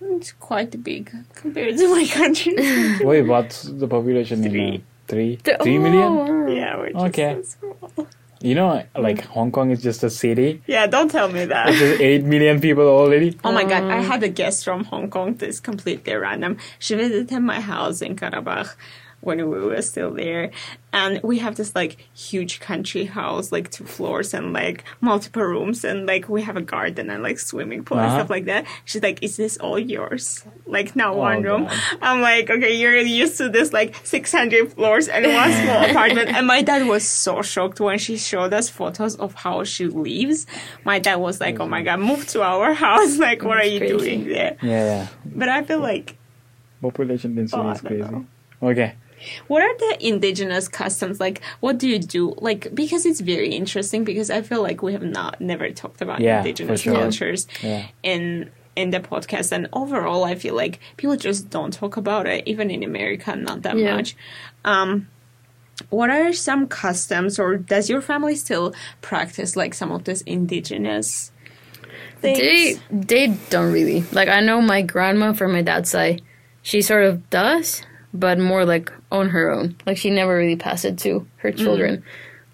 It's 0.00 0.32
quite 0.32 0.82
big 0.84 1.10
compared 1.34 1.76
to 1.76 1.88
my 1.88 2.06
country. 2.06 2.54
Wait, 3.04 3.22
what's 3.22 3.62
the 3.64 3.88
population 3.88 4.44
in 4.44 4.50
Three. 4.50 4.76
uh, 4.76 4.80
three? 5.08 5.36
The- 5.42 5.58
Three 5.62 5.78
oh, 5.78 5.82
million? 5.82 6.56
yeah, 6.56 6.76
we're 6.76 6.92
just 6.92 7.04
Okay. 7.06 7.42
so 7.42 7.74
small. 7.90 8.06
You 8.40 8.54
know, 8.54 8.84
like 8.96 9.24
Hong 9.24 9.50
Kong 9.50 9.72
is 9.72 9.82
just 9.82 10.04
a 10.04 10.10
city. 10.10 10.62
Yeah, 10.68 10.86
don't 10.86 11.10
tell 11.10 11.26
me 11.28 11.44
that. 11.46 11.66
There's 11.72 12.00
eight 12.00 12.22
million 12.22 12.60
people 12.60 12.86
already. 12.86 13.36
Oh 13.42 13.50
my 13.50 13.64
god, 13.64 13.82
I 13.90 14.00
had 14.00 14.22
a 14.22 14.28
guest 14.28 14.64
from 14.64 14.84
Hong 14.84 15.10
Kong. 15.10 15.34
This 15.34 15.56
is 15.56 15.60
completely 15.60 16.14
random. 16.14 16.56
She 16.78 16.94
visited 16.94 17.40
my 17.40 17.58
house 17.60 18.00
in 18.00 18.14
Karabakh 18.14 18.76
when 19.28 19.38
we 19.48 19.60
were 19.60 19.82
still 19.82 20.10
there. 20.10 20.50
And 20.90 21.20
we 21.22 21.38
have 21.44 21.54
this 21.56 21.74
like 21.76 21.98
huge 22.14 22.60
country 22.60 23.04
house, 23.04 23.52
like 23.52 23.70
two 23.70 23.84
floors 23.84 24.32
and 24.32 24.54
like 24.54 24.84
multiple 25.02 25.42
rooms 25.42 25.84
and 25.84 26.06
like 26.06 26.30
we 26.30 26.40
have 26.42 26.56
a 26.56 26.62
garden 26.62 27.10
and 27.10 27.22
like 27.22 27.38
swimming 27.38 27.84
pool 27.84 27.98
and 27.98 28.06
Uh-huh. 28.06 28.18
stuff 28.20 28.30
like 28.30 28.46
that. 28.46 28.64
She's 28.86 29.02
like, 29.02 29.22
Is 29.22 29.36
this 29.36 29.58
all 29.58 29.78
yours? 29.78 30.44
Like 30.66 30.96
not 30.96 31.12
Oh, 31.12 31.18
one 31.28 31.42
room. 31.42 31.64
God. 31.66 31.78
I'm 32.00 32.20
like, 32.22 32.48
okay, 32.48 32.72
you're 32.74 32.96
used 32.96 33.36
to 33.38 33.50
this 33.50 33.72
like 33.74 33.94
600 34.02 34.72
floors 34.72 35.08
and 35.08 35.26
one 35.42 35.52
small 35.52 35.84
apartment. 35.90 36.28
And 36.30 36.46
my 36.46 36.62
dad 36.62 36.86
was 36.88 37.04
so 37.06 37.42
shocked 37.42 37.80
when 37.80 37.98
she 37.98 38.16
showed 38.16 38.54
us 38.54 38.70
photos 38.70 39.14
of 39.16 39.34
how 39.34 39.64
she 39.64 39.86
lives. 39.86 40.46
My 40.84 40.98
dad 40.98 41.16
was 41.16 41.38
like, 41.38 41.60
oh 41.60 41.68
my 41.68 41.82
God, 41.82 42.00
move 42.00 42.26
to 42.28 42.42
our 42.42 42.72
house. 42.72 43.18
Like, 43.28 43.42
what 43.44 43.58
are 43.58 43.64
you 43.74 43.78
crazy. 43.80 43.96
doing 43.98 44.20
there? 44.28 44.56
Yeah, 44.62 44.84
yeah. 44.90 45.06
But 45.40 45.48
I 45.50 45.62
feel 45.68 45.80
like, 45.80 46.16
Population 46.80 47.34
density 47.34 47.60
Oh, 47.60 47.70
is 47.72 47.80
crazy. 47.82 48.02
know. 48.02 48.24
Okay. 48.62 48.94
What 49.48 49.62
are 49.62 49.76
the 49.78 50.06
indigenous 50.06 50.68
customs? 50.68 51.20
Like, 51.20 51.40
what 51.60 51.78
do 51.78 51.88
you 51.88 51.98
do? 51.98 52.34
Like, 52.38 52.74
because 52.74 53.04
it's 53.06 53.20
very 53.20 53.50
interesting 53.54 54.04
because 54.04 54.30
I 54.30 54.42
feel 54.42 54.62
like 54.62 54.82
we 54.82 54.92
have 54.92 55.02
not, 55.02 55.40
never 55.40 55.70
talked 55.70 56.00
about 56.00 56.20
Yeah, 56.20 56.38
indigenous 56.38 56.80
sure. 56.82 56.94
cultures 56.94 57.46
Yeah. 57.62 57.86
in 58.02 58.50
in 58.76 58.90
the 58.90 59.00
podcast 59.00 59.50
and 59.50 59.68
overall 59.72 60.22
i 60.22 60.36
feel 60.36 60.54
like 60.54 60.78
people 60.96 61.16
just 61.16 61.50
don't 61.50 61.72
talk 61.72 61.96
about 61.96 62.28
it 62.28 62.44
even 62.46 62.70
in 62.70 62.84
america 62.84 63.34
not 63.34 63.62
that 63.62 63.76
Yeah. 63.76 63.96
much 63.96 64.14
um 64.64 65.08
what 65.90 66.10
are 66.10 66.32
some 66.32 66.68
customs 66.68 67.40
or 67.40 67.56
does 67.56 67.90
your 67.90 68.00
family 68.00 68.36
still 68.36 68.72
practice 69.00 69.56
like 69.56 69.74
some 69.74 69.90
of 69.90 70.04
this 70.04 70.20
indigenous 70.22 71.32
things 72.20 72.38
They 72.38 72.78
they 72.90 73.26
don't 73.50 73.72
really 73.72 74.02
like. 74.12 74.28
I 74.28 74.40
know 74.40 74.60
my 74.60 74.82
grandma 74.82 75.32
from 75.32 75.52
my 75.52 75.62
dad's 75.62 75.90
side, 75.90 76.22
she 76.62 76.82
sort 76.82 77.04
of 77.04 77.28
does, 77.30 77.82
but 78.14 78.38
more 78.38 78.64
like 78.64 78.92
on 79.10 79.30
her 79.30 79.50
own. 79.50 79.76
Like 79.86 79.96
she 79.98 80.10
never 80.10 80.36
really 80.36 80.56
passed 80.56 80.84
it 80.84 80.98
to 81.00 81.26
her 81.38 81.52
children. 81.52 82.02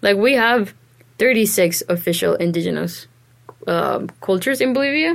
Like 0.01 0.17
we 0.17 0.33
have 0.33 0.73
thirty 1.17 1.45
six 1.45 1.81
official 1.89 2.35
indigenous 2.35 3.07
um, 3.67 4.09
cultures 4.21 4.61
in 4.61 4.73
Bolivia, 4.73 5.13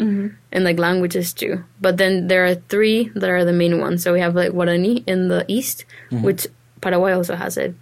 and 0.52 0.64
like 0.64 0.78
languages 0.78 1.32
too. 1.32 1.62
But 1.80 1.96
then 1.98 2.26
there 2.28 2.44
are 2.46 2.54
three 2.56 3.10
that 3.14 3.30
are 3.30 3.44
the 3.44 3.52
main 3.52 3.78
ones. 3.80 4.02
So 4.02 4.12
we 4.12 4.20
have 4.20 4.34
like 4.34 4.52
Guarani 4.52 5.04
in 5.06 5.28
the 5.28 5.44
east, 5.48 5.84
which 6.10 6.46
Paraguay 6.80 7.12
also 7.12 7.36
has 7.36 7.56
it, 7.56 7.74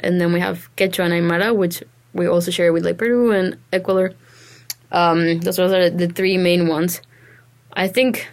and 0.00 0.20
then 0.20 0.32
we 0.32 0.40
have 0.40 0.68
Quechua 0.76 1.04
and 1.06 1.14
Aymara, 1.14 1.54
which 1.56 1.82
we 2.12 2.26
also 2.28 2.50
share 2.50 2.72
with 2.72 2.84
like 2.84 2.98
Peru 2.98 3.32
and 3.32 3.56
Ecuador. 3.72 4.12
Um, 4.92 5.40
those 5.40 5.58
are 5.58 5.88
the 5.90 6.06
three 6.08 6.36
main 6.36 6.68
ones. 6.68 7.00
I 7.72 7.88
think 7.88 8.28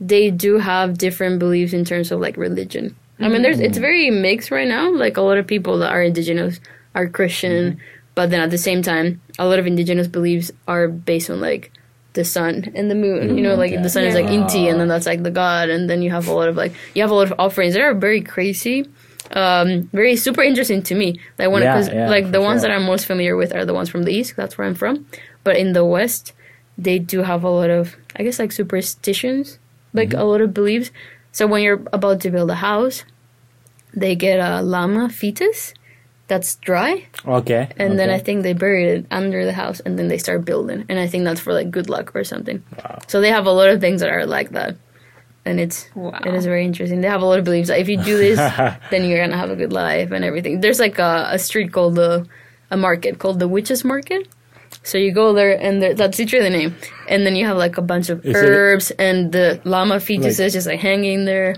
they 0.00 0.30
do 0.30 0.58
have 0.58 0.98
different 0.98 1.38
beliefs 1.38 1.72
in 1.72 1.84
terms 1.84 2.10
of 2.10 2.20
like 2.20 2.36
religion. 2.36 2.96
I 3.20 3.28
mean, 3.28 3.42
there's 3.42 3.60
it's 3.60 3.76
mm. 3.76 3.82
very 3.82 4.10
mixed 4.10 4.50
right 4.50 4.66
now. 4.66 4.90
Like 4.90 5.18
a 5.18 5.20
lot 5.20 5.36
of 5.36 5.46
people 5.46 5.78
that 5.78 5.92
are 5.92 6.02
indigenous 6.02 6.58
are 6.94 7.06
Christian, 7.06 7.72
mm-hmm. 7.72 7.80
but 8.14 8.30
then 8.30 8.40
at 8.40 8.50
the 8.50 8.58
same 8.58 8.80
time, 8.82 9.20
a 9.38 9.46
lot 9.46 9.58
of 9.58 9.66
indigenous 9.66 10.06
beliefs 10.08 10.50
are 10.66 10.88
based 10.88 11.28
on 11.28 11.40
like 11.40 11.70
the 12.14 12.24
sun 12.24 12.72
and 12.74 12.90
the 12.90 12.94
moon. 12.94 13.36
You 13.36 13.42
know, 13.42 13.54
mm, 13.54 13.58
like 13.58 13.72
okay. 13.72 13.82
the 13.82 13.90
sun 13.90 14.04
is 14.04 14.14
like 14.14 14.26
Inti, 14.26 14.70
and 14.70 14.80
then 14.80 14.88
that's 14.88 15.06
like 15.06 15.22
the 15.22 15.30
god, 15.30 15.68
and 15.68 15.88
then 15.88 16.02
you 16.02 16.10
have 16.10 16.28
a 16.28 16.32
lot 16.32 16.48
of 16.48 16.56
like 16.56 16.72
you 16.94 17.02
have 17.02 17.10
a 17.10 17.14
lot 17.14 17.30
of 17.30 17.34
offerings. 17.38 17.74
They 17.74 17.82
are 17.82 17.94
very 17.94 18.22
crazy. 18.22 18.88
Um, 19.32 19.88
very 19.92 20.16
super 20.16 20.42
interesting 20.42 20.82
to 20.84 20.94
me. 20.94 21.20
Like 21.38 21.50
one, 21.50 21.62
Yeah, 21.62 21.76
because 21.76 21.92
yeah, 21.92 22.08
like 22.08 22.32
the 22.32 22.40
ones 22.40 22.62
that 22.62 22.70
I'm 22.70 22.84
most 22.84 23.06
familiar 23.06 23.36
with 23.36 23.54
are 23.54 23.64
the 23.64 23.74
ones 23.74 23.88
from 23.88 24.04
the 24.04 24.12
east. 24.12 24.34
That's 24.34 24.58
where 24.58 24.66
I'm 24.66 24.74
from. 24.74 25.06
But 25.44 25.56
in 25.56 25.72
the 25.72 25.84
west, 25.84 26.32
they 26.76 26.98
do 26.98 27.22
have 27.22 27.44
a 27.44 27.50
lot 27.50 27.70
of 27.70 27.96
I 28.16 28.22
guess 28.22 28.38
like 28.38 28.50
superstitions, 28.50 29.58
like 29.92 30.10
Mm-hmm. 30.10 30.20
a 30.20 30.24
lot 30.24 30.40
of 30.40 30.52
beliefs. 30.54 30.90
So 31.32 31.46
when 31.46 31.62
you're 31.62 31.82
about 31.92 32.20
to 32.22 32.30
build 32.30 32.50
a 32.50 32.54
house, 32.56 33.04
they 33.94 34.14
get 34.16 34.38
a 34.40 34.62
llama 34.62 35.08
fetus 35.08 35.74
that's 36.28 36.54
dry, 36.56 37.06
Okay. 37.26 37.68
and 37.76 37.98
then. 37.98 38.08
I 38.08 38.18
think 38.20 38.44
they 38.44 38.52
bury 38.52 38.84
it 38.88 39.06
under 39.10 39.44
the 39.44 39.52
house, 39.52 39.80
and 39.80 39.98
then 39.98 40.06
they 40.06 40.18
start 40.18 40.44
building. 40.44 40.84
And 40.88 40.96
I 40.98 41.08
think 41.08 41.24
that's 41.24 41.40
for 41.40 41.52
like 41.52 41.72
good 41.72 41.88
luck 41.90 42.14
or 42.14 42.22
something. 42.22 42.62
So 43.08 43.20
they 43.20 43.30
have 43.30 43.46
a 43.46 43.50
lot 43.50 43.68
of 43.68 43.80
things 43.80 44.00
that 44.00 44.10
are 44.10 44.26
like 44.26 44.50
that, 44.50 44.76
and 45.44 45.58
it's 45.58 45.88
Wow. 45.96 46.20
it 46.24 46.32
is 46.34 46.44
very 46.46 46.64
interesting. 46.64 47.00
They 47.00 47.08
have 47.08 47.22
a 47.22 47.26
lot 47.26 47.40
of 47.40 47.44
beliefs 47.44 47.66
that 47.68 47.80
if 47.80 47.88
you 47.88 47.96
do 47.96 48.16
this, 48.16 48.38
then 48.90 49.04
you're 49.06 49.18
gonna 49.18 49.36
have 49.36 49.50
a 49.50 49.56
good 49.56 49.72
life 49.72 50.12
and 50.12 50.24
everything. 50.24 50.60
There's 50.60 50.78
like 50.78 51.00
a, 51.00 51.26
a 51.32 51.38
street 51.38 51.72
called 51.72 51.96
the 51.96 52.26
a 52.70 52.76
market 52.76 53.18
called 53.18 53.40
the 53.40 53.48
Witches 53.48 53.84
Market. 53.84 54.28
So 54.82 54.96
you 54.98 55.12
go 55.12 55.32
there, 55.34 55.60
and 55.60 55.82
there, 55.82 55.94
that's 55.94 56.18
literally 56.18 56.44
the 56.48 56.56
name. 56.56 56.74
And 57.08 57.26
then 57.26 57.36
you 57.36 57.44
have 57.46 57.56
like 57.58 57.76
a 57.76 57.82
bunch 57.82 58.08
of 58.08 58.24
Is 58.24 58.34
it- 58.34 58.44
herbs, 58.48 58.90
and 58.92 59.30
the 59.32 59.60
llama 59.64 60.00
fetus 60.00 60.38
Like- 60.38 60.46
is 60.46 60.52
just 60.54 60.66
like 60.66 60.80
hanging 60.80 61.24
there. 61.26 61.56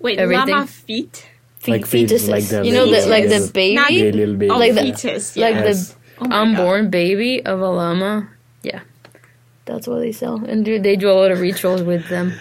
wait 0.00 0.18
everything. 0.18 0.48
llama 0.48 0.66
feet 0.66 1.26
Fe- 1.60 1.72
Like 1.72 1.86
fetus, 1.86 2.24
fetuses. 2.24 2.28
like 2.30 2.44
the 2.44 2.64
you 2.64 2.72
know, 2.72 2.86
the, 2.86 3.06
like 3.06 3.28
the 3.28 3.50
baby, 3.52 3.74
Not- 3.74 3.88
the 3.88 4.12
little 4.12 4.34
baby. 4.36 4.50
oh 4.50 4.58
Like 4.58 4.74
the- 4.74 4.82
fetus 4.82 5.36
like. 5.36 5.54
Yes. 5.54 5.88
the 5.90 5.94
Oh 6.20 6.24
my 6.24 6.28
God. 6.30 6.40
unborn 6.48 6.90
baby 6.90 7.44
of 7.44 7.60
a 7.60 7.68
llama. 7.68 8.28
Yeah, 8.62 8.80
that's 9.66 9.86
what 9.86 10.00
they 10.00 10.12
sell, 10.12 10.42
and 10.46 10.64
do 10.64 10.78
they 10.80 10.94
do 10.96 11.10
a 11.10 11.14
lot 11.14 11.30
of 11.32 11.40
rituals 11.40 11.82
with 11.82 12.08
them. 12.08 12.32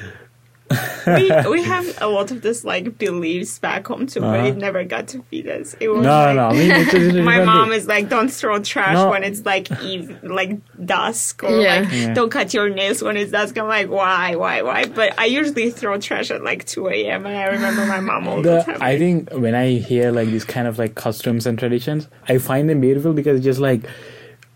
We, 1.08 1.32
we 1.50 1.64
have 1.64 2.02
a 2.02 2.08
lot 2.08 2.32
of 2.32 2.42
this 2.42 2.66
like 2.66 2.98
beliefs 2.98 3.58
back 3.60 3.88
home 3.88 4.06
too 4.08 4.20
but 4.20 4.40
Uh-huh. 4.40 4.48
it 4.50 4.58
never 4.58 4.84
got 4.84 5.08
to 5.10 5.22
feed 5.30 5.48
us 5.48 5.76
it 5.80 5.88
was 5.90 6.04
no, 6.04 6.10
like, 6.10 6.36
no, 6.36 6.48
I 6.48 6.54
mean, 6.54 6.72
it's 6.72 6.94
a 6.94 7.00
different 7.00 7.26
my 7.26 7.44
mom 7.46 7.72
is 7.72 7.88
like, 7.88 8.10
don't 8.10 8.30
throw 8.30 8.60
trash 8.60 8.94
No. 8.96 9.10
when 9.12 9.24
it's 9.24 9.46
like 9.46 9.72
eve, 9.82 10.18
like 10.24 10.52
dusk, 10.86 11.44
or 11.44 11.50
Yeah. 11.62 11.80
like 11.82 11.92
Yeah. 11.92 12.14
don't 12.14 12.30
cut 12.30 12.54
your 12.54 12.70
nails 12.70 13.02
when 13.02 13.16
it's 13.18 13.32
dusk. 13.32 13.58
I'm 13.58 13.68
like, 13.68 13.90
why, 13.90 14.36
why, 14.36 14.62
why? 14.62 14.86
But 14.86 15.18
I 15.18 15.26
usually 15.26 15.72
throw 15.72 15.98
trash 16.00 16.32
at 16.32 16.44
like 16.44 16.66
2 16.66 16.88
a.m. 16.90 17.26
and 17.26 17.36
I 17.38 17.46
remember 17.46 17.86
my 17.86 18.00
mom 18.02 18.28
all 18.28 18.42
the, 18.42 18.58
the, 18.58 18.64
time. 18.64 18.78
I 18.82 18.98
think 18.98 19.32
when 19.32 19.56
I 19.56 19.74
hear 19.90 20.12
like 20.12 20.28
these 20.30 20.44
kind 20.46 20.68
of 20.68 20.78
like 20.78 20.96
customs 20.96 21.46
and 21.48 21.58
traditions, 21.58 22.08
I 22.28 22.38
find 22.40 22.70
them 22.70 22.82
beautiful 22.82 23.14
because 23.14 23.42
just 23.44 23.60
like 23.60 23.82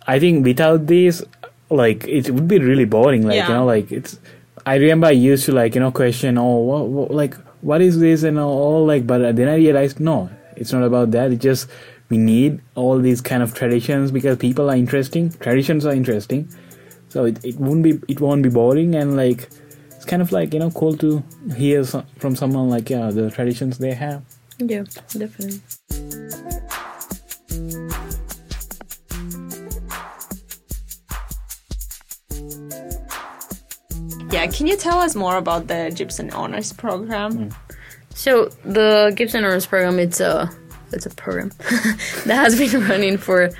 I 0.08 0.20
think 0.20 0.44
without 0.46 0.88
these, 0.88 1.24
like 1.70 2.06
it 2.08 2.30
would 2.32 2.48
be 2.48 2.60
really 2.60 2.86
boring. 2.86 3.26
Like 3.26 3.36
Yeah. 3.38 3.48
you 3.48 3.54
know, 3.54 3.66
like 3.66 3.92
it's. 3.92 4.20
I 4.66 4.76
remember 4.76 5.08
I 5.08 5.12
used 5.12 5.46
to 5.46 5.54
like 5.54 5.76
you 5.76 5.82
know 5.82 5.92
question, 5.92 6.38
oh, 6.38 6.58
what, 6.58 6.88
what, 6.88 7.12
like 7.12 7.36
what 7.62 7.82
is 7.82 8.00
this 8.00 8.24
and 8.24 8.40
all 8.40 8.86
like, 8.86 9.06
but 9.08 9.36
then 9.36 9.48
I 9.48 9.56
realized 9.56 10.00
no, 10.00 10.30
it's 10.56 10.74
not 10.74 10.84
about 10.84 11.12
that. 11.12 11.32
It's 11.32 11.42
just 11.42 11.70
we 12.10 12.18
need 12.18 12.62
all 12.76 13.00
these 13.00 13.22
kind 13.22 13.42
of 13.42 13.54
traditions 13.54 14.12
because 14.12 14.38
people 14.38 14.70
are 14.70 14.76
interesting. 14.76 15.32
Traditions 15.32 15.86
are 15.86 15.94
interesting, 15.94 16.50
so 17.10 17.26
it, 17.26 17.44
it 17.44 17.56
won't 17.58 17.84
be 17.84 18.00
it 18.08 18.20
won't 18.20 18.44
be 18.44 18.50
boring 18.50 18.96
and 18.96 19.16
like 19.16 19.50
it's 19.90 20.06
kind 20.06 20.22
of 20.22 20.32
like 20.32 20.54
you 20.54 20.60
know 20.60 20.72
cool 20.72 20.98
to 20.98 21.24
hear 21.56 21.84
from 21.84 22.36
someone 22.36 22.70
like 22.70 22.90
yeah 22.90 23.10
the 23.12 23.32
traditions 23.32 23.78
they 23.78 23.94
have. 23.94 24.24
Yeah, 24.60 24.84
definitely. 25.14 25.62
Yeah, 34.42 34.48
can 34.48 34.66
you 34.66 34.76
tell 34.76 35.00
us 35.00 35.16
more 35.16 35.38
about 35.38 35.68
the 35.68 35.94
Gibson 35.96 36.32
Honors 36.32 36.74
Program? 36.74 37.50
Hmm. 37.50 37.50
So 38.16 38.46
the 38.66 39.14
Gibson 39.16 39.44
Honors 39.44 39.68
Program, 39.68 40.00
it's 40.00 40.20
a 40.20 40.50
it's 40.92 41.06
a 41.06 41.12
program 41.12 41.50
that 42.26 42.36
has 42.36 42.58
been 42.58 42.88
running 42.88 43.18
for 43.18 43.52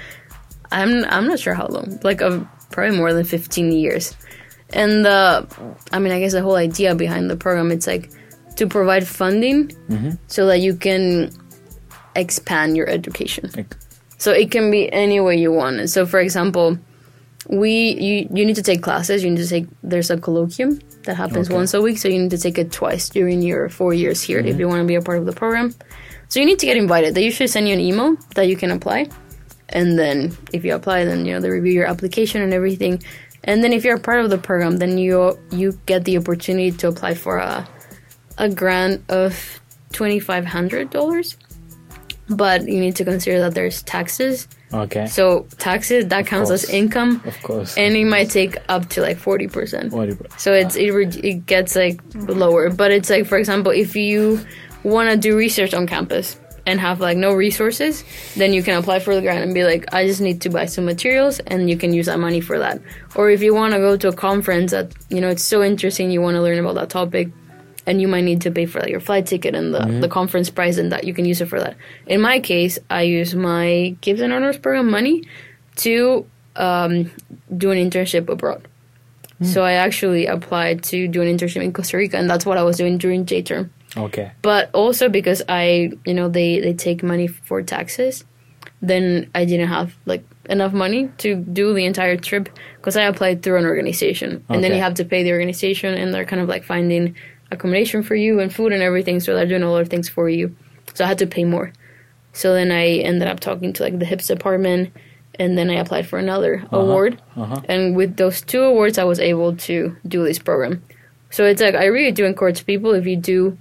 I'm 0.72 1.06
I'm 1.06 1.28
not 1.28 1.40
sure 1.40 1.54
how 1.54 1.68
long, 1.68 2.00
like 2.04 2.22
a, 2.22 2.50
probably 2.72 2.98
more 2.98 3.14
than 3.14 3.26
15 3.26 3.72
years. 3.72 4.16
And 4.72 5.06
the 5.06 5.48
I 5.92 6.00
mean, 6.00 6.12
I 6.14 6.20
guess 6.20 6.32
the 6.32 6.42
whole 6.42 6.56
idea 6.56 6.96
behind 6.96 7.30
the 7.30 7.38
program 7.38 7.72
it's 7.72 7.86
like 7.86 8.10
to 8.56 8.66
provide 8.66 9.08
funding 9.08 9.68
mm-hmm. 9.68 10.12
so 10.28 10.48
that 10.48 10.62
you 10.62 10.76
can 10.76 11.32
expand 12.16 12.76
your 12.76 12.90
education. 12.90 13.52
Like, 13.56 13.78
So 14.18 14.32
it 14.32 14.50
can 14.50 14.72
be 14.72 14.92
any 14.92 15.20
way 15.20 15.38
you 15.38 15.52
want. 15.52 15.92
So 15.92 16.08
for 16.08 16.20
example, 16.20 16.80
we 17.48 17.72
you 18.00 18.28
you 18.32 18.46
need 18.46 18.56
to 18.56 18.64
take 18.64 18.82
classes. 18.82 19.24
You 19.24 19.32
need 19.32 19.42
to 19.42 19.48
take 19.48 19.68
there's 19.84 20.10
a 20.10 20.18
colloquium 20.18 20.82
that 21.04 21.16
happens 21.16 21.48
Okay. 21.48 21.56
once 21.56 21.74
a 21.74 21.82
week. 21.82 21.98
So 21.98 22.08
you 22.08 22.20
need 22.20 22.32
to 22.32 22.38
take 22.38 22.58
it 22.58 22.72
twice 22.72 23.10
during 23.10 23.42
your 23.42 23.70
four 23.70 23.94
years 23.94 24.22
here 24.22 24.40
if 24.40 24.46
you 24.46 24.54
mm-hmm. 24.54 24.70
want 24.70 24.82
to 24.82 24.88
be 24.88 24.96
a 24.96 25.02
part 25.02 25.18
of 25.18 25.26
the 25.26 25.34
program. 25.34 25.74
So 26.30 26.40
you 26.40 26.46
need 26.46 26.60
to 26.60 26.66
get 26.66 26.78
invited. 26.78 27.16
They 27.16 27.26
usually 27.26 27.48
send 27.48 27.68
you 27.68 27.74
an 27.74 27.80
email 27.80 28.16
that 28.36 28.48
you 28.48 28.56
can 28.56 28.72
apply, 28.72 29.10
and 29.70 29.98
then 29.98 30.38
if 30.54 30.64
you 30.64 30.76
apply, 30.76 31.06
then 31.06 31.26
you 31.26 31.34
know 31.34 31.42
they 31.42 31.50
review 31.50 31.74
your 31.74 31.88
application 31.88 32.42
and 32.42 32.54
everything. 32.54 33.04
And 33.44 33.64
then 33.64 33.74
if 33.74 33.84
you're 33.84 33.98
a 33.98 34.00
part 34.00 34.24
of 34.24 34.30
the 34.30 34.38
program, 34.38 34.78
then 34.78 34.98
you 34.98 35.38
you 35.52 35.74
get 35.88 36.06
the 36.06 36.18
opportunity 36.18 36.72
to 36.72 36.88
apply 36.88 37.16
for 37.16 37.38
a 37.38 37.68
a 38.38 38.50
grant 38.50 39.04
of 39.10 39.60
twenty 39.92 40.20
five 40.20 40.46
hundred 40.46 40.90
dollars. 40.92 41.38
But 42.30 42.68
you 42.68 42.80
need 42.80 42.96
to 42.96 43.04
consider 43.04 43.40
that 43.40 43.56
there's 43.56 43.82
taxes. 43.84 44.48
Okay. 44.74 45.06
So 45.08 45.46
taxes 45.58 46.08
that 46.08 46.26
counts 46.28 46.50
as 46.52 46.70
income, 46.70 47.22
of 47.26 47.42
course. 47.44 47.78
and 47.78 47.96
it 47.96 48.06
might 48.06 48.30
take 48.30 48.58
up 48.70 48.90
to 48.90 49.02
like 49.02 49.18
forty 49.18 49.48
percent. 49.48 49.92
What 49.94 50.10
do 50.10 50.16
you- 50.16 50.26
So 50.38 50.54
it's 50.54 50.76
it, 50.76 50.92
re- 50.92 51.06
it 51.24 51.46
gets 51.46 51.76
like 51.76 52.04
mm-hmm. 52.10 52.32
lower, 52.40 52.70
but 52.70 52.92
it's 52.92 53.10
like 53.10 53.26
for 53.26 53.38
example, 53.38 53.72
if 53.72 53.96
you 53.96 54.40
want 54.84 55.10
to 55.12 55.18
do 55.18 55.38
research 55.38 55.74
on 55.74 55.86
campus 55.88 56.38
and 56.68 56.80
have 56.80 57.00
like 57.00 57.18
no 57.18 57.34
resources, 57.34 58.04
then 58.36 58.54
you 58.54 58.62
can 58.62 58.78
apply 58.78 59.00
for 59.00 59.16
the 59.16 59.22
grant 59.22 59.44
and 59.44 59.54
be 59.54 59.64
like, 59.64 59.92
I 59.94 60.06
just 60.06 60.22
need 60.22 60.42
to 60.42 60.50
buy 60.50 60.66
some 60.68 60.86
materials, 60.86 61.40
and 61.40 61.70
you 61.70 61.76
can 61.78 61.92
use 61.94 62.06
that 62.06 62.20
money 62.20 62.40
for 62.40 62.60
that. 62.60 62.80
Or 63.16 63.30
if 63.32 63.42
you 63.42 63.54
want 63.54 63.74
to 63.74 63.80
go 63.80 63.98
to 63.98 64.08
a 64.10 64.14
conference 64.14 64.72
that 64.72 64.94
you 65.10 65.20
know 65.22 65.30
it's 65.30 65.44
so 65.44 65.64
interesting, 65.64 66.12
you 66.12 66.22
want 66.22 66.36
to 66.36 66.42
learn 66.42 66.60
about 66.60 66.76
that 66.76 66.90
topic, 66.90 67.30
and 67.86 68.02
you 68.02 68.08
might 68.08 68.22
need 68.22 68.42
to 68.42 68.52
pay 68.52 68.66
for 68.66 68.80
like 68.80 68.90
your 68.90 69.00
flight 69.00 69.26
ticket 69.26 69.56
and 69.56 69.74
the, 69.74 69.86
the 70.02 70.08
conference 70.08 70.50
price, 70.50 70.78
and 70.78 70.92
that 70.92 71.04
you 71.04 71.14
can 71.14 71.26
use 71.26 71.42
it 71.42 71.48
for 71.48 71.60
that. 71.60 71.76
In 72.06 72.22
my 72.22 72.40
case, 72.40 72.78
I 72.90 73.04
use 73.04 73.34
my 73.36 73.96
Gibson 74.02 74.32
Honors 74.32 74.58
Program 74.58 74.90
money 74.90 75.24
to 75.78 76.26
um, 76.56 77.12
do 77.56 77.72
an 77.72 77.78
internship 77.78 78.30
abroad. 78.30 78.68
So 79.44 79.64
I 79.64 79.74
actually 79.74 80.28
applied 80.28 80.84
to 80.84 81.08
do 81.08 81.24
an 81.24 81.28
internship 81.28 81.64
in 81.64 81.74
Costa 81.74 81.98
Rica, 81.98 82.18
and 82.18 82.30
that's 82.30 82.46
what 82.46 82.60
I 82.60 82.64
was 82.64 82.78
doing 82.78 83.00
during 83.00 83.26
J 83.26 83.42
term. 83.42 83.72
okay. 83.98 84.32
But 84.44 84.70
also 84.74 85.10
because 85.10 85.42
I, 85.50 85.94
you 86.06 86.14
know, 86.14 86.30
they 86.30 86.60
they 86.60 86.74
take 86.74 87.02
money 87.02 87.26
for 87.26 87.64
taxes, 87.64 88.24
then 88.84 89.32
I 89.34 89.46
didn't 89.46 89.70
have 89.70 89.96
like 90.06 90.24
enough 90.48 90.74
money 90.74 91.10
to 91.20 91.36
do 91.36 91.74
the 91.74 91.86
entire 91.86 92.18
trip 92.18 92.50
because 92.78 92.96
I 92.96 93.04
applied 93.04 93.42
through 93.42 93.58
an 93.58 93.66
organization, 93.66 94.46
and 94.48 94.64
then 94.64 94.74
you 94.74 94.80
have 94.80 94.94
to 94.96 95.06
pay 95.06 95.24
the 95.24 95.32
organization, 95.32 95.96
and 95.96 96.14
they're 96.14 96.26
kind 96.26 96.42
of 96.42 96.48
like 96.48 96.64
finding 96.64 97.16
accommodation 97.52 98.04
for 98.04 98.16
you 98.16 98.40
and 98.40 98.54
food 98.54 98.74
and 98.74 98.82
everything, 98.82 99.20
so 99.20 99.36
they're 99.36 99.46
doing 99.46 99.64
a 99.64 99.72
lot 99.72 99.82
of 99.82 99.90
things 99.90 100.10
for 100.10 100.30
you. 100.30 100.56
So 100.94 101.06
I 101.06 101.08
had 101.08 101.20
to 101.20 101.28
pay 101.28 101.44
more. 101.44 101.74
So 102.34 102.54
then 102.54 102.72
I 102.72 102.98
ended 103.00 103.28
up 103.28 103.40
talking 103.40 103.74
to 103.74 103.84
like 103.84 104.00
the 104.00 104.06
HIPS 104.06 104.28
department, 104.28 104.94
and 105.36 105.58
then 105.58 105.70
I 105.70 105.76
applied 105.76 106.08
for 106.08 106.20
another 106.20 106.66
award. 106.72 107.22
Uh-huh. 107.36 107.62
And 107.66 107.96
with 107.96 108.18
those 108.18 108.42
two 108.42 108.62
awards, 108.62 108.98
I 108.98 109.04
was 109.04 109.20
able 109.20 109.56
to 109.56 109.96
do 110.08 110.24
this 110.24 110.40
program. 110.40 110.84
So 111.30 111.46
it's 111.46 111.62
like 111.62 111.76
I 111.76 111.86
really 111.86 112.12
do 112.12 112.26
encourage 112.26 112.66
people 112.66 112.94
if 112.94 113.06
you 113.06 113.16
do 113.16 113.58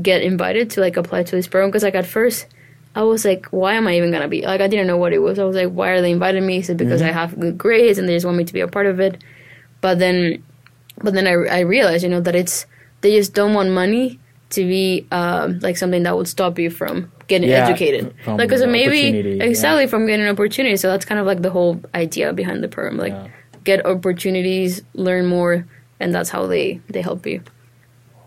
get 0.00 0.22
invited 0.22 0.70
to 0.70 0.80
like 0.80 0.96
apply 0.96 1.22
to 1.22 1.36
this 1.36 1.46
program 1.46 1.70
because 1.70 1.82
like 1.82 1.94
at 1.94 2.06
first 2.06 2.46
I 2.94 3.02
was 3.02 3.24
like, 3.24 3.46
why 3.46 3.74
am 3.74 3.86
I 3.86 3.96
even 3.96 4.10
gonna 4.10 4.28
be 4.28 4.42
like 4.42 4.60
I 4.60 4.66
didn't 4.66 4.86
know 4.86 4.96
what 4.96 5.12
it 5.12 5.18
was. 5.18 5.38
I 5.38 5.44
was 5.44 5.56
like, 5.56 5.70
why 5.70 5.90
are 5.90 6.00
they 6.00 6.10
inviting 6.10 6.46
me? 6.46 6.58
Is 6.58 6.70
it 6.70 6.76
because 6.76 7.02
I 7.02 7.12
have 7.12 7.38
good 7.38 7.58
grades 7.58 7.98
and 7.98 8.08
they 8.08 8.16
just 8.16 8.26
want 8.26 8.38
me 8.38 8.44
to 8.44 8.52
be 8.52 8.60
a 8.60 8.68
part 8.68 8.86
of 8.86 9.00
it? 9.00 9.22
But 9.80 9.98
then, 9.98 10.42
but 11.02 11.14
then 11.14 11.26
I 11.26 11.32
I 11.32 11.60
realized 11.60 12.02
you 12.02 12.10
know 12.10 12.20
that 12.20 12.34
it's 12.34 12.66
they 13.02 13.16
just 13.16 13.34
don't 13.34 13.54
want 13.54 13.70
money 13.70 14.18
to 14.50 14.64
be 14.66 15.06
um, 15.12 15.58
like 15.60 15.76
something 15.76 16.02
that 16.02 16.16
would 16.16 16.26
stop 16.28 16.58
you 16.58 16.70
from 16.70 17.10
getting 17.28 17.48
Yeah, 17.48 17.66
educated. 17.68 18.12
from 18.24 18.36
Like, 18.36 18.48
because 18.48 18.66
maybe 18.66 18.98
opportunity, 19.06 19.30
yeah. 19.38 19.44
exactly 19.44 19.86
from 19.86 20.06
getting 20.06 20.26
an 20.26 20.32
opportunity. 20.32 20.76
So 20.76 20.88
that's 20.88 21.04
kind 21.04 21.20
of 21.20 21.26
like 21.26 21.42
the 21.42 21.50
whole 21.50 21.80
idea 21.94 22.32
behind 22.32 22.62
the 22.64 22.68
program. 22.68 22.96
Like, 22.96 23.12
Yeah. 23.12 23.28
get 23.64 23.86
opportunities, 23.86 24.82
learn 24.94 25.26
more, 25.26 25.66
and 26.00 26.12
that's 26.14 26.30
how 26.30 26.46
they 26.46 26.80
they 26.88 27.00
help 27.02 27.26
you. 27.26 27.42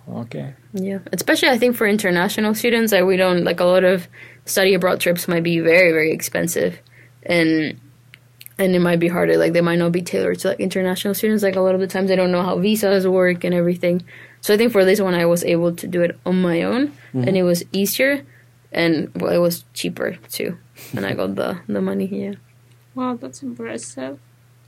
Okay. 0.10 0.54
Yeah, 0.74 1.00
especially 1.12 1.50
I 1.50 1.58
think 1.58 1.76
for 1.76 1.88
international 1.88 2.54
students, 2.56 2.92
like 2.92 3.06
we 3.06 3.16
don't 3.18 3.44
like 3.44 3.60
a 3.60 3.66
lot 3.66 3.84
of 3.84 4.08
study 4.46 4.74
abroad 4.74 5.00
trips 5.00 5.28
might 5.28 5.44
be 5.44 5.60
very 5.60 5.92
very 5.92 6.12
expensive, 6.12 6.80
and 7.24 7.80
and 8.60 8.76
it 8.76 8.80
might 8.80 9.00
be 9.00 9.08
harder. 9.08 9.38
Like 9.38 9.54
they 9.54 9.62
might 9.62 9.80
not 9.80 9.92
be 9.92 10.02
tailored 10.02 10.40
to 10.40 10.50
like 10.50 10.60
international 10.60 11.14
students. 11.14 11.42
Like 11.44 11.56
a 11.56 11.62
lot 11.62 11.74
of 11.76 11.82
the 11.82 11.88
times 11.88 12.10
they 12.10 12.16
don't 12.16 12.32
know 12.32 12.42
how 12.44 12.58
visas 12.60 13.08
work 13.08 13.44
and 13.44 13.54
everything. 13.54 14.04
So 14.44 14.54
I 14.54 14.58
think 14.60 14.74
for 14.76 14.84
this 14.84 15.00
one, 15.00 15.16
I 15.16 15.24
was 15.26 15.42
able 15.48 15.72
to 15.80 15.88
do 15.88 16.04
it 16.04 16.20
on 16.28 16.42
my 16.44 16.64
own, 16.68 16.92
and 17.16 17.32
it 17.40 17.44
was 17.48 17.64
easier, 17.72 18.26
and 18.76 19.08
well, 19.16 19.32
it 19.32 19.40
was 19.40 19.64
cheaper 19.74 20.18
too, 20.28 20.58
and 20.92 21.06
I 21.08 21.14
got 21.16 21.36
the 21.40 21.64
the 21.72 21.80
money. 21.80 22.08
Yeah, 22.12 22.36
Wow, 22.94 23.16
that's 23.16 23.40
impressive. 23.42 24.20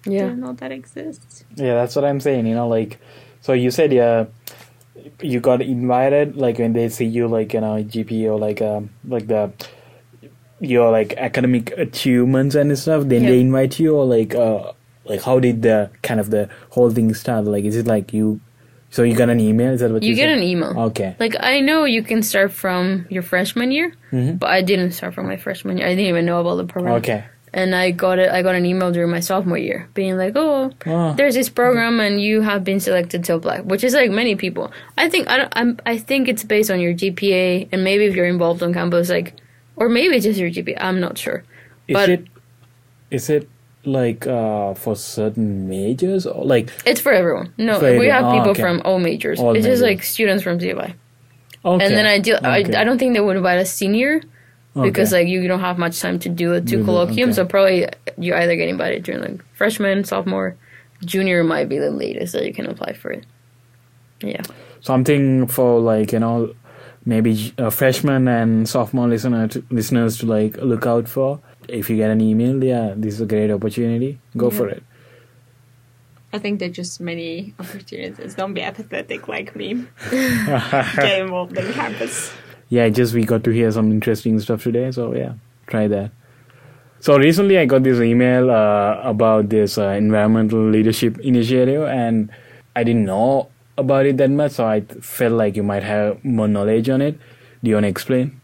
yeah. 0.07 0.31
Didn't 0.31 0.39
know 0.39 0.53
that 0.53 0.71
exists. 0.71 1.43
Yeah, 1.59 1.75
that's 1.75 1.93
what 1.95 2.05
I'm 2.07 2.21
saying. 2.23 2.47
You 2.47 2.55
know, 2.55 2.69
like, 2.71 2.99
so 3.41 3.51
you 3.51 3.67
said 3.69 3.91
yeah, 3.91 4.31
you 5.21 5.41
got 5.43 5.59
invited. 5.61 6.37
Like 6.39 6.57
when 6.57 6.71
they 6.71 6.87
see 6.87 7.05
you, 7.11 7.27
like 7.27 7.51
you 7.53 7.59
know, 7.59 7.83
GPA 7.83 8.31
or 8.31 8.39
like 8.39 8.61
um, 8.61 8.89
like 9.03 9.27
the 9.27 9.51
your 10.61 10.89
like 10.91 11.13
academic 11.17 11.71
achievements 11.77 12.55
and 12.55 12.71
stuff. 12.79 13.03
Then 13.11 13.23
Yeah. 13.23 13.29
they 13.31 13.39
invite 13.41 13.79
you, 13.79 13.95
or 13.97 14.05
like 14.05 14.33
uh, 14.35 14.71
like 15.03 15.21
how 15.27 15.39
did 15.39 15.61
the 15.67 15.89
kind 16.01 16.19
of 16.23 16.29
the 16.31 16.47
whole 16.71 16.89
thing 16.91 17.13
start? 17.13 17.43
Like, 17.45 17.65
is 17.65 17.75
it 17.75 17.87
like 17.87 18.13
you? 18.13 18.39
So 18.95 19.03
you 19.03 19.13
got 19.13 19.27
an 19.29 19.41
email? 19.41 19.73
Is 19.73 19.81
that 19.81 19.91
what 19.91 20.03
you, 20.03 20.11
You 20.11 20.15
get 20.15 20.29
said? 20.29 20.37
an 20.37 20.43
email. 20.43 20.73
Okay. 20.89 21.17
Like 21.19 21.35
I 21.41 21.59
know 21.59 21.83
you 21.83 22.01
can 22.01 22.23
start 22.23 22.53
from 22.53 23.05
your 23.09 23.23
freshman 23.23 23.69
year, 23.77 23.91
Mhm. 24.13 24.39
but 24.39 24.49
I 24.49 24.61
didn't 24.61 24.91
start 24.91 25.13
from 25.13 25.27
my 25.27 25.35
freshman 25.35 25.77
year. 25.77 25.85
I 25.87 25.89
didn't 25.95 26.07
even 26.07 26.23
know 26.25 26.39
about 26.39 26.55
the 26.55 26.63
program. 26.63 26.93
Okay. 27.03 27.25
And 27.53 27.75
I 27.75 27.91
got 27.91 28.19
it. 28.19 28.29
I 28.31 28.41
got 28.41 28.55
an 28.55 28.65
email 28.65 28.93
during 28.93 29.11
my 29.11 29.19
sophomore 29.19 29.57
year, 29.57 29.87
being 29.95 30.15
like, 30.15 30.31
"Oh, 30.37 30.71
Oh. 30.87 31.13
there's 31.17 31.35
this 31.35 31.49
program, 31.49 31.99
and 31.99 32.21
you 32.21 32.39
have 32.39 32.63
been 32.63 32.79
selected 32.79 33.25
to 33.25 33.33
apply." 33.35 33.57
Which 33.71 33.83
is 33.83 33.93
like 33.93 34.11
many 34.11 34.35
people. 34.35 34.71
I 34.97 35.09
think 35.09 35.29
I 35.29 35.35
don't, 35.39 35.51
I'm. 35.59 35.69
I 35.85 35.97
think 35.97 36.29
it's 36.31 36.45
based 36.45 36.71
on 36.71 36.79
your 36.79 36.93
GPA, 36.93 37.67
and 37.73 37.83
maybe 37.83 38.05
if 38.05 38.15
you're 38.15 38.31
involved 38.37 38.63
on 38.63 38.73
campus, 38.73 39.09
like, 39.09 39.33
or 39.75 39.89
maybe 39.89 40.19
just 40.21 40.39
your 40.39 40.49
GPA. 40.49 40.77
I'm 40.79 41.01
not 41.01 41.17
sure. 41.17 41.43
Is 41.89 41.93
But- 41.99 42.09
it 42.15 42.21
is 43.11 43.29
it 43.29 43.47
like 43.85 44.25
uh 44.27 44.73
for 44.73 44.95
certain 44.95 45.67
majors 45.69 46.25
or 46.25 46.43
like 46.45 46.71
It's 46.85 46.99
for 47.01 47.11
everyone. 47.11 47.53
No, 47.57 47.79
For 47.79 47.97
we 47.99 48.07
have 48.07 48.25
Oh, 48.25 48.31
people 48.33 48.51
okay. 48.51 48.61
from 48.61 48.81
all 48.85 48.99
majors. 48.99 49.39
All 49.39 49.55
it's 49.55 49.65
just 49.65 49.81
like 49.81 50.03
students 50.03 50.43
from 50.43 50.59
C 50.59 50.69
of 50.71 50.79
I. 50.79 50.95
okay. 51.63 51.85
And 51.85 51.95
then 51.95 52.05
I 52.05 52.19
do. 52.19 52.35
I, 52.35 52.61
Okay. 52.61 52.75
I 52.75 52.83
don't 52.83 52.97
think 52.97 53.13
they 53.13 53.19
would 53.21 53.37
invite 53.37 53.59
a 53.59 53.65
senior 53.65 54.21
because 54.81 55.11
like 55.13 55.27
you 55.27 55.47
don't 55.47 55.61
have 55.61 55.77
much 55.77 55.99
time 56.01 56.19
to 56.19 56.29
do 56.29 56.49
the 56.53 56.59
two 56.61 56.77
Do 56.77 56.83
the- 56.83 56.91
colloquiums. 56.91 57.23
okay. 57.23 57.33
So 57.33 57.45
probably 57.45 57.87
you 58.17 58.33
either 58.35 58.55
get 58.55 58.67
invited 58.69 59.03
during 59.03 59.21
like 59.21 59.39
freshman, 59.55 60.03
sophomore, 60.03 60.55
junior 61.05 61.43
might 61.43 61.69
be 61.69 61.77
the 61.77 61.91
latest 61.91 62.33
that 62.33 62.45
you 62.45 62.53
can 62.53 62.65
apply 62.65 62.93
for 62.93 63.11
it. 63.11 63.25
Yeah, 64.21 64.41
something 64.81 65.47
for 65.47 65.79
like 65.79 66.11
you 66.11 66.19
know 66.19 66.53
maybe 67.05 67.53
uh, 67.57 67.69
freshmen 67.69 68.27
and 68.27 68.67
sophomore 68.67 69.07
listener 69.07 69.47
to, 69.49 69.63
listeners 69.69 70.17
to 70.19 70.25
like 70.25 70.57
look 70.57 70.85
out 70.87 71.07
for 71.07 71.39
if 71.69 71.89
you 71.89 71.95
get 71.97 72.09
an 72.09 72.21
email 72.21 72.63
yeah 72.63 72.93
this 72.95 73.15
is 73.15 73.21
a 73.21 73.25
great 73.25 73.51
opportunity 73.51 74.19
go 74.37 74.49
for 74.49 74.67
it 74.69 74.83
I 76.33 76.37
think 76.37 76.59
there's 76.59 76.75
just 76.75 76.99
many 76.99 77.53
opportunities. 77.59 78.35
Don't 78.35 78.53
be 78.53 78.61
apathetic 78.61 79.29
like 79.29 79.55
me. 79.55 79.85
Get 80.11 81.21
involved 81.21 81.57
in 81.57 81.71
campus. 81.71 82.33
yeah 82.67 82.89
just 82.89 83.13
we 83.13 83.23
got 83.23 83.43
to 83.45 83.51
hear 83.51 83.71
some 83.71 83.89
interesting 83.91 84.39
stuff 84.39 84.63
today 84.63 84.91
so 84.91 85.13
yeah 85.13 85.33
try 85.67 85.87
that 85.87 86.11
so 86.99 87.15
recently 87.17 87.57
i 87.59 87.65
got 87.65 87.83
this 87.83 87.99
email 88.01 88.49
uh, 88.49 88.99
about 89.03 89.49
this 89.49 89.77
uh, 89.77 89.89
environmental 89.89 90.67
leadership 90.69 91.19
initiative 91.19 91.83
and 91.83 92.31
i 92.75 92.83
didn't 92.83 93.05
know 93.05 93.47
about 93.77 94.05
it 94.05 94.17
that 94.17 94.31
much 94.31 94.53
so 94.53 94.65
i 94.65 94.81
felt 94.81 95.33
like 95.33 95.55
you 95.55 95.63
might 95.63 95.83
have 95.83 96.17
more 96.25 96.47
knowledge 96.47 96.89
on 96.89 97.01
it 97.01 97.19
do 97.63 97.69
you 97.69 97.75
want 97.75 97.83
to 97.83 97.87
explain 97.89 98.41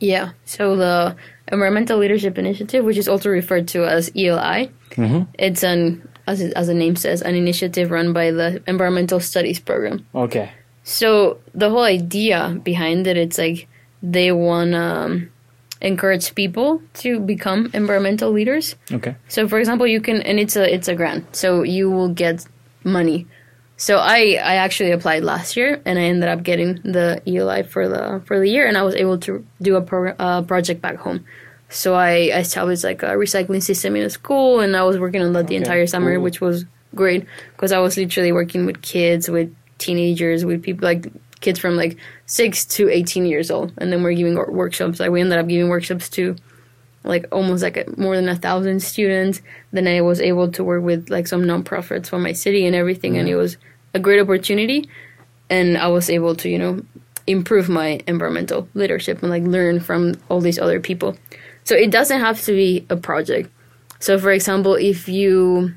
yeah. 0.00 0.32
So 0.44 0.76
the 0.76 1.16
Environmental 1.50 1.98
Leadership 1.98 2.38
Initiative, 2.38 2.84
which 2.84 2.96
is 2.96 3.08
also 3.08 3.30
referred 3.30 3.68
to 3.68 3.84
as 3.86 4.10
ELI, 4.14 4.70
mm-hmm. 4.90 5.22
it's 5.38 5.62
an 5.62 6.08
as 6.26 6.42
it, 6.42 6.52
as 6.54 6.66
the 6.66 6.74
name 6.74 6.94
says, 6.94 7.22
an 7.22 7.34
initiative 7.34 7.90
run 7.90 8.12
by 8.12 8.30
the 8.30 8.62
Environmental 8.66 9.18
Studies 9.18 9.58
Program. 9.58 10.06
okay 10.14 10.52
So 10.84 11.38
the 11.54 11.70
whole 11.70 11.84
idea 11.84 12.60
behind 12.62 13.06
it, 13.06 13.16
it's 13.16 13.38
like 13.38 13.66
they 14.02 14.30
want 14.32 14.72
to 14.72 14.78
um, 14.78 15.30
encourage 15.80 16.34
people 16.34 16.82
to 16.94 17.20
become 17.20 17.70
environmental 17.72 18.30
leaders. 18.30 18.76
okay 18.92 19.16
So, 19.28 19.48
for 19.48 19.58
example, 19.58 19.86
you 19.86 20.00
can, 20.00 20.22
and 20.22 20.38
it's 20.38 20.56
a 20.56 20.64
it's 20.72 20.88
a 20.88 20.94
grant, 20.94 21.34
so 21.34 21.62
you 21.62 21.90
will 21.90 22.10
get 22.10 22.46
money 22.84 23.26
So 23.80 23.98
I, 23.98 24.40
I 24.42 24.56
actually 24.56 24.90
applied 24.90 25.22
last 25.22 25.56
year, 25.56 25.80
and 25.84 26.00
I 26.00 26.02
ended 26.02 26.28
up 26.28 26.42
getting 26.42 26.74
the 26.82 27.22
ELI 27.24 27.62
for 27.62 27.88
the 27.88 28.20
for 28.26 28.40
the 28.40 28.48
year, 28.48 28.66
and 28.66 28.76
I 28.76 28.82
was 28.82 28.96
able 28.96 29.18
to 29.18 29.46
do 29.62 29.76
a 29.76 29.80
pro, 29.80 30.10
uh, 30.18 30.42
project 30.42 30.82
back 30.82 30.96
home. 30.96 31.24
So 31.68 31.94
I, 31.94 32.30
I 32.34 32.40
established 32.40 32.82
like 32.82 33.04
a 33.04 33.10
recycling 33.10 33.62
system 33.62 33.94
in 33.94 34.02
a 34.02 34.10
school, 34.10 34.58
and 34.58 34.76
I 34.76 34.82
was 34.82 34.98
working 34.98 35.22
on 35.22 35.32
that 35.34 35.46
the 35.46 35.54
entire 35.54 35.86
summer, 35.86 36.16
cool. 36.16 36.24
which 36.24 36.40
was 36.40 36.64
great 36.92 37.24
because 37.52 37.70
I 37.70 37.78
was 37.78 37.96
literally 37.96 38.32
working 38.32 38.66
with 38.66 38.82
kids, 38.82 39.30
with 39.30 39.54
teenagers, 39.78 40.44
with 40.44 40.60
people 40.60 40.84
like 40.84 41.06
kids 41.40 41.60
from 41.60 41.76
like 41.76 41.98
six 42.26 42.64
to 42.64 42.90
eighteen 42.90 43.26
years 43.26 43.48
old, 43.48 43.72
and 43.78 43.92
then 43.92 44.02
we're 44.02 44.14
giving 44.14 44.34
workshops. 44.34 44.98
Like 44.98 45.12
we 45.12 45.20
ended 45.20 45.38
up 45.38 45.46
giving 45.46 45.68
workshops 45.68 46.08
to 46.10 46.34
like 47.08 47.26
almost 47.32 47.62
like 47.62 47.76
a, 47.78 47.84
more 47.96 48.14
than 48.14 48.28
a 48.28 48.36
thousand 48.36 48.80
students. 48.82 49.40
Then 49.72 49.88
I 49.88 50.02
was 50.02 50.20
able 50.20 50.52
to 50.52 50.62
work 50.62 50.84
with 50.84 51.10
like 51.10 51.26
some 51.26 51.42
nonprofits 51.42 52.06
for 52.06 52.18
my 52.18 52.32
city 52.32 52.66
and 52.66 52.76
everything, 52.76 53.16
and 53.16 53.28
it 53.28 53.34
was 53.34 53.56
a 53.94 53.98
great 53.98 54.20
opportunity. 54.20 54.88
And 55.50 55.78
I 55.78 55.88
was 55.88 56.10
able 56.10 56.36
to 56.36 56.48
you 56.48 56.58
know 56.58 56.82
improve 57.26 57.68
my 57.68 58.00
environmental 58.06 58.68
leadership 58.74 59.22
and 59.22 59.30
like 59.30 59.42
learn 59.42 59.80
from 59.80 60.14
all 60.28 60.40
these 60.40 60.58
other 60.58 60.80
people. 60.80 61.16
So 61.64 61.74
it 61.74 61.90
doesn't 61.90 62.20
have 62.20 62.40
to 62.42 62.52
be 62.52 62.86
a 62.88 62.96
project. 62.96 63.50
So 64.00 64.18
for 64.18 64.30
example, 64.30 64.74
if 64.74 65.08
you 65.08 65.74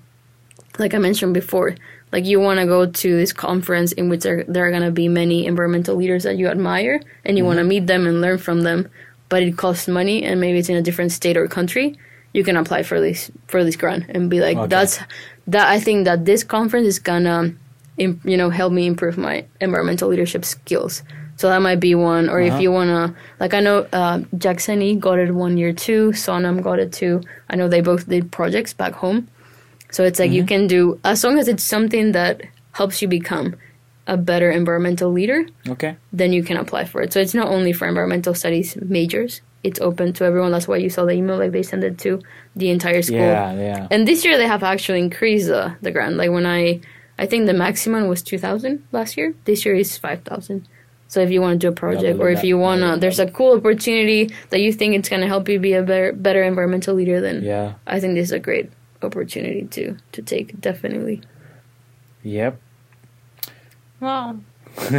like 0.78 0.94
I 0.94 0.98
mentioned 0.98 1.34
before, 1.34 1.76
like 2.12 2.26
you 2.26 2.40
want 2.40 2.60
to 2.60 2.66
go 2.66 2.86
to 2.86 3.16
this 3.16 3.32
conference 3.32 3.94
in 3.94 4.10
which 4.10 4.22
there, 4.22 4.44
there 4.48 4.66
are 4.68 4.72
going 4.72 4.84
to 4.84 4.92
be 4.92 5.08
many 5.08 5.46
environmental 5.46 5.96
leaders 5.96 6.24
that 6.24 6.38
you 6.38 6.48
admire 6.48 7.02
and 7.24 7.38
you 7.38 7.46
want 7.46 7.58
to 7.58 7.62
mm-hmm. 7.62 7.70
meet 7.70 7.88
them 7.88 8.06
and 8.06 8.22
learn 8.22 8.38
from 8.38 8.62
them, 8.62 8.90
but 9.32 9.42
it 9.42 9.56
costs 9.58 9.88
money 9.88 10.18
and 10.28 10.36
maybe 10.44 10.60
it's 10.60 10.70
in 10.70 10.76
a 10.76 10.82
different 10.88 11.12
state 11.20 11.38
or 11.38 11.48
country, 11.48 11.88
you 12.34 12.44
can 12.44 12.56
apply 12.58 12.84
for 12.90 13.00
this 13.06 13.32
for 13.52 13.64
this 13.64 13.78
grant 13.82 14.04
and 14.14 14.30
be 14.30 14.40
like, 14.48 14.58
Okay. 14.58 14.68
that's 14.76 15.00
that. 15.54 15.68
I 15.76 15.80
think 15.80 16.06
that 16.10 16.26
this 16.26 16.44
conference 16.56 16.88
is 16.94 17.00
gonna, 17.00 17.40
im- 17.98 18.20
you 18.32 18.38
know, 18.38 18.50
help 18.52 18.72
me 18.74 18.84
improve 18.94 19.18
my 19.18 19.36
environmental 19.60 20.08
leadership 20.12 20.44
skills. 20.46 21.02
So 21.38 21.48
that 21.50 21.62
might 21.68 21.80
be 21.80 21.96
one. 21.96 22.30
Or 22.30 22.40
if 22.40 22.62
you 22.62 22.72
wanna, 22.72 23.16
like 23.40 23.54
I 23.56 23.62
know 23.62 23.78
uh, 24.02 24.18
Jacksoni 24.44 25.00
got 25.00 25.18
it 25.18 25.32
one 25.46 25.58
year 25.58 25.74
too. 25.74 26.12
Sonam 26.24 26.62
got 26.62 26.78
it 26.80 26.92
too. 27.02 27.22
I 27.50 27.56
know 27.58 27.68
they 27.68 27.82
both 27.82 28.04
did 28.08 28.32
projects 28.32 28.74
back 28.82 28.94
home. 29.04 29.28
So 29.96 30.04
it's 30.08 30.20
like 30.20 30.32
you 30.32 30.46
can 30.46 30.68
do 30.68 31.00
as 31.04 31.24
long 31.24 31.40
as 31.40 31.48
it's 31.48 31.64
something 31.64 32.12
that 32.20 32.42
helps 32.80 33.02
you 33.02 33.08
become 33.20 33.56
a 34.08 34.18
better 34.18 34.50
environmental 34.50 35.12
leader, 35.12 35.46
Okay. 35.70 35.96
then 36.12 36.34
you 36.34 36.44
can 36.44 36.58
apply 36.58 36.86
for 36.86 37.02
it. 37.02 37.14
So 37.14 37.20
it's 37.20 37.34
not 37.34 37.48
only 37.48 37.72
for 37.74 37.88
environmental 37.88 38.34
studies 38.34 38.76
majors. 38.82 39.42
It's 39.64 39.80
open 39.80 40.12
to 40.14 40.24
everyone. 40.26 40.52
That's 40.52 40.68
why 40.68 40.78
you 40.78 40.90
saw 40.90 41.06
the 41.06 41.12
email 41.14 41.38
like 41.38 41.52
they 41.52 41.62
send 41.62 41.84
it 41.84 42.00
to 42.00 42.20
the 42.56 42.70
entire 42.72 43.04
school. 43.04 43.18
Yeah, 43.20 43.54
yeah. 43.54 43.88
And 43.92 44.08
this 44.08 44.26
year 44.26 44.38
they 44.38 44.48
have 44.48 44.64
actually 44.64 45.00
increased 45.00 45.48
the 45.48 45.76
the 45.82 45.92
grant. 45.92 46.16
Like 46.18 46.32
when 46.32 46.48
I 46.48 46.82
I 47.20 47.28
think 47.28 47.46
the 47.46 47.54
maximum 47.54 48.08
was 48.08 48.24
2000 48.24 48.84
last 48.92 49.18
year. 49.18 49.36
This 49.46 49.64
year 49.66 49.76
is 49.76 49.96
5000. 49.98 50.68
So 51.08 51.20
if 51.22 51.30
you 51.30 51.42
want 51.42 51.62
to 51.62 51.68
do 51.68 51.72
a 51.72 51.76
project 51.76 52.20
or 52.20 52.30
if 52.30 52.40
that. 52.42 52.48
you 52.48 52.58
want 52.58 52.82
to 52.82 52.98
there's 53.00 53.20
a 53.20 53.30
cool 53.30 53.56
opportunity 53.58 54.34
that 54.50 54.62
you 54.62 54.74
think 54.74 54.96
it's 54.96 55.10
going 55.10 55.22
to 55.22 55.28
help 55.28 55.48
you 55.48 55.60
be 55.60 55.74
a 55.74 55.84
better 55.84 56.12
better 56.14 56.42
environmental 56.42 56.96
leader 56.96 57.22
then 57.22 57.44
Yeah. 57.44 57.74
I 57.86 58.00
think 58.00 58.16
this 58.16 58.30
is 58.30 58.32
a 58.32 58.40
great 58.40 58.72
opportunity 59.04 59.68
to 59.76 59.96
to 60.14 60.22
take 60.24 60.60
definitely. 60.60 61.22
Yep. 62.24 62.58
Wow. 64.02 64.36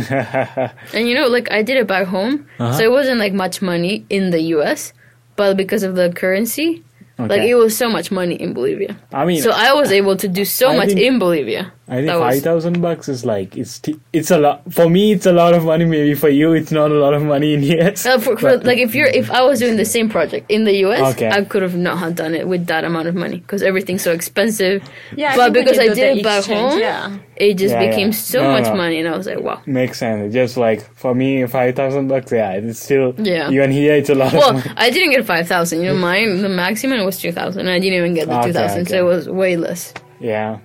And 0.95 1.09
you 1.09 1.15
know, 1.15 1.27
like 1.29 1.51
I 1.51 1.63
did 1.63 1.77
it 1.77 1.87
back 1.87 2.07
home, 2.07 2.47
Uh-huh. 2.59 2.73
so 2.77 2.85
it 2.85 2.91
wasn't 2.91 3.19
like 3.19 3.33
much 3.33 3.61
money 3.63 4.05
in 4.09 4.31
the 4.31 4.41
U.S., 4.57 4.93
but 5.37 5.57
because 5.57 5.83
of 5.83 5.95
the 5.97 6.13
currency, 6.13 6.83
like 7.19 7.43
it 7.43 7.55
was 7.55 7.77
so 7.77 7.89
much 7.89 8.11
money 8.11 8.35
in 8.35 8.53
Bolivia. 8.53 8.97
I 9.13 9.25
mean, 9.25 9.41
So 9.43 9.51
I 9.51 9.73
was 9.75 9.93
able 9.93 10.17
to 10.17 10.29
do 10.29 10.45
so 10.45 10.71
I 10.71 10.77
much 10.77 10.91
in 10.91 11.19
Bolivia. 11.19 11.73
I 11.93 11.97
think 11.97 12.09
was- 12.09 12.35
five 12.35 12.43
thousand 12.43 12.81
bucks 12.81 13.07
is 13.09 13.25
like 13.27 13.57
it's 13.57 13.79
t- 13.79 14.01
it's 14.15 14.31
a 14.31 14.39
lot 14.39 14.63
for 14.73 14.89
me. 14.89 15.13
It's 15.13 15.27
a 15.27 15.33
lot 15.33 15.53
of 15.53 15.65
money. 15.65 15.85
Maybe 15.85 16.15
for 16.15 16.31
you, 16.31 16.55
it's 16.55 16.73
not 16.73 16.91
a 16.91 16.95
lot 16.95 17.13
of 17.13 17.23
money 17.23 17.53
in 17.53 17.61
here. 17.61 17.93
Uh, 18.07 18.19
for, 18.19 18.37
for, 18.39 18.57
like 18.59 18.79
if 18.79 18.95
you're 18.95 19.09
if 19.09 19.31
I 19.31 19.43
was 19.43 19.59
doing 19.59 19.77
the 19.77 19.85
same 19.85 20.09
project 20.09 20.51
in 20.51 20.65
the 20.65 20.75
U.S., 20.87 21.13
Okay. 21.15 21.29
I 21.31 21.45
could 21.45 21.61
have 21.63 21.77
not 21.77 21.99
have 21.99 22.15
done 22.17 22.35
it 22.35 22.49
with 22.49 22.67
that 22.69 22.85
amount 22.85 23.09
of 23.09 23.15
money 23.15 23.39
because 23.39 23.63
everything's 23.63 24.03
so 24.03 24.13
expensive. 24.13 24.83
Yeah, 25.15 25.37
but 25.37 25.53
think 25.53 25.67
because 25.67 25.79
I 25.79 25.89
did 25.93 26.19
it 26.19 26.25
back 26.25 26.39
exchange, 26.39 26.73
home, 26.73 26.81
yeah. 26.81 27.19
it 27.37 27.55
just 27.55 27.75
Yeah, 27.75 27.87
became 27.91 28.09
yeah. 28.09 28.13
so 28.33 28.43
No, 28.43 28.53
much 28.53 28.65
no. 28.65 28.75
money, 28.77 28.99
and 29.01 29.09
I 29.09 29.17
was 29.17 29.27
like, 29.27 29.41
wow. 29.41 29.61
Makes 29.67 29.99
sense. 29.99 30.25
It's 30.27 30.35
just 30.35 30.57
like 30.57 30.81
for 30.97 31.15
me, 31.15 31.45
five 31.47 31.77
thousand 31.77 32.09
bucks. 32.09 32.33
Yeah, 32.33 32.53
it's 32.53 32.81
still. 32.81 33.15
Yeah. 33.19 33.51
Even 33.51 33.71
here, 33.71 33.95
it's 34.01 34.09
a 34.09 34.15
lot. 34.15 34.33
Well, 34.33 34.57
of 34.57 34.65
money. 34.65 34.75
I 34.79 34.89
didn't 34.89 35.11
get 35.11 35.27
five 35.27 35.47
thousand. 35.47 35.83
You 35.83 35.89
know, 35.93 35.99
mine 35.99 36.41
the 36.41 36.49
maximum 36.49 37.05
was 37.05 37.19
two 37.21 37.33
thousand. 37.33 37.69
I 37.69 37.79
didn't 37.79 37.99
even 37.99 38.15
get 38.15 38.29
the 38.29 38.39
Okay, 38.39 38.47
two 38.49 38.53
thousand, 38.55 38.87
so 38.89 38.97
it 38.97 39.05
was 39.15 39.29
way 39.29 39.57
less. 39.57 39.93
Yeah. 40.21 40.59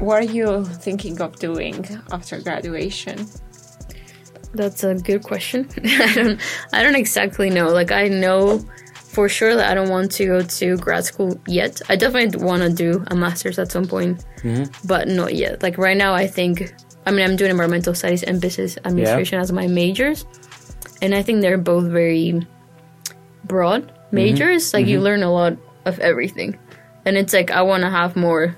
What 0.00 0.20
are 0.20 0.32
you 0.32 0.64
thinking 0.64 1.20
of 1.20 1.36
doing 1.38 1.86
after 2.12 2.40
graduation? 2.40 3.26
That's 4.52 4.84
a 4.84 4.94
good 4.94 5.22
question. 5.22 5.68
I 5.84 6.12
don't 6.14 6.40
I 6.72 6.82
don't 6.82 6.94
exactly 6.94 7.50
know. 7.50 7.68
Like 7.70 7.92
I 7.92 8.08
know 8.08 8.64
for 8.96 9.28
sure 9.28 9.54
that 9.54 9.70
I 9.70 9.74
don't 9.74 9.88
want 9.88 10.10
to 10.12 10.26
go 10.26 10.42
to 10.42 10.76
grad 10.78 11.04
school 11.04 11.40
yet. 11.46 11.80
I 11.88 11.96
definitely 11.96 12.44
want 12.44 12.62
to 12.62 12.70
do 12.70 13.04
a 13.08 13.14
master's 13.14 13.58
at 13.58 13.70
some 13.70 13.86
point, 13.86 14.24
mm-hmm. 14.38 14.64
but 14.86 15.08
not 15.08 15.34
yet. 15.34 15.62
Like 15.62 15.78
right 15.78 15.96
now, 15.96 16.14
I 16.14 16.26
think 16.26 16.74
I 17.06 17.10
mean 17.10 17.24
I'm 17.24 17.36
doing 17.36 17.50
environmental 17.50 17.94
studies 17.94 18.22
and 18.22 18.40
business 18.40 18.76
administration 18.84 19.40
as 19.40 19.52
my 19.52 19.66
majors, 19.66 20.26
and 21.02 21.14
I 21.14 21.22
think 21.22 21.40
they're 21.40 21.58
both 21.58 21.84
very 21.84 22.46
broad 23.44 23.92
majors. 24.10 24.66
Mm-hmm. 24.66 24.76
Like 24.76 24.86
you 24.86 24.96
mm-hmm. 24.96 25.04
learn 25.04 25.22
a 25.22 25.32
lot 25.32 25.56
of 25.84 25.98
everything, 26.00 26.58
and 27.04 27.16
it's 27.16 27.32
like 27.32 27.50
I 27.50 27.62
want 27.62 27.82
to 27.82 27.90
have 27.90 28.16
more 28.16 28.56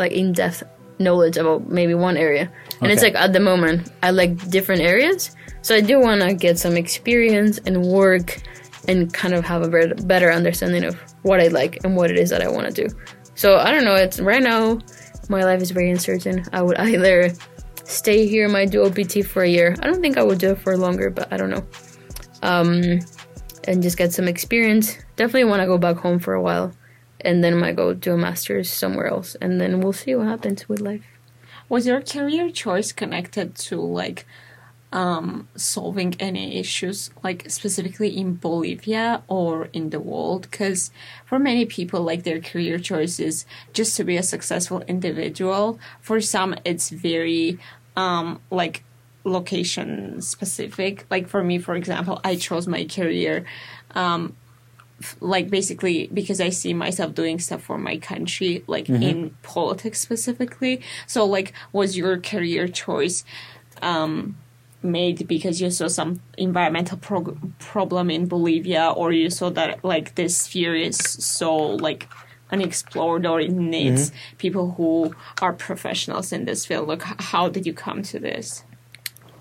like 0.00 0.12
in 0.12 0.32
depth 0.32 0.64
knowledge 0.98 1.36
about 1.36 1.68
maybe 1.68 1.94
one 1.94 2.16
area. 2.16 2.50
And 2.80 2.90
it's 2.90 3.02
like 3.02 3.14
at 3.14 3.32
the 3.32 3.40
moment 3.40 3.92
I 4.02 4.10
like 4.10 4.50
different 4.50 4.82
areas, 4.82 5.34
so 5.62 5.74
I 5.74 5.80
do 5.80 6.00
want 6.00 6.22
to 6.22 6.34
get 6.34 6.58
some 6.58 6.76
experience 6.76 7.58
and 7.66 7.84
work 7.84 8.40
and 8.88 9.12
kind 9.12 9.34
of 9.34 9.44
have 9.44 9.62
a 9.62 9.68
better, 9.68 9.94
better 9.94 10.32
understanding 10.32 10.84
of 10.84 10.98
what 11.22 11.40
I 11.40 11.48
like 11.48 11.78
and 11.84 11.96
what 11.96 12.10
it 12.10 12.16
is 12.16 12.30
that 12.30 12.42
I 12.42 12.48
want 12.48 12.66
to 12.66 12.88
do. 12.88 12.94
So 13.34 13.56
I 13.56 13.70
don't 13.70 13.84
know. 13.84 13.94
It's 13.94 14.20
right 14.20 14.42
now 14.42 14.78
my 15.28 15.44
life 15.44 15.62
is 15.62 15.70
very 15.70 15.90
uncertain. 15.90 16.44
I 16.52 16.62
would 16.62 16.76
either 16.88 17.32
stay 17.84 18.26
here, 18.26 18.48
might 18.48 18.70
do 18.70 18.84
OPT 18.84 19.24
for 19.24 19.42
a 19.42 19.48
year. 19.48 19.76
I 19.80 19.86
don't 19.86 20.00
think 20.00 20.16
I 20.16 20.22
would 20.22 20.38
do 20.38 20.50
it 20.52 20.58
for 20.58 20.76
longer, 20.76 21.10
but 21.10 21.32
I 21.32 21.36
don't 21.36 21.50
know. 21.50 21.66
Um, 22.42 23.00
and 23.64 23.82
just 23.82 23.98
get 23.98 24.12
some 24.12 24.26
experience. 24.28 24.96
Definitely 25.16 25.44
want 25.44 25.60
to 25.60 25.66
go 25.66 25.76
back 25.76 25.96
home 25.96 26.18
for 26.18 26.34
a 26.34 26.42
while, 26.42 26.72
and 27.24 27.42
then 27.42 27.54
I 27.54 27.56
might 27.56 27.76
go 27.76 27.94
do 27.94 28.14
a 28.14 28.16
master's 28.16 28.72
somewhere 28.72 29.06
else, 29.06 29.36
and 29.40 29.60
then 29.60 29.80
we'll 29.80 29.92
see 29.92 30.14
what 30.14 30.26
happens 30.26 30.68
with 30.68 30.80
life. 30.80 31.04
Was 31.68 31.86
your 31.86 32.00
career 32.00 32.50
choice 32.50 32.92
connected 32.92 33.54
to 33.54 33.80
like 33.80 34.26
um, 34.92 35.48
solving 35.54 36.16
any 36.18 36.58
issues, 36.58 37.10
like 37.22 37.48
specifically 37.48 38.16
in 38.16 38.34
Bolivia 38.34 39.22
or 39.28 39.66
in 39.72 39.90
the 39.90 40.00
world? 40.00 40.48
Because 40.50 40.90
for 41.24 41.38
many 41.38 41.64
people, 41.66 42.02
like 42.02 42.24
their 42.24 42.40
career 42.40 42.78
choice 42.78 43.20
is 43.20 43.46
just 43.72 43.96
to 43.96 44.04
be 44.04 44.16
a 44.16 44.22
successful 44.22 44.80
individual. 44.88 45.78
For 46.00 46.20
some, 46.20 46.56
it's 46.64 46.90
very 46.90 47.58
um, 47.96 48.40
like 48.50 48.82
location 49.24 50.20
specific. 50.22 51.06
Like 51.10 51.28
for 51.28 51.44
me, 51.44 51.58
for 51.58 51.74
example, 51.76 52.20
I 52.24 52.36
chose 52.36 52.66
my 52.66 52.84
career 52.84 53.44
um, 53.94 54.34
like 55.20 55.50
basically 55.50 56.08
because 56.12 56.40
I 56.40 56.50
see 56.50 56.74
myself 56.74 57.14
doing 57.14 57.38
stuff 57.38 57.62
for 57.62 57.78
my 57.78 57.96
country, 57.98 58.64
like 58.66 58.88
in 58.88 59.34
politics 59.42 60.00
specifically. 60.00 60.82
So 61.06 61.24
like, 61.24 61.52
was 61.72 61.96
your 61.96 62.18
career 62.18 62.68
choice 62.68 63.24
um, 63.82 64.36
made 64.82 65.26
because 65.26 65.60
you 65.60 65.70
saw 65.70 65.88
some 65.88 66.20
environmental 66.36 66.98
prog- 66.98 67.58
problem 67.58 68.10
in 68.10 68.26
Bolivia, 68.26 68.90
or 68.90 69.12
you 69.12 69.30
saw 69.30 69.50
that 69.50 69.84
like 69.84 70.14
this 70.14 70.36
sphere 70.36 70.74
is 70.74 70.98
so 70.98 71.54
like 71.56 72.08
unexplored, 72.52 73.26
or 73.26 73.40
it 73.40 73.52
needs 73.52 74.12
people 74.38 74.72
who 74.72 75.14
are 75.40 75.52
professionals 75.52 76.32
in 76.32 76.44
this 76.44 76.66
field? 76.66 76.88
Like, 76.88 77.02
how 77.02 77.48
did 77.48 77.64
you 77.64 77.72
come 77.72 78.02
to 78.02 78.18
this? 78.18 78.64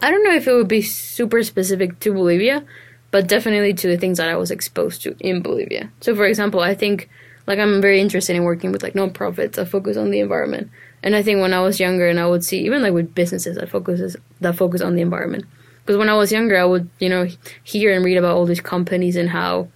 I 0.01 0.11
don't 0.11 0.23
know 0.23 0.33
if 0.33 0.47
it 0.47 0.53
would 0.53 0.67
be 0.67 0.81
super 0.81 1.43
specific 1.43 1.99
to 1.99 2.13
Bolivia, 2.13 2.63
but 3.11 3.27
definitely 3.27 3.73
to 3.73 3.87
the 3.87 3.97
things 3.97 4.17
that 4.17 4.29
I 4.29 4.35
was 4.35 4.51
exposed 4.51 5.01
to 5.03 5.15
in 5.19 5.41
Bolivia. 5.41 5.91
So, 6.01 6.15
for 6.15 6.25
example, 6.25 6.59
I 6.59 6.75
think 6.75 7.09
like 7.47 7.59
I'm 7.59 7.81
very 7.81 7.99
interested 7.99 8.35
in 8.35 8.43
working 8.43 8.71
with 8.71 8.83
like 8.83 8.93
nonprofits 8.93 9.53
that 9.53 9.67
focus 9.69 9.97
on 9.97 10.11
the 10.11 10.19
environment. 10.19 10.69
And 11.01 11.15
I 11.15 11.23
think 11.23 11.41
when 11.41 11.53
I 11.53 11.61
was 11.61 11.79
younger, 11.79 12.07
and 12.07 12.19
I 12.19 12.27
would 12.27 12.43
see 12.43 12.59
even 12.65 12.81
like 12.81 12.93
with 12.93 13.15
businesses 13.15 13.55
that 13.55 13.69
focuses 13.69 14.15
that 14.41 14.55
focus 14.55 14.81
on 14.81 14.95
the 14.95 15.01
environment. 15.01 15.45
Because 15.81 15.97
when 15.97 16.09
I 16.09 16.13
was 16.13 16.31
younger, 16.31 16.57
I 16.57 16.65
would 16.65 16.89
you 16.99 17.09
know 17.09 17.27
hear 17.63 17.93
and 17.93 18.05
read 18.05 18.17
about 18.17 18.35
all 18.35 18.45
these 18.45 18.61
companies 18.61 19.15
and 19.15 19.29
how 19.29 19.67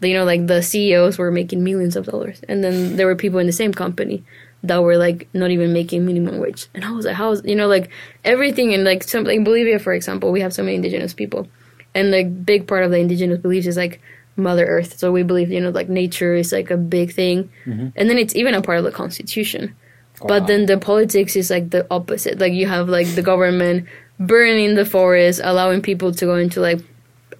you 0.00 0.12
know 0.12 0.24
like 0.24 0.46
the 0.46 0.62
CEOs 0.62 1.16
were 1.16 1.30
making 1.30 1.64
millions 1.64 1.96
of 1.96 2.06
dollars, 2.06 2.42
and 2.48 2.62
then 2.62 2.96
there 2.96 3.06
were 3.06 3.16
people 3.16 3.38
in 3.38 3.46
the 3.46 3.52
same 3.52 3.72
company 3.72 4.22
that 4.62 4.82
were 4.82 4.96
like 4.96 5.28
not 5.32 5.50
even 5.50 5.72
making 5.72 6.04
minimum 6.04 6.38
wage. 6.38 6.66
And 6.74 6.84
I 6.84 6.90
was 6.90 7.06
like, 7.06 7.14
how 7.14 7.30
is 7.30 7.42
you 7.44 7.56
know 7.56 7.68
like 7.68 7.88
everything 8.24 8.72
in 8.72 8.84
like 8.84 9.02
some 9.04 9.24
like 9.24 9.42
Bolivia, 9.44 9.78
for 9.78 9.94
example, 9.94 10.32
we 10.32 10.40
have 10.40 10.52
so 10.52 10.62
many 10.62 10.76
indigenous 10.76 11.14
people, 11.14 11.48
and 11.96 12.12
the 12.12 12.24
big 12.24 12.68
part 12.68 12.84
of 12.84 12.90
the 12.90 12.98
indigenous 12.98 13.40
beliefs 13.40 13.66
is 13.66 13.76
like 13.76 14.00
Mother 14.36 14.66
Earth. 14.66 14.98
So 14.98 15.10
we 15.10 15.22
believe, 15.22 15.50
you 15.50 15.60
know, 15.60 15.70
like 15.70 15.88
nature 15.88 16.34
is 16.34 16.52
like 16.52 16.70
a 16.70 16.76
big 16.76 17.12
thing, 17.12 17.50
mm-hmm. 17.64 17.88
and 17.96 18.10
then 18.10 18.18
it's 18.18 18.36
even 18.36 18.54
a 18.54 18.60
part 18.60 18.78
of 18.78 18.84
the 18.84 18.92
Constitution. 18.92 19.74
Oh, 20.20 20.28
but 20.28 20.46
then 20.46 20.66
the 20.66 20.78
politics 20.78 21.36
is 21.36 21.50
like 21.50 21.70
the 21.70 21.86
opposite. 21.90 22.38
Like 22.38 22.52
you 22.52 22.66
have 22.66 22.88
like 22.88 23.08
the 23.14 23.22
government 23.22 23.88
burning 24.20 24.74
the 24.74 24.84
forest, 24.84 25.40
allowing 25.42 25.80
people 25.80 26.12
to 26.12 26.24
go 26.26 26.36
into 26.36 26.60
like 26.60 26.80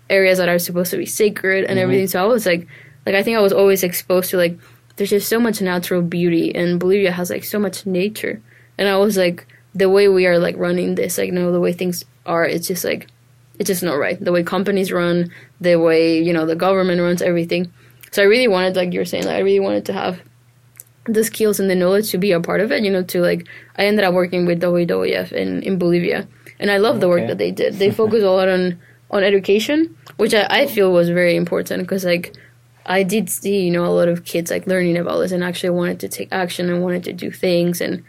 areas 0.09 0.38
that 0.38 0.48
are 0.48 0.59
supposed 0.59 0.90
to 0.92 0.96
be 0.96 1.07
sacred 1.07 1.64
and 1.64 1.72
mm-hmm. 1.72 1.78
everything. 1.78 2.07
So 2.07 2.22
I 2.22 2.26
was 2.26 2.46
like, 2.46 2.66
like 3.04 3.14
I 3.14 3.22
think 3.22 3.36
I 3.36 3.42
was 3.42 3.52
always 3.52 3.82
exposed 3.82 4.30
to 4.30 4.38
like 4.38 4.59
there's 4.96 5.11
just 5.11 5.28
so 5.28 5.38
much 5.38 5.61
natural 5.61 6.00
beauty, 6.00 6.54
and 6.54 6.80
Bolivia 6.80 7.12
has 7.12 7.28
like 7.28 7.44
so 7.44 7.59
much 7.59 7.84
nature. 7.84 8.40
And 8.78 8.88
I 8.88 8.96
was 8.96 9.18
like, 9.18 9.46
the 9.74 9.90
way 9.90 10.09
we 10.09 10.26
are 10.26 10.38
like 10.38 10.57
running 10.57 10.94
this, 10.94 11.18
like 11.18 11.26
you 11.26 11.32
know, 11.32 11.52
the 11.52 11.61
way 11.61 11.74
things 11.74 12.04
are, 12.24 12.46
it's 12.46 12.66
just 12.66 12.84
like 12.84 13.09
it's 13.59 13.68
just 13.68 13.82
not 13.82 13.94
right. 13.94 14.22
The 14.22 14.32
way 14.32 14.42
companies 14.42 14.92
run, 14.92 15.30
the 15.61 15.76
way 15.76 16.22
you 16.22 16.32
know 16.32 16.46
the 16.46 16.57
government 16.57 17.00
runs 17.00 17.22
everything. 17.22 17.72
So 18.12 18.22
I 18.22 18.26
really 18.26 18.48
wanted, 18.48 18.76
like 18.76 18.92
you 18.92 19.00
were 19.00 19.04
saying, 19.04 19.24
like 19.24 19.36
I 19.36 19.40
really 19.40 19.61
wanted 19.61 19.84
to 19.86 19.92
have 19.92 20.20
the 21.04 21.24
skills 21.24 21.61
and 21.61 21.70
the 21.70 21.74
knowledge 21.74 22.11
to 22.11 22.18
be 22.18 22.32
a 22.32 22.40
part 22.40 22.61
of 22.61 22.72
it. 22.72 22.82
You 22.82 22.90
know, 22.90 23.02
to 23.02 23.20
like 23.20 23.46
I 23.76 23.86
ended 23.86 24.04
up 24.04 24.14
working 24.14 24.46
with 24.46 24.61
WWF 24.61 25.32
in 25.32 25.62
in 25.62 25.78
Bolivia, 25.78 26.28
and 26.59 26.70
I 26.70 26.78
love 26.78 27.00
the 27.00 27.09
work 27.09 27.26
that 27.28 27.38
they 27.38 27.50
did. 27.50 27.74
They 27.74 27.90
focus 27.90 28.22
a 28.22 28.30
lot 28.30 28.48
on 28.48 28.78
on 29.11 29.22
education, 29.22 29.96
which 30.16 30.34
I, 30.34 30.46
I 30.48 30.66
feel 30.66 30.92
was 30.92 31.09
very 31.09 31.36
important 31.36 31.82
because 31.82 32.04
like 32.04 32.34
I 32.84 33.02
did 33.02 33.30
see 33.30 33.61
you 33.61 33.70
know 33.70 33.84
a 33.84 33.94
lot 33.94 34.09
of 34.09 34.24
kids 34.24 34.50
like 34.50 34.66
learning 34.66 34.96
about 34.96 35.18
this 35.18 35.32
and 35.32 35.42
actually 35.42 35.70
wanted 35.70 36.00
to 36.00 36.09
take 36.09 36.28
action 36.32 36.70
and 36.70 36.82
wanted 36.82 37.04
to 37.04 37.12
do 37.12 37.30
things 37.30 37.80
and 37.80 38.02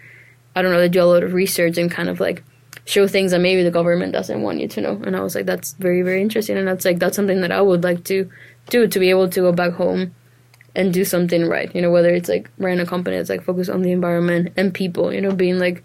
I 0.55 0.61
don't 0.61 0.71
know 0.71 0.79
they 0.79 0.89
do 0.89 1.01
a 1.01 1.05
lot 1.05 1.23
of 1.23 1.33
research 1.33 1.77
and 1.77 1.91
kind 1.91 2.09
of 2.09 2.19
like 2.19 2.43
show 2.87 3.05
things 3.07 3.31
that 3.31 3.41
maybe 3.41 3.61
the 3.63 3.71
government 3.79 4.13
doesn't 4.13 4.41
want 4.41 4.59
you 4.61 4.67
to 4.69 4.81
know. 4.81 5.01
And 5.05 5.15
I 5.15 5.19
was 5.21 5.35
like, 5.35 5.45
that's 5.45 5.73
very 5.73 6.01
very 6.01 6.21
interesting, 6.21 6.57
and 6.57 6.67
that's 6.67 6.85
like 6.85 6.99
that's 6.99 7.15
something 7.15 7.41
that 7.41 7.51
I 7.51 7.61
would 7.61 7.83
like 7.83 8.03
to 8.05 8.29
do 8.69 8.87
to 8.87 8.99
be 8.99 9.09
able 9.09 9.29
to 9.29 9.39
go 9.41 9.51
back 9.51 9.73
home 9.73 10.15
and 10.75 10.93
do 10.93 11.03
something 11.05 11.45
right. 11.47 11.73
You 11.75 11.81
know, 11.81 11.91
whether 11.91 12.09
it's 12.09 12.29
like 12.29 12.49
run 12.57 12.79
a 12.79 12.85
company 12.85 13.17
that's 13.17 13.29
like 13.29 13.43
focused 13.43 13.69
on 13.69 13.81
the 13.81 13.91
environment 13.91 14.53
and 14.57 14.73
people. 14.73 15.13
You 15.13 15.21
know, 15.21 15.33
being 15.35 15.59
like 15.59 15.83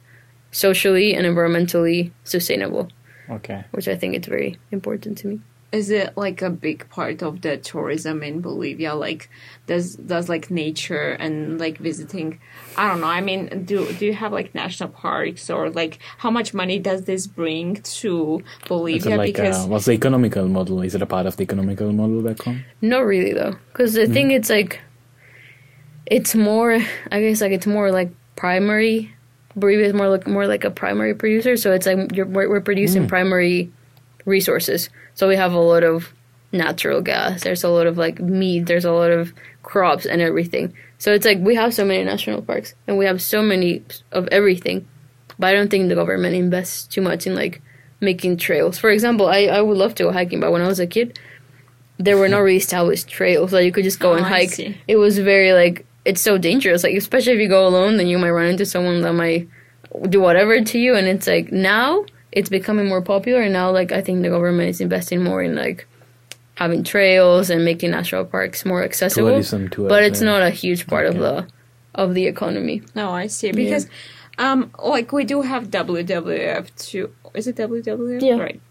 socially 0.52 1.14
and 1.14 1.26
environmentally 1.26 2.12
sustainable, 2.24 2.88
Okay. 3.30 3.64
which 3.72 3.88
I 3.88 3.96
think 3.96 4.14
it's 4.14 4.28
very 4.28 4.58
important 4.70 5.18
to 5.18 5.28
me. 5.28 5.40
Is 5.72 5.88
it 5.88 6.16
like 6.18 6.42
a 6.42 6.50
big 6.50 6.86
part 6.90 7.22
of 7.22 7.40
the 7.40 7.56
tourism 7.56 8.22
in 8.22 8.42
Bolivia? 8.42 8.94
Like, 8.94 9.30
does 9.66 9.96
does 9.96 10.28
like 10.28 10.50
nature 10.50 11.12
and 11.12 11.58
like 11.58 11.78
visiting? 11.78 12.40
I 12.76 12.88
don't 12.88 13.00
know. 13.00 13.06
I 13.06 13.22
mean, 13.22 13.64
do 13.64 13.90
do 13.94 14.04
you 14.04 14.12
have 14.12 14.32
like 14.32 14.54
national 14.54 14.90
parks 14.90 15.48
or 15.48 15.70
like 15.70 15.98
how 16.18 16.30
much 16.30 16.52
money 16.52 16.78
does 16.78 17.04
this 17.04 17.26
bring 17.26 17.76
to 18.00 18.42
Bolivia? 18.68 19.16
like 19.16 19.34
because 19.34 19.64
uh, 19.64 19.68
what's 19.68 19.86
the 19.86 19.92
economical 19.92 20.46
model? 20.46 20.82
Is 20.82 20.94
it 20.94 21.00
a 21.00 21.06
part 21.06 21.24
of 21.24 21.36
the 21.36 21.44
economical 21.44 21.90
model 21.90 22.20
back 22.20 22.42
home? 22.42 22.64
Not 22.82 23.06
really 23.06 23.32
though, 23.32 23.56
because 23.72 23.94
the 23.94 24.06
thing 24.06 24.30
it's 24.30 24.50
like, 24.50 24.78
it's 26.04 26.34
more. 26.34 26.78
I 27.10 27.20
guess 27.22 27.40
like 27.40 27.52
it's 27.52 27.66
more 27.66 27.90
like 27.90 28.10
primary. 28.36 29.10
Bolivia 29.56 29.86
is 29.86 29.94
more 29.94 30.08
like 30.08 30.26
more 30.26 30.46
like 30.46 30.64
a 30.64 30.70
primary 30.70 31.14
producer, 31.14 31.56
so 31.56 31.72
it's 31.72 31.86
like 31.86 32.14
you're, 32.14 32.26
we're, 32.26 32.48
we're 32.48 32.60
producing 32.60 33.08
primary 33.08 33.70
resources. 34.24 34.88
So 35.14 35.28
we 35.28 35.36
have 35.36 35.52
a 35.52 35.60
lot 35.60 35.84
of 35.84 36.12
natural 36.52 37.00
gas. 37.00 37.42
There's 37.42 37.64
a 37.64 37.68
lot 37.68 37.86
of 37.86 37.96
like 37.98 38.20
meat. 38.20 38.66
There's 38.66 38.84
a 38.84 38.92
lot 38.92 39.10
of 39.10 39.32
crops 39.62 40.06
and 40.06 40.20
everything. 40.20 40.74
So 40.98 41.12
it's 41.12 41.26
like 41.26 41.38
we 41.38 41.54
have 41.54 41.74
so 41.74 41.84
many 41.84 42.04
national 42.04 42.42
parks 42.42 42.74
and 42.86 42.98
we 42.98 43.06
have 43.06 43.20
so 43.20 43.42
many 43.42 43.82
of 44.12 44.28
everything, 44.28 44.86
but 45.38 45.48
I 45.48 45.52
don't 45.52 45.70
think 45.70 45.88
the 45.88 45.94
government 45.94 46.34
invests 46.36 46.86
too 46.86 47.00
much 47.00 47.26
in 47.26 47.34
like 47.34 47.60
making 48.00 48.36
trails. 48.36 48.78
For 48.78 48.90
example, 48.90 49.26
I 49.26 49.46
I 49.46 49.60
would 49.60 49.76
love 49.78 49.94
to 49.96 50.04
go 50.04 50.12
hiking, 50.12 50.40
but 50.40 50.52
when 50.52 50.62
I 50.62 50.68
was 50.68 50.80
a 50.80 50.86
kid, 50.86 51.18
there 51.98 52.16
were 52.16 52.28
no 52.28 52.40
really 52.40 52.56
established 52.56 53.08
trails 53.08 53.50
that 53.52 53.64
you 53.64 53.72
could 53.72 53.84
just 53.84 54.00
go 54.00 54.12
Oh, 54.12 54.16
and 54.16 54.24
hike. 54.24 54.58
It 54.88 54.96
was 54.96 55.18
very 55.18 55.52
like 55.52 55.86
it's 56.04 56.20
so 56.20 56.38
dangerous. 56.38 56.84
Like 56.84 56.96
especially 56.96 57.32
if 57.34 57.40
you 57.40 57.48
go 57.48 57.66
alone, 57.66 57.96
then 57.96 58.06
you 58.08 58.18
might 58.18 58.30
run 58.30 58.46
into 58.46 58.66
someone 58.66 59.02
that 59.02 59.12
might 59.14 59.48
do 60.08 60.20
whatever 60.20 60.60
to 60.62 60.78
you. 60.78 60.94
And 60.94 61.06
it's 61.06 61.26
like 61.26 61.52
now 61.52 62.04
it's 62.32 62.48
becoming 62.48 62.88
more 62.88 63.02
popular, 63.02 63.42
and 63.42 63.52
now 63.52 63.70
like 63.70 63.92
I 63.92 64.00
think 64.00 64.22
the 64.22 64.30
government 64.30 64.70
is 64.70 64.80
investing 64.80 65.22
more 65.22 65.42
in 65.42 65.54
like 65.54 65.86
having 66.54 66.84
trails 66.84 67.50
and 67.50 67.64
making 67.64 67.90
national 67.90 68.24
parks 68.24 68.64
more 68.64 68.82
accessible. 68.82 69.28
Tourism 69.28 69.68
to 69.70 69.88
but 69.88 70.02
it, 70.02 70.12
it's 70.12 70.20
yeah. 70.20 70.28
not 70.28 70.42
a 70.42 70.50
huge 70.50 70.86
part 70.86 71.06
of 71.06 71.16
the 71.16 71.46
of 71.94 72.14
the 72.14 72.26
economy. 72.26 72.82
no, 72.94 73.10
I 73.10 73.26
see 73.26 73.52
because. 73.52 73.88
Um, 74.38 74.70
like 74.82 75.12
we 75.12 75.24
do 75.24 75.42
have 75.42 75.68
WWF 75.68 76.74
too. 76.76 77.12
Is 77.34 77.46
it 77.46 77.56
WWF? 77.56 78.22
Yeah. 78.22 78.38
Right. 78.38 78.62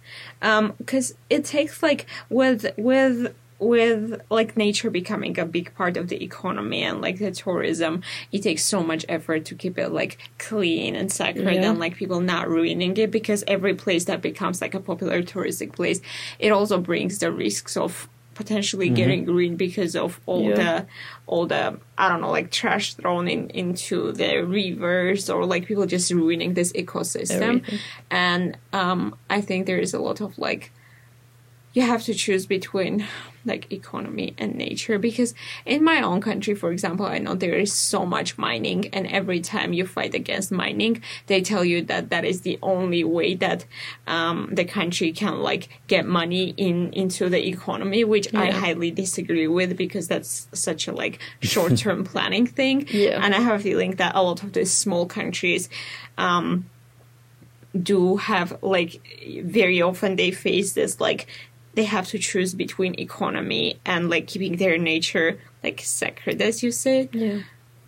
Um, 0.41 0.73
because 0.79 1.13
it 1.29 1.45
takes 1.45 1.83
like 1.83 2.07
with 2.29 2.65
with 2.77 3.33
with 3.61 4.19
like 4.31 4.57
nature 4.57 4.89
becoming 4.89 5.37
a 5.39 5.45
big 5.45 5.73
part 5.75 5.95
of 5.95 6.07
the 6.09 6.21
economy 6.23 6.81
and 6.81 6.99
like 6.99 7.19
the 7.19 7.31
tourism, 7.31 8.01
it 8.31 8.41
takes 8.41 8.63
so 8.65 8.81
much 8.81 9.05
effort 9.07 9.45
to 9.45 9.55
keep 9.55 9.77
it 9.77 9.89
like 9.89 10.17
clean 10.39 10.95
and 10.95 11.11
sacred 11.11 11.53
Yeah. 11.55 11.69
and 11.69 11.79
like 11.79 11.95
people 11.95 12.19
not 12.21 12.49
ruining 12.49 12.97
it 12.97 13.11
because 13.11 13.43
every 13.47 13.75
place 13.75 14.05
that 14.05 14.19
becomes 14.21 14.61
like 14.61 14.73
a 14.73 14.79
popular 14.79 15.21
touristic 15.21 15.73
place, 15.73 16.01
it 16.39 16.51
also 16.51 16.79
brings 16.79 17.19
the 17.19 17.31
risks 17.31 17.77
of 17.77 18.09
potentially 18.33 18.89
getting 18.89 19.25
ruined 19.25 19.57
because 19.59 19.95
of 19.95 20.19
all 20.25 20.49
Yeah. 20.49 20.55
the 20.55 20.85
all 21.27 21.45
the 21.45 21.77
I 21.99 22.09
don't 22.09 22.21
know 22.21 22.31
like 22.31 22.49
trash 22.49 22.95
thrown 22.95 23.27
in 23.27 23.49
into 23.51 24.11
the 24.13 24.37
rivers 24.43 25.29
or 25.29 25.45
like 25.45 25.67
people 25.67 25.85
just 25.85 26.09
ruining 26.11 26.55
this 26.55 26.71
ecosystem 26.73 27.41
Everything. 27.59 27.79
and 28.09 28.57
um 28.73 29.15
I 29.29 29.41
think 29.41 29.67
there 29.67 29.77
is 29.77 29.93
a 29.93 29.99
lot 29.99 30.21
of 30.21 30.39
like 30.39 30.71
you 31.73 31.81
have 31.83 32.03
to 32.03 32.13
choose 32.13 32.45
between 32.45 33.05
like 33.45 33.71
economy 33.71 34.35
and 34.37 34.53
nature 34.55 34.99
because 34.99 35.33
in 35.65 35.83
my 35.83 35.99
own 36.01 36.21
country 36.21 36.53
for 36.53 36.71
example 36.71 37.05
i 37.07 37.17
know 37.17 37.33
there 37.33 37.55
is 37.55 37.73
so 37.73 38.05
much 38.05 38.37
mining 38.37 38.87
and 38.93 39.07
every 39.07 39.39
time 39.39 39.73
you 39.73 39.83
fight 39.87 40.13
against 40.13 40.51
mining 40.51 41.01
they 41.27 41.41
tell 41.41 41.65
you 41.65 41.81
that 41.81 42.09
that 42.11 42.23
is 42.23 42.41
the 42.41 42.59
only 42.61 43.03
way 43.03 43.33
that 43.33 43.65
um, 44.05 44.47
the 44.51 44.63
country 44.65 45.11
can 45.11 45.39
like 45.39 45.69
get 45.87 46.05
money 46.05 46.53
in 46.57 46.91
into 46.93 47.29
the 47.29 47.47
economy 47.47 48.03
which 48.03 48.31
i 48.35 48.51
highly 48.51 48.91
disagree 48.91 49.47
with 49.47 49.75
because 49.75 50.07
that's 50.07 50.47
such 50.53 50.87
a 50.87 50.91
like 50.91 51.19
short-term 51.41 52.03
planning 52.11 52.45
thing 52.45 52.85
Yeah. 52.89 53.23
and 53.23 53.33
i 53.33 53.39
have 53.39 53.59
a 53.59 53.63
feeling 53.63 53.91
that 53.95 54.15
a 54.15 54.21
lot 54.21 54.43
of 54.43 54.53
these 54.53 54.71
small 54.71 55.07
countries 55.07 55.67
um, 56.17 56.65
do 57.81 58.17
have 58.17 58.61
like 58.61 59.01
very 59.43 59.81
often 59.81 60.15
they 60.17 60.29
face 60.31 60.73
this 60.73 60.99
like 60.99 61.25
they 61.75 61.85
have 61.85 62.07
to 62.09 62.17
choose 62.19 62.53
between 62.53 62.99
economy 62.99 63.79
and 63.85 64.09
like 64.09 64.27
keeping 64.27 64.57
their 64.57 64.77
nature 64.77 65.39
like 65.63 65.81
sacred 65.83 66.41
as 66.41 66.63
you 66.63 66.71
said. 66.71 67.09
Yeah. 67.13 67.39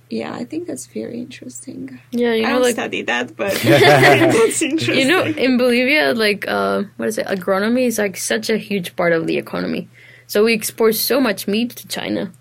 yeah 0.10 0.34
i 0.36 0.44
think 0.46 0.68
that's 0.68 0.86
very 0.88 1.18
interesting. 1.20 2.00
Yeah, 2.12 2.34
you 2.34 2.46
i 2.46 2.48
know, 2.48 2.54
don't 2.56 2.62
like 2.64 2.74
study 2.76 3.02
that 3.04 3.36
but 3.36 3.54
that's 3.64 4.62
interesting. 4.62 4.98
You 5.00 5.08
know 5.08 5.24
in 5.26 5.58
bolivia 5.58 6.14
like 6.14 6.48
uh 6.48 6.84
what 6.98 7.08
is 7.08 7.18
it? 7.18 7.28
Agronomy 7.28 7.86
is 7.88 7.98
like 7.98 8.16
such 8.18 8.50
a 8.50 8.58
huge 8.58 8.96
part 8.96 9.14
of 9.14 9.28
the 9.28 9.38
economy. 9.38 9.90
So 10.28 10.44
we 10.46 10.54
export 10.54 10.96
so 10.96 11.20
much 11.20 11.48
meat 11.48 11.72
to 11.72 11.88
china. 11.88 12.32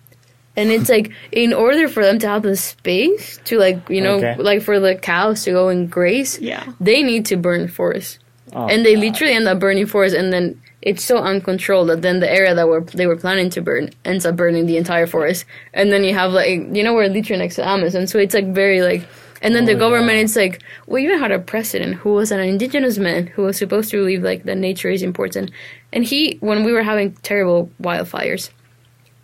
And 0.55 0.71
it's 0.71 0.91
like 0.91 1.11
in 1.33 1.55
order 1.55 1.89
for 1.89 2.03
them 2.05 2.19
to 2.19 2.29
have 2.29 2.43
the 2.43 2.57
space 2.57 3.41
to 3.45 3.59
like 3.59 3.79
you 3.89 4.03
know 4.03 4.17
Okay. 4.19 4.37
like 4.37 4.61
for 4.63 4.79
the 4.79 4.95
cows 4.95 5.45
to 5.45 5.51
go 5.53 5.69
and 5.69 5.91
graze 5.91 6.39
yeah. 6.41 6.63
they 6.79 7.03
need 7.03 7.25
to 7.27 7.37
burn 7.37 7.69
forests. 7.69 8.19
Oh, 8.53 8.69
and 8.69 8.85
they 8.85 8.97
literally 8.97 9.33
end 9.33 9.49
up 9.49 9.59
burning 9.59 9.87
forests 9.87 10.15
and 10.17 10.31
then 10.31 10.61
it's 10.83 11.05
so 11.05 11.19
uncontrolled 11.19 11.89
that 11.89 12.03
then 12.03 12.21
the 12.21 12.31
area 12.31 12.55
that 12.55 12.69
were 12.69 12.81
they 12.81 13.07
were 13.07 13.17
planning 13.17 13.49
to 13.51 13.63
burn 13.63 13.89
ends 14.05 14.27
up 14.27 14.37
burning 14.37 14.67
the 14.67 14.77
entire 14.77 15.07
forest 15.07 15.45
and 15.73 15.93
then 15.93 16.03
you 16.05 16.13
have 16.13 16.33
like 16.33 16.61
you 16.73 16.83
know 16.83 16.93
we're 16.93 17.09
literally 17.09 17.41
next 17.41 17.55
to 17.57 17.67
amazon 17.67 18.07
so 18.07 18.19
it's 18.19 18.35
like 18.35 18.49
very 18.53 18.83
like 18.83 19.03
and 19.41 19.55
then 19.55 19.63
Oh, 19.65 19.67
the 19.67 19.75
government 19.75 20.17
yeah. 20.19 20.25
it's 20.25 20.37
like 20.37 20.61
we 20.87 21.05
even 21.05 21.19
had 21.19 21.31
a 21.33 21.39
president 21.39 21.95
who 21.97 22.13
was 22.15 22.31
an 22.33 22.41
indigenous 22.41 22.99
man 22.99 23.27
who 23.29 23.43
was 23.43 23.57
supposed 23.57 23.91
to 23.91 23.97
believe 23.99 24.23
like 24.23 24.43
that 24.45 24.59
nature 24.59 24.91
is 24.91 25.03
important 25.03 25.51
and 25.93 26.05
he 26.05 26.37
when 26.41 26.65
we 26.65 26.73
were 26.73 26.83
having 26.83 27.13
terrible 27.23 27.71
wildfires 27.81 28.51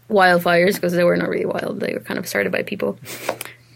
wildfires 0.09 0.75
because 0.75 0.93
they 0.93 1.05
were 1.05 1.17
not 1.17 1.29
really 1.29 1.45
wild 1.47 1.81
they 1.81 1.93
were 1.93 2.01
kind 2.01 2.19
of 2.19 2.27
started 2.27 2.51
by 2.53 2.63
people 2.63 2.99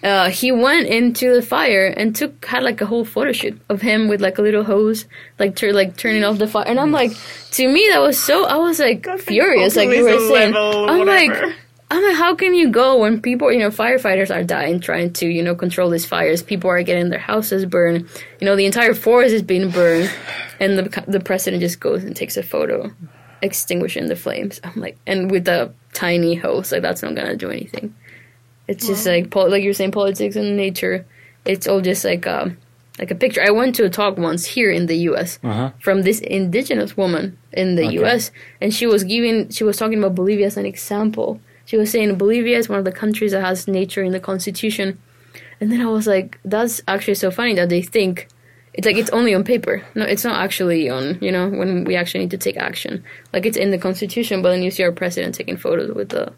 uh, 0.02 0.30
he 0.30 0.50
went 0.50 0.86
into 0.88 1.32
the 1.34 1.42
fire 1.42 1.86
and 1.86 2.14
took 2.16 2.44
had 2.44 2.62
like 2.62 2.80
a 2.80 2.86
whole 2.86 3.04
photo 3.04 3.32
shoot 3.32 3.60
of 3.68 3.80
him 3.80 4.08
with 4.08 4.20
like 4.20 4.38
a 4.38 4.42
little 4.42 4.64
hose, 4.64 5.06
like 5.38 5.54
tur- 5.54 5.72
like 5.72 5.96
turning 5.96 6.24
off 6.24 6.38
the 6.38 6.46
fire. 6.48 6.66
And 6.66 6.80
I'm 6.80 6.90
like, 6.92 7.12
to 7.52 7.68
me 7.68 7.88
that 7.92 8.00
was 8.00 8.18
so. 8.18 8.44
I 8.46 8.56
was 8.56 8.78
like 8.80 9.04
That's, 9.04 9.22
furious, 9.22 9.76
like 9.76 9.90
you 9.90 10.02
were 10.04 10.18
saying. 10.18 10.52
level, 10.54 10.90
I'm 10.90 10.98
whatever. 11.00 11.46
like, 11.46 11.56
I'm 11.90 12.02
like, 12.02 12.16
how 12.16 12.34
can 12.34 12.54
you 12.54 12.70
go 12.70 12.96
when 12.98 13.20
people, 13.20 13.52
you 13.52 13.58
know, 13.58 13.68
firefighters 13.68 14.34
are 14.34 14.42
dying 14.42 14.80
trying 14.80 15.12
to, 15.14 15.26
you 15.26 15.42
know, 15.42 15.54
control 15.54 15.90
these 15.90 16.06
fires. 16.06 16.42
People 16.42 16.70
are 16.70 16.82
getting 16.82 17.10
their 17.10 17.18
houses 17.18 17.66
burned. 17.66 18.08
You 18.40 18.46
know, 18.46 18.56
the 18.56 18.64
entire 18.64 18.94
forest 18.94 19.34
is 19.34 19.42
being 19.42 19.70
burned, 19.70 20.10
and 20.58 20.78
the 20.78 21.04
the 21.06 21.20
president 21.20 21.60
just 21.60 21.80
goes 21.80 22.02
and 22.02 22.16
takes 22.16 22.36
a 22.36 22.42
photo, 22.42 22.90
extinguishing 23.42 24.08
the 24.08 24.16
flames. 24.16 24.60
I'm 24.64 24.80
like, 24.80 24.96
and 25.06 25.30
with 25.30 25.46
a 25.48 25.72
tiny 25.92 26.34
hose, 26.34 26.72
like 26.72 26.82
that's 26.82 27.02
not 27.02 27.14
gonna 27.14 27.36
do 27.36 27.50
anything. 27.50 27.94
It's 28.72 28.86
just 28.86 29.06
like 29.06 29.30
pol- 29.30 29.50
like 29.50 29.62
you're 29.64 29.74
saying, 29.80 29.92
politics 29.92 30.36
and 30.36 30.56
nature. 30.56 31.04
It's 31.44 31.66
all 31.66 31.80
just 31.80 32.04
like 32.04 32.26
um, 32.26 32.56
like 32.98 33.10
a 33.10 33.14
picture. 33.14 33.42
I 33.42 33.50
went 33.50 33.74
to 33.76 33.84
a 33.84 33.90
talk 33.90 34.16
once 34.18 34.44
here 34.56 34.70
in 34.70 34.86
the 34.86 34.96
U.S. 35.10 35.38
Uh-huh. 35.42 35.70
from 35.80 36.02
this 36.02 36.20
indigenous 36.20 36.96
woman 36.96 37.24
in 37.52 37.74
the 37.76 37.84
Okay. 37.86 37.94
U.S. 38.02 38.30
and 38.60 38.72
she 38.72 38.86
was 38.86 39.02
giving, 39.04 39.48
she 39.50 39.64
was 39.64 39.76
talking 39.76 39.98
about 39.98 40.14
Bolivia 40.14 40.46
as 40.46 40.56
an 40.56 40.66
example. 40.66 41.40
She 41.64 41.76
was 41.76 41.90
saying 41.90 42.16
Bolivia 42.16 42.58
is 42.58 42.68
one 42.68 42.78
of 42.78 42.84
the 42.84 42.92
countries 42.92 43.32
that 43.32 43.40
has 43.40 43.66
nature 43.68 44.02
in 44.02 44.12
the 44.12 44.20
constitution, 44.20 44.98
and 45.60 45.70
then 45.70 45.80
I 45.80 45.86
was 45.86 46.06
like, 46.06 46.38
that's 46.44 46.80
actually 46.88 47.14
so 47.14 47.30
funny 47.30 47.54
that 47.54 47.68
they 47.68 47.82
think 47.82 48.28
it's 48.74 48.86
like 48.86 48.96
it's 48.96 49.10
only 49.10 49.34
on 49.34 49.44
paper. 49.44 49.82
No, 49.94 50.04
it's 50.04 50.24
not 50.24 50.38
actually 50.44 50.88
on. 50.90 51.18
You 51.20 51.30
know, 51.32 51.48
when 51.48 51.84
we 51.84 51.94
actually 51.96 52.20
need 52.24 52.30
to 52.32 52.38
take 52.46 52.56
action, 52.56 53.04
like 53.32 53.46
it's 53.46 53.56
in 53.56 53.70
the 53.70 53.78
constitution, 53.78 54.42
but 54.42 54.50
then 54.50 54.62
you 54.62 54.70
see 54.70 54.82
our 54.82 54.92
president 54.92 55.34
taking 55.34 55.56
photos 55.56 55.94
with 55.94 56.08
the 56.10 56.32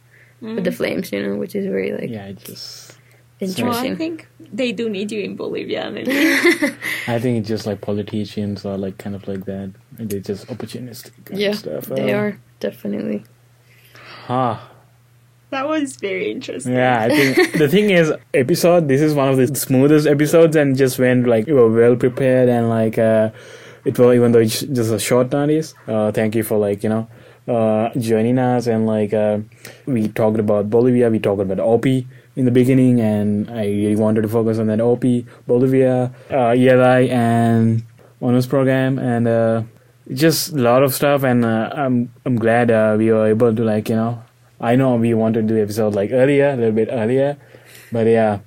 with 0.44 0.64
the 0.64 0.72
flames. 0.72 1.10
You 1.12 1.22
know, 1.22 1.36
which 1.36 1.54
is 1.54 1.66
very 1.66 1.92
like 1.92 2.10
Yeah, 2.10 2.26
it 2.26 2.38
just. 2.44 2.92
Well, 3.40 3.50
interesting. 3.50 3.92
I 3.92 3.96
think 3.96 4.28
they 4.38 4.70
do 4.72 4.88
need 4.88 5.10
you 5.12 5.20
in 5.20 5.36
Bolivia. 5.36 5.90
Maybe. 5.90 6.12
I 7.08 7.18
think 7.18 7.38
it's 7.40 7.48
just 7.48 7.66
like 7.66 7.80
politicians 7.80 8.64
are 8.64 8.78
like 8.78 8.96
kind 8.98 9.14
of 9.16 9.26
like 9.28 9.44
that. 9.46 9.72
And 9.98 10.08
They're 10.08 10.20
just 10.20 10.46
opportunistic 10.46 11.12
kind 11.24 11.40
yeah, 11.40 11.50
of 11.50 11.56
stuff. 11.58 11.84
they 11.86 12.12
Um, 12.14 12.20
are 12.20 12.38
definitely. 12.60 13.24
Huh. 14.26 14.58
that 15.50 15.68
was 15.68 15.96
very 15.96 16.30
interesting. 16.30 16.72
Yeah, 16.74 17.02
I 17.02 17.08
think 17.08 17.52
the 17.58 17.68
thing 17.68 17.90
is, 17.90 18.12
episode. 18.32 18.88
This 18.88 19.00
is 19.02 19.14
one 19.14 19.28
of 19.28 19.36
the 19.36 19.46
smoothest 19.54 20.06
episodes, 20.06 20.56
and 20.56 20.76
just 20.76 20.98
went 20.98 21.26
like 21.26 21.46
you 21.46 21.54
were 21.54 21.70
well 21.70 21.96
prepared 21.96 22.48
and 22.48 22.68
like 22.68 22.98
uh, 22.98 23.30
it 23.84 23.98
was 23.98 24.16
even 24.16 24.32
though 24.32 24.40
it's 24.40 24.60
just 24.60 24.92
a 24.92 24.98
short 24.98 25.30
notice. 25.32 25.74
Uh, 25.86 26.10
thank 26.12 26.34
you 26.34 26.42
for 26.42 26.56
like 26.58 26.82
you 26.82 26.88
know 26.88 27.06
uh, 27.48 27.90
joining 27.98 28.38
us 28.38 28.66
and 28.66 28.86
like 28.86 29.12
uh, 29.12 29.38
we 29.86 30.08
talked 30.08 30.38
about 30.38 30.70
Bolivia, 30.70 31.10
we 31.10 31.18
talked 31.18 31.40
about 31.40 31.60
OP 31.60 31.86
in 31.86 32.44
the 32.44 32.50
beginning, 32.50 33.00
and 33.00 33.50
I 33.50 33.66
really 33.66 33.96
wanted 33.96 34.22
to 34.22 34.28
focus 34.28 34.58
on 34.58 34.66
that 34.68 34.80
OP, 34.80 35.04
Bolivia, 35.46 36.12
uh, 36.30 36.50
ELI, 36.56 37.10
and 37.10 37.82
honors 38.20 38.46
program, 38.46 38.98
and 38.98 39.28
uh, 39.28 39.62
just 40.12 40.52
a 40.52 40.56
lot 40.56 40.82
of 40.82 40.94
stuff. 40.94 41.22
And 41.22 41.44
uh, 41.44 41.70
I'm 41.72 42.12
I'm 42.24 42.36
glad 42.36 42.70
uh, 42.70 42.96
we 42.98 43.12
were 43.12 43.26
able 43.26 43.54
to 43.54 43.64
like 43.64 43.88
you 43.88 43.96
know 43.96 44.22
I 44.60 44.76
know 44.76 44.96
we 44.96 45.14
wanted 45.14 45.48
to 45.48 45.54
do 45.54 45.62
episode 45.62 45.94
like 45.94 46.10
earlier, 46.12 46.50
a 46.50 46.56
little 46.56 46.72
bit 46.72 46.88
earlier, 46.90 47.36
but 47.92 48.06
yeah, 48.06 48.40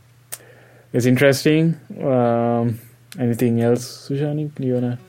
it's 0.93 1.05
interesting. 1.05 1.79
Um, 2.01 2.79
anything 3.19 3.61
else, 3.61 4.09
Shushanik? 4.09 4.55
Do 4.55 4.67
you 4.67 4.73
wanna? 4.75 4.99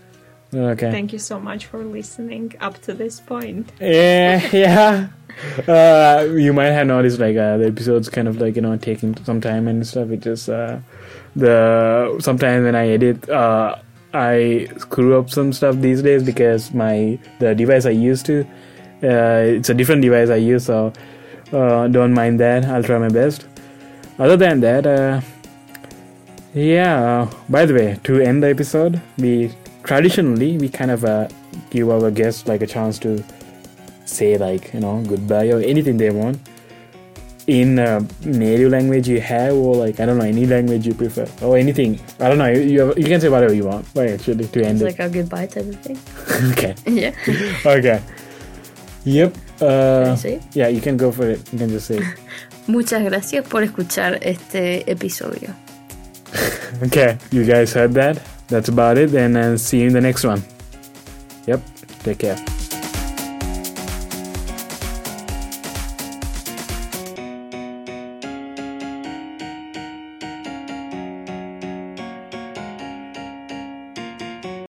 Okay. 0.53 0.90
Thank 0.90 1.12
you 1.12 1.18
so 1.18 1.38
much 1.38 1.66
for 1.66 1.84
listening 1.84 2.55
up 2.61 2.80
to 2.82 2.94
this 2.94 3.20
point. 3.20 3.70
Yeah, 3.80 4.49
yeah. 4.53 5.09
Uh, 5.68 6.26
you 6.30 6.53
might 6.53 6.72
have 6.72 6.86
noticed 6.86 7.20
like 7.20 7.36
uh, 7.36 7.59
the 7.59 7.66
episodes 7.66 8.09
kind 8.09 8.26
of 8.26 8.40
like 8.40 8.57
you 8.57 8.62
know 8.62 8.76
taking 8.76 9.14
some 9.24 9.40
time 9.40 9.68
and 9.68 9.86
stuff. 9.86 10.11
It 10.11 10.20
just 10.20 10.49
uh, 10.49 10.78
the 11.36 12.16
sometimes 12.20 12.64
when 12.64 12.74
I 12.74 12.88
edit, 12.88 13.28
uh, 13.28 13.76
I 14.14 14.68
screw 14.78 15.18
up 15.18 15.30
some 15.30 15.53
stuff 15.53 15.76
these 15.76 16.03
days 16.03 16.22
because 16.22 16.72
my 16.72 17.18
the 17.40 17.55
device 17.55 17.84
I 17.84 17.90
used 17.90 18.24
to, 18.26 18.46
uh, 19.03 19.44
it's 19.44 19.68
a 19.68 19.74
different 19.74 20.03
device 20.03 20.30
I 20.30 20.36
use, 20.36 20.64
so 20.64 20.92
uh, 21.53 21.88
don't 21.88 22.14
mind 22.14 22.40
that. 22.40 22.64
I'll 22.64 22.82
try 22.82 22.99
my 22.99 23.11
best. 23.11 23.46
Other 24.18 24.36
than 24.36 24.61
that, 24.61 24.86
uh, 24.86 25.20
yeah. 26.55 27.30
By 27.49 27.66
the 27.66 27.74
way, 27.74 28.01
to 28.05 28.20
end 28.20 28.42
the 28.42 28.49
episode, 28.49 29.01
we 29.18 29.53
traditionally 29.89 30.59
we 30.59 30.68
kind 30.68 30.91
of 30.91 31.05
uh, 31.05 31.26
give 31.70 31.89
our 31.89 32.11
guests 32.11 32.47
like 32.47 32.61
a 32.61 32.66
chance 32.66 32.99
to 32.99 33.24
say 34.05 34.36
like 34.36 34.72
you 34.74 34.80
know 34.80 35.03
goodbye 35.09 35.49
or 35.49 35.61
anything 35.61 35.97
they 35.97 36.11
want 36.11 36.39
in 37.47 37.78
a 37.78 38.07
native 38.24 38.70
language 38.70 39.09
you 39.09 39.18
have 39.18 39.55
or 39.55 39.74
like 39.76 39.99
I 39.99 40.05
don't 40.05 40.18
know 40.18 40.26
any 40.26 40.45
language 40.45 40.86
you 40.86 40.93
prefer 40.93 41.26
or 41.41 41.57
anything 41.57 41.99
I 42.20 42.28
don't 42.28 42.36
know 42.36 42.49
you 42.49 42.61
you, 42.61 42.80
have, 42.80 42.99
you 42.99 43.07
can 43.07 43.18
say 43.18 43.30
whatever 43.30 43.55
you 43.55 43.64
want 43.64 43.86
but 43.95 44.09
actually 44.09 44.47
to 44.47 44.62
end 44.62 44.82
It's 44.82 44.82
it 44.82 45.01
like 45.01 45.01
a 45.01 45.09
goodbye 45.09 45.47
type 45.47 45.64
of 45.64 45.80
thing. 45.80 45.99
okay 46.53 46.74
yeah. 46.86 47.12
okay 47.64 48.03
yep 49.05 49.34
uh, 49.62 50.14
yeah 50.53 50.68
you 50.68 50.82
can 50.82 50.99
go 50.99 51.11
for 51.11 51.30
it 51.30 51.41
you 51.53 51.59
can 51.59 51.70
just 51.70 51.86
say. 51.86 52.01
Muchas 52.68 53.03
gracias 53.03 53.49
por 53.49 53.62
escuchar 53.62 54.18
este 54.20 54.84
episodio. 54.91 55.55
okay 56.82 57.16
you 57.32 57.47
guys 57.47 57.72
heard 57.72 57.95
that 57.95 58.20
that's 58.49 58.68
about 58.68 58.99
it 58.99 59.14
and 59.14 59.36
uh, 59.36 59.57
see 59.57 59.80
you 59.80 59.86
in 59.86 59.92
the 59.92 60.01
next 60.01 60.24
one. 60.24 60.42
Yep 61.46 61.62
take 62.05 62.18
care 62.18 62.57